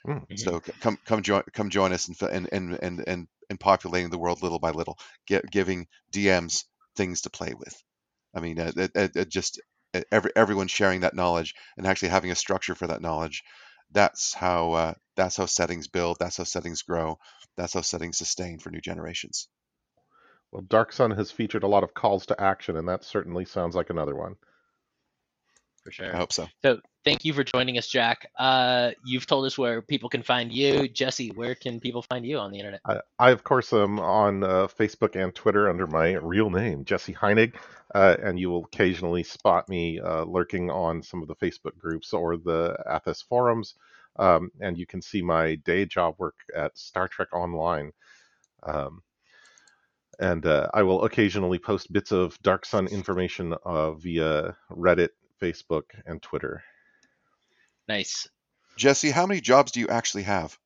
Mm. 0.07 0.27
Mhm. 0.29 0.39
So 0.39 0.61
come 0.81 0.99
come 1.05 1.23
join 1.23 1.43
come 1.53 1.71
join 1.71 1.93
us 1.93 2.09
in 2.09 2.29
and 2.29 2.49
and 2.53 2.79
and 2.83 3.05
and, 3.07 3.29
and 3.49 3.61
populating 3.61 4.11
the 4.11 4.19
world 4.19 4.43
little 4.43 4.59
by 4.59 4.71
little, 4.71 4.99
get, 5.27 5.51
giving 5.51 5.87
DMs 6.13 6.65
things 6.97 7.23
to 7.23 7.31
play 7.31 7.55
with. 7.55 7.83
I 8.35 8.41
mean, 8.41 8.59
uh, 8.61 8.73
it, 8.77 8.93
it, 8.95 9.17
it 9.17 9.29
just 9.29 9.61
uh, 9.95 10.03
every 10.13 10.31
everyone 10.37 10.69
sharing 10.69 11.01
that 11.01 11.15
knowledge 11.15 11.55
and 11.77 11.87
actually 11.87 12.11
having 12.11 12.31
a 12.31 12.37
structure 12.37 12.75
for 12.75 12.87
that 12.87 13.03
knowledge. 13.03 13.43
That's 13.93 14.33
how 14.35 14.73
uh, 14.73 14.95
that's 15.17 15.37
how 15.37 15.47
settings 15.47 15.89
build. 15.89 16.19
That's 16.21 16.37
how 16.37 16.45
settings 16.45 16.83
grow. 16.83 17.19
That's 17.57 17.75
how 17.75 17.81
settings 17.83 18.19
sustain 18.19 18.59
for 18.61 18.71
new 18.71 18.81
generations. 18.81 19.49
Well, 20.53 20.63
Dark 20.63 20.93
Sun 20.93 21.13
has 21.13 21.31
featured 21.33 21.63
a 21.65 21.69
lot 21.69 21.85
of 21.85 21.95
calls 21.95 22.27
to 22.27 22.41
action, 22.41 22.77
and 22.77 22.89
that 22.89 23.05
certainly 23.05 23.45
sounds 23.45 23.75
like 23.75 23.91
another 23.91 24.15
one. 24.15 24.37
For 25.85 25.93
sure. 25.93 26.15
I 26.15 26.19
hope 26.19 26.33
so. 26.33 26.47
So 26.63 26.79
thank 27.05 27.25
you 27.25 27.33
for 27.33 27.43
joining 27.43 27.79
us, 27.79 27.89
Jack. 27.89 28.31
Uh, 28.39 28.91
you've 29.05 29.27
told 29.27 29.47
us 29.47 29.57
where 29.57 29.81
people 29.81 30.11
can 30.11 30.23
find 30.23 30.53
you. 30.53 30.89
Jesse, 30.89 31.31
where 31.31 31.55
can 31.55 31.81
people 31.81 32.03
find 32.03 32.27
you 32.27 32.39
on 32.39 32.51
the 32.51 32.59
internet? 32.59 32.81
I, 32.85 33.01
I 33.19 33.31
of 33.31 33.45
course, 33.45 33.73
am 33.73 33.99
on 33.99 34.45
uh, 34.45 34.67
Facebook 34.67 35.17
and 35.17 35.35
Twitter 35.35 35.71
under 35.71 35.87
my 35.87 36.13
real 36.15 36.51
name, 36.51 36.85
Jesse 36.85 37.15
Heinig, 37.15 37.55
uh, 37.95 38.17
and 38.23 38.39
you 38.39 38.51
will 38.51 38.65
occasionally 38.65 39.23
spot 39.23 39.69
me 39.69 39.99
uh, 40.01 40.25
lurking 40.25 40.71
on 40.71 41.03
some 41.03 41.23
of 41.23 41.29
the 41.29 41.37
Facebook 41.37 41.79
groups 41.79 42.13
or 42.13 42.37
the 42.37 42.77
Athas 42.87 43.25
forums. 43.25 43.75
Um, 44.17 44.51
and 44.61 44.77
you 44.77 44.87
can 44.87 45.01
see 45.01 45.23
my 45.23 45.55
day 45.55 45.87
job 45.87 46.17
work 46.19 46.35
at 46.55 46.77
Star 46.77 47.09
Trek 47.09 47.29
Online. 47.33 47.93
Um, 48.63 49.03
and 50.19 50.45
uh, 50.45 50.69
I 50.75 50.83
will 50.83 51.05
occasionally 51.05 51.59
post 51.59 51.91
bits 51.91 52.13
of 52.13 52.41
Dark 52.43 52.67
Sun 52.67 52.89
information 52.89 53.55
uh, 53.65 53.93
via 53.93 54.55
Reddit, 54.71 55.11
Facebook, 55.41 55.85
and 56.07 56.21
Twitter. 56.23 56.63
Nice. 57.89 58.29
Jesse, 58.77 59.11
how 59.11 59.27
many 59.27 59.41
jobs 59.41 59.73
do 59.73 59.81
you 59.81 59.89
actually 59.89 60.23
have? 60.25 60.57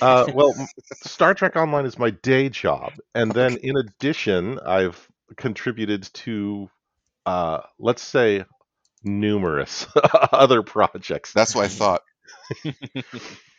Uh, 0.00 0.26
well, 0.34 0.54
Star 1.04 1.34
Trek 1.34 1.56
Online 1.56 1.86
is 1.86 1.98
my 1.98 2.10
day 2.10 2.48
job, 2.48 2.92
and 3.14 3.32
then 3.32 3.56
in 3.58 3.76
addition, 3.76 4.58
I've 4.60 5.08
contributed 5.36 6.02
to, 6.14 6.70
uh, 7.26 7.60
let's 7.78 8.02
say, 8.02 8.44
numerous 9.02 9.86
other 10.32 10.62
projects. 10.62 11.32
That's 11.32 11.54
what 11.54 11.64
I 11.64 11.68
thought. 11.68 12.02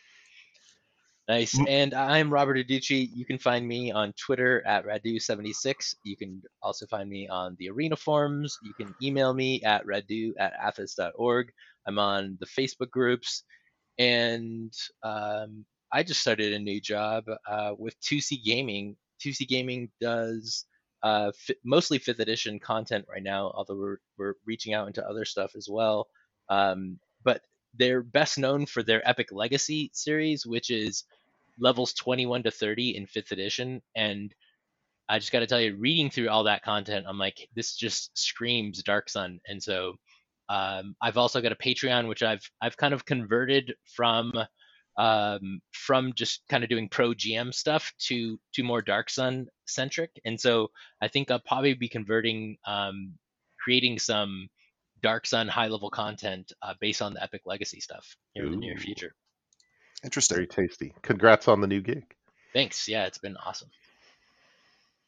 Nice. 1.26 1.58
And 1.68 1.94
I'm 1.94 2.30
Robert 2.30 2.58
Adducci. 2.58 3.08
You 3.14 3.24
can 3.24 3.38
find 3.38 3.66
me 3.66 3.90
on 3.90 4.12
Twitter 4.12 4.62
at 4.66 4.84
Radu76. 4.84 5.94
You 6.04 6.18
can 6.18 6.42
also 6.62 6.86
find 6.86 7.08
me 7.08 7.28
on 7.28 7.56
the 7.58 7.70
Arena 7.70 7.96
forums. 7.96 8.58
You 8.62 8.74
can 8.74 8.94
email 9.02 9.32
me 9.32 9.62
at 9.62 9.86
radu 9.86 10.32
at 10.38 10.52
athas.org. 10.60 11.50
I'm 11.86 11.98
on 11.98 12.36
the 12.40 12.46
Facebook 12.46 12.90
groups. 12.90 13.44
And 13.98 14.70
um, 15.02 15.64
I 15.90 16.02
just 16.02 16.20
started 16.20 16.52
a 16.52 16.58
new 16.58 16.78
job 16.78 17.24
uh, 17.48 17.72
with 17.78 17.98
2C 18.02 18.44
Gaming. 18.44 18.94
2C 19.24 19.48
Gaming 19.48 19.88
does 20.02 20.66
uh, 21.02 21.32
mostly 21.64 21.98
5th 21.98 22.18
edition 22.18 22.58
content 22.58 23.06
right 23.08 23.22
now, 23.22 23.50
although 23.54 23.76
we're, 23.76 23.98
we're 24.18 24.34
reaching 24.44 24.74
out 24.74 24.88
into 24.88 25.06
other 25.08 25.24
stuff 25.24 25.52
as 25.56 25.68
well. 25.70 26.06
Um, 26.50 26.98
they're 27.78 28.02
best 28.02 28.38
known 28.38 28.66
for 28.66 28.82
their 28.82 29.06
Epic 29.08 29.28
Legacy 29.32 29.90
series, 29.92 30.46
which 30.46 30.70
is 30.70 31.04
levels 31.58 31.92
21 31.94 32.42
to 32.44 32.50
30 32.50 32.96
in 32.96 33.06
5th 33.06 33.32
edition. 33.32 33.82
And 33.94 34.34
I 35.08 35.18
just 35.18 35.32
got 35.32 35.40
to 35.40 35.46
tell 35.46 35.60
you, 35.60 35.76
reading 35.76 36.10
through 36.10 36.28
all 36.28 36.44
that 36.44 36.62
content, 36.62 37.06
I'm 37.08 37.18
like, 37.18 37.48
this 37.54 37.76
just 37.76 38.16
screams 38.16 38.82
Dark 38.82 39.08
Sun. 39.08 39.40
And 39.46 39.62
so 39.62 39.94
um, 40.48 40.94
I've 41.00 41.18
also 41.18 41.40
got 41.40 41.52
a 41.52 41.56
Patreon, 41.56 42.08
which 42.08 42.22
I've 42.22 42.48
I've 42.60 42.76
kind 42.76 42.94
of 42.94 43.04
converted 43.04 43.74
from 43.96 44.32
um, 44.96 45.60
from 45.72 46.12
just 46.14 46.42
kind 46.48 46.62
of 46.62 46.70
doing 46.70 46.88
pro 46.88 47.10
GM 47.10 47.52
stuff 47.52 47.92
to 48.06 48.38
to 48.54 48.62
more 48.62 48.82
Dark 48.82 49.10
Sun 49.10 49.46
centric. 49.66 50.10
And 50.24 50.40
so 50.40 50.68
I 51.02 51.08
think 51.08 51.30
I'll 51.30 51.40
probably 51.40 51.74
be 51.74 51.88
converting, 51.88 52.56
um, 52.66 53.14
creating 53.62 53.98
some 53.98 54.48
Dark 55.04 55.26
Sun 55.26 55.48
high 55.48 55.68
level 55.68 55.90
content 55.90 56.50
uh, 56.62 56.72
based 56.80 57.02
on 57.02 57.12
the 57.12 57.22
Epic 57.22 57.42
Legacy 57.44 57.78
stuff 57.78 58.16
here 58.32 58.46
in 58.46 58.52
the 58.52 58.56
near 58.56 58.78
future. 58.78 59.14
Interesting. 60.02 60.36
Very 60.36 60.46
tasty. 60.46 60.94
Congrats 61.02 61.46
on 61.46 61.60
the 61.60 61.66
new 61.66 61.82
gig. 61.82 62.04
Thanks. 62.54 62.88
Yeah, 62.88 63.04
it's 63.04 63.18
been 63.18 63.36
awesome. 63.36 63.68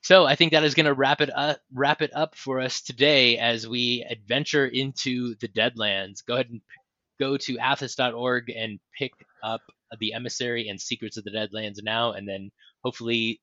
So 0.03 0.27
I 0.27 0.37
think 0.37 0.53
that 0.53 0.65
is 0.65 0.75
going 0.75 0.85
to 0.85 0.93
wrap 0.93 1.23
it 1.23 1.31
up. 1.35 1.61
Wrap 1.73 2.03
it 2.03 2.11
up 2.15 2.35
for 2.35 2.61
us 2.61 2.83
today 2.83 3.39
as 3.39 3.67
we 3.67 4.07
adventure 4.09 4.67
into 4.67 5.35
the 5.37 5.49
Deadlands. 5.49 6.25
Go 6.27 6.35
ahead 6.35 6.51
and 6.51 6.61
p- 6.61 7.25
go 7.25 7.39
to 7.39 7.57
athas.org 7.57 8.51
and 8.51 8.79
pick 8.99 9.13
up 9.43 9.63
the 9.99 10.13
Emissary 10.13 10.69
and 10.69 10.79
Secrets 10.79 11.17
of 11.17 11.25
the 11.25 11.31
Deadlands 11.31 11.83
now, 11.83 12.13
and 12.13 12.29
then 12.29 12.51
hopefully 12.85 13.41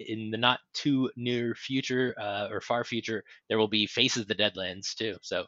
in 0.00 0.32
the 0.32 0.38
not 0.38 0.58
too 0.74 1.08
near 1.16 1.54
future 1.54 2.16
uh, 2.20 2.48
or 2.50 2.60
far 2.60 2.82
future, 2.82 3.22
there 3.48 3.58
will 3.58 3.68
be 3.68 3.86
Faces 3.86 4.22
of 4.22 4.28
the 4.28 4.34
Deadlands 4.34 4.96
too. 4.96 5.16
So 5.22 5.46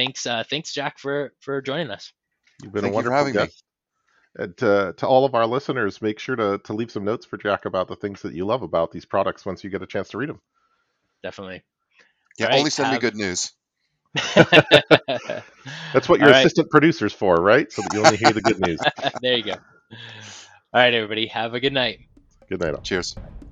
thanks, 0.00 0.26
uh, 0.26 0.42
thanks 0.48 0.72
Jack 0.72 0.98
for 0.98 1.32
for 1.40 1.60
joining 1.60 1.90
us. 1.90 2.12
You've 2.62 2.72
been 2.72 2.84
Thank 2.84 2.94
a 2.94 2.96
you 2.96 3.02
for 3.04 3.10
wonderful 3.10 3.26
having 3.26 3.34
me. 3.36 3.48
And 4.36 4.56
to, 4.58 4.94
to 4.96 5.06
all 5.06 5.24
of 5.24 5.34
our 5.34 5.46
listeners, 5.46 6.00
make 6.00 6.18
sure 6.20 6.36
to, 6.36 6.58
to 6.64 6.72
leave 6.72 6.90
some 6.90 7.04
notes 7.04 7.26
for 7.26 7.36
Jack 7.36 7.64
about 7.64 7.88
the 7.88 7.96
things 7.96 8.22
that 8.22 8.32
you 8.32 8.46
love 8.46 8.62
about 8.62 8.92
these 8.92 9.04
products 9.04 9.44
once 9.44 9.64
you 9.64 9.70
get 9.70 9.82
a 9.82 9.86
chance 9.86 10.10
to 10.10 10.18
read 10.18 10.28
them. 10.28 10.40
Definitely. 11.22 11.62
Yeah, 12.38 12.46
All 12.46 12.50
right, 12.52 12.58
only 12.60 12.70
send 12.70 12.92
me 12.92 12.98
good 12.98 13.16
news. 13.16 13.52
That's 15.92 16.08
what 16.08 16.20
your 16.20 16.28
All 16.28 16.34
right. 16.34 16.46
assistant 16.46 16.70
producer's 16.70 17.12
for, 17.12 17.34
right? 17.36 17.70
So 17.72 17.82
that 17.82 17.92
you 17.92 18.00
only 18.00 18.16
hear 18.16 18.32
the 18.32 18.40
good 18.40 18.60
news. 18.60 18.80
there 19.20 19.36
you 19.36 19.42
go. 19.42 19.52
All 19.52 20.80
right, 20.80 20.94
everybody. 20.94 21.26
Have 21.26 21.54
a 21.54 21.60
good 21.60 21.72
night. 21.72 22.00
Good 22.48 22.60
night. 22.60 22.74
all. 22.74 22.82
Cheers. 22.82 23.16
Bye. 23.16 23.49